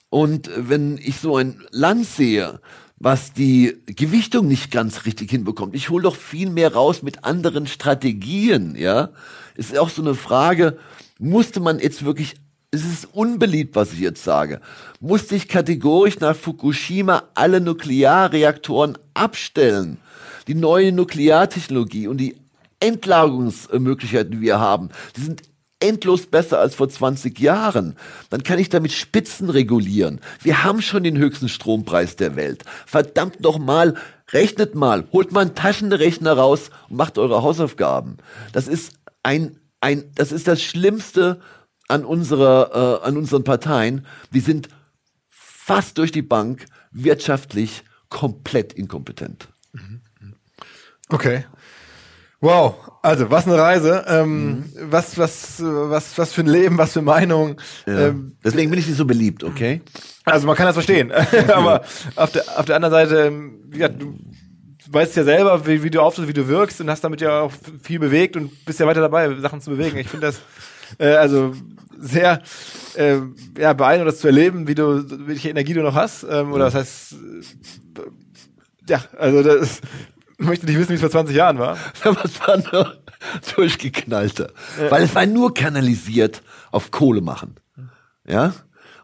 [0.08, 2.60] Und wenn ich so ein Land sehe,
[2.98, 7.66] was die Gewichtung nicht ganz richtig hinbekommt, ich hole doch viel mehr raus mit anderen
[7.66, 9.10] Strategien, ja.
[9.56, 10.78] Es ist auch so eine Frage,
[11.18, 12.36] musste man jetzt wirklich
[12.72, 14.60] es ist unbeliebt, was ich jetzt sage,
[15.00, 19.98] musste ich kategorisch nach Fukushima alle Nuklearreaktoren abstellen
[20.46, 22.36] die neue Nukleartechnologie und die
[22.80, 25.42] Endlagerungsmöglichkeiten, die wir haben, die sind
[25.80, 27.96] endlos besser als vor 20 Jahren.
[28.30, 30.20] Dann kann ich damit Spitzen regulieren.
[30.42, 32.64] Wir haben schon den höchsten Strompreis der Welt.
[32.86, 33.94] Verdammt noch mal,
[34.32, 38.16] rechnet mal, holt mal einen Taschenrechner raus und macht eure Hausaufgaben.
[38.52, 38.92] Das ist
[39.22, 41.40] ein, ein, das ist das Schlimmste
[41.88, 44.06] an unserer, äh, an unseren Parteien.
[44.32, 44.68] Die sind
[45.28, 49.48] fast durch die Bank wirtschaftlich komplett inkompetent.
[49.72, 50.00] Mhm.
[51.08, 51.44] Okay.
[52.40, 54.64] Wow, also was eine Reise, ähm, mhm.
[54.90, 57.60] was, was, was, was für ein Leben, was für Meinung.
[57.86, 58.08] Ja.
[58.08, 59.80] Ähm, Deswegen bin ich nicht so beliebt, okay?
[60.24, 61.12] Also man kann das verstehen,
[61.48, 61.82] aber
[62.14, 63.32] auf der, auf der anderen Seite,
[63.72, 64.18] ja, du
[64.90, 67.52] weißt ja selber, wie, wie du auftrittst, wie du wirkst und hast damit ja auch
[67.82, 69.96] viel bewegt und bist ja weiter dabei, Sachen zu bewegen.
[69.96, 70.40] Ich finde das
[70.98, 71.54] äh, also
[71.98, 72.42] sehr
[72.96, 73.16] äh,
[73.58, 76.26] ja, beeindruckend, das zu erleben, wie du, welche Energie du noch hast.
[76.28, 79.80] Ähm, oder was heißt, äh, ja, also das,
[80.38, 81.76] möchte nicht wissen, wie es vor 20 Jahren war.
[82.02, 82.96] Was war nur
[83.54, 84.52] durchgeknallter?
[84.80, 84.90] Ja.
[84.90, 87.56] Weil es war nur kanalisiert auf Kohle machen.
[88.26, 88.54] Ja?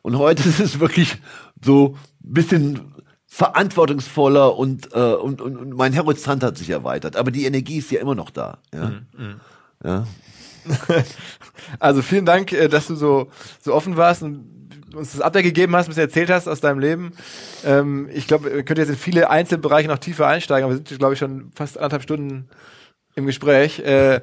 [0.03, 1.19] Und heute ist es wirklich
[1.65, 2.93] so ein bisschen
[3.27, 7.17] verantwortungsvoller und, äh, und, und, und mein Horizont hat sich erweitert.
[7.17, 8.59] Aber die Energie ist ja immer noch da.
[8.75, 8.89] Ja.
[8.89, 9.07] Mhm.
[9.17, 9.41] mhm.
[9.85, 10.07] ja.
[11.81, 13.31] also vielen Dank, äh, dass du so,
[13.61, 16.79] so offen warst und uns das Update gegeben hast, was du erzählt hast aus deinem
[16.79, 17.13] Leben.
[17.65, 20.99] Ähm, ich glaube, wir können jetzt in viele Einzelbereiche noch tiefer einsteigen, aber wir sind,
[20.99, 22.49] glaube ich, schon fast anderthalb Stunden
[23.15, 23.81] im Gespräch.
[23.81, 24.21] Äh,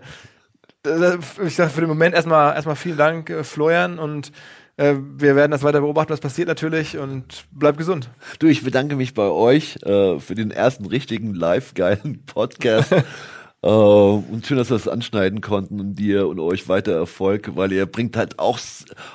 [1.45, 4.31] ich sage für den Moment erstmal erstmal vielen Dank, äh, Florian, und
[4.77, 8.09] äh, wir werden das weiter beobachten, was passiert natürlich, und bleib gesund.
[8.39, 12.95] Du, ich bedanke mich bei euch äh, für den ersten richtigen live geilen Podcast.
[13.61, 17.72] Äh, und schön, dass wir das anschneiden konnten und dir und euch weiter Erfolg, weil
[17.72, 18.60] ihr bringt halt auch,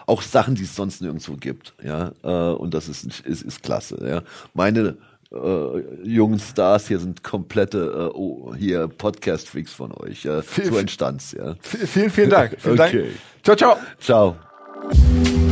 [0.07, 1.75] auch Sachen, die es sonst nirgendwo gibt.
[1.83, 3.99] Ja, äh, und das ist, ist, ist klasse.
[4.07, 4.23] Ja,
[4.53, 4.97] meine
[5.33, 10.25] äh, jungen Stars hier sind komplette oh, hier Podcast-Freaks von euch.
[10.25, 11.33] Ja, so entstand's.
[11.33, 11.57] Ja.
[11.61, 12.57] Vielen, vielen Dank.
[12.59, 13.13] Vielen okay.
[13.43, 13.57] Dank.
[13.59, 14.37] Ciao, ciao.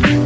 [0.08, 0.21] Ciao.